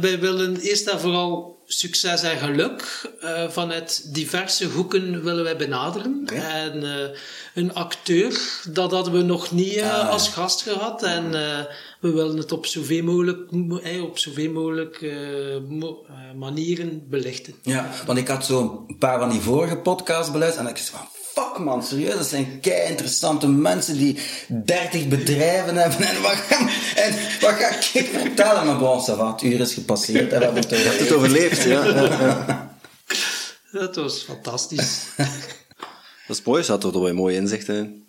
wij 0.00 0.20
willen 0.20 0.56
eerst 0.56 0.88
en 0.88 1.00
vooral 1.00 1.60
succes 1.66 2.22
en 2.22 2.38
geluk 2.38 3.10
uh, 3.22 3.48
vanuit 3.48 4.14
diverse 4.14 4.66
hoeken 4.66 5.22
willen 5.22 5.44
wij 5.44 5.56
benaderen. 5.56 6.26
En 6.34 6.82
uh, 6.82 6.90
een 7.54 7.74
acteur, 7.74 8.40
dat 8.68 8.92
hadden 8.92 9.12
we 9.12 9.22
nog 9.22 9.50
niet 9.50 9.80
ah. 9.80 10.08
als 10.08 10.28
gast 10.28 10.62
gehad. 10.62 11.02
En 11.02 11.30
we 12.00 12.10
willen 12.10 12.36
het 12.36 12.52
op 12.52 12.66
zoveel 12.66 13.02
mogelijk, 13.02 13.52
op 14.02 14.18
zoveel 14.18 14.50
mogelijk 14.50 15.14
mo 15.68 16.06
manieren 16.36 17.08
belichten. 17.08 17.54
Ja, 17.62 17.90
want 18.06 18.18
ik 18.18 18.28
had 18.28 18.46
zo 18.46 18.84
een 18.88 18.98
paar 18.98 19.18
van 19.18 19.30
die 19.30 19.40
vorige 19.40 19.76
podcasts 19.76 20.32
beluisterd 20.32 20.66
en 20.66 20.72
ik 20.72 20.78
van 20.82 21.08
fuck 21.34 21.58
man, 21.58 21.82
serieus, 21.82 22.14
dat 22.14 22.26
zijn 22.26 22.60
kei 22.60 22.88
interessante 22.90 23.48
mensen 23.48 23.96
die 23.96 24.18
30 24.48 25.08
bedrijven 25.08 25.76
hebben. 25.76 26.06
En 26.06 26.22
wat 26.22 26.32
ga, 26.32 26.58
en 26.94 27.12
wat 27.40 27.54
ga 27.54 27.68
ik 27.98 28.08
vertellen? 28.12 28.66
Maar 28.66 28.78
bon, 28.78 29.00
ça 29.00 29.16
va, 29.16 29.32
het 29.32 29.42
uur 29.42 29.60
is 29.60 29.74
gepasseerd 29.74 30.32
en 30.32 30.38
we 30.38 30.44
hebben 30.44 30.62
het 30.62 30.72
overleefd. 30.72 30.98
het 30.98 31.12
overleefd, 31.12 31.62
ja. 31.62 32.70
Dat 33.72 33.96
was 33.96 34.22
fantastisch. 34.22 35.06
dat 36.26 36.36
is 36.36 36.42
mooi, 36.42 36.64
zat 36.64 36.80
toch 36.80 36.92
wel 36.92 37.14
mooie 37.14 37.36
inzichten 37.36 37.76
in. 37.76 38.04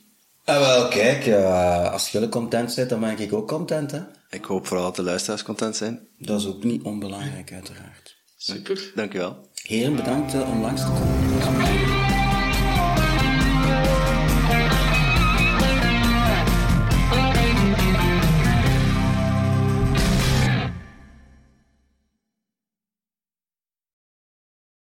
Ah, 0.45 0.59
wel, 0.59 0.87
kijk, 0.87 1.25
uh, 1.25 1.91
als 1.91 2.09
jullie 2.09 2.29
content 2.29 2.71
zijn, 2.71 2.87
dan 2.87 2.99
ben 2.99 3.19
ik 3.19 3.33
ook 3.33 3.47
content, 3.47 3.91
hè. 3.91 3.99
Ik 4.29 4.45
hoop 4.45 4.67
vooral 4.67 4.85
dat 4.85 4.95
de 4.95 5.03
luisteraars 5.03 5.43
content 5.43 5.75
zijn. 5.75 6.07
Dat 6.17 6.39
is 6.39 6.47
ook 6.47 6.63
niet 6.63 6.83
onbelangrijk, 6.83 7.51
uiteraard. 7.51 8.15
Super. 8.37 8.91
Dankjewel. 8.95 9.47
Heren, 9.53 9.95
bedankt 9.95 10.33
uh, 10.33 10.49
om 10.49 10.61
langs 10.61 10.81
te 10.81 10.87
komen. 10.87 12.22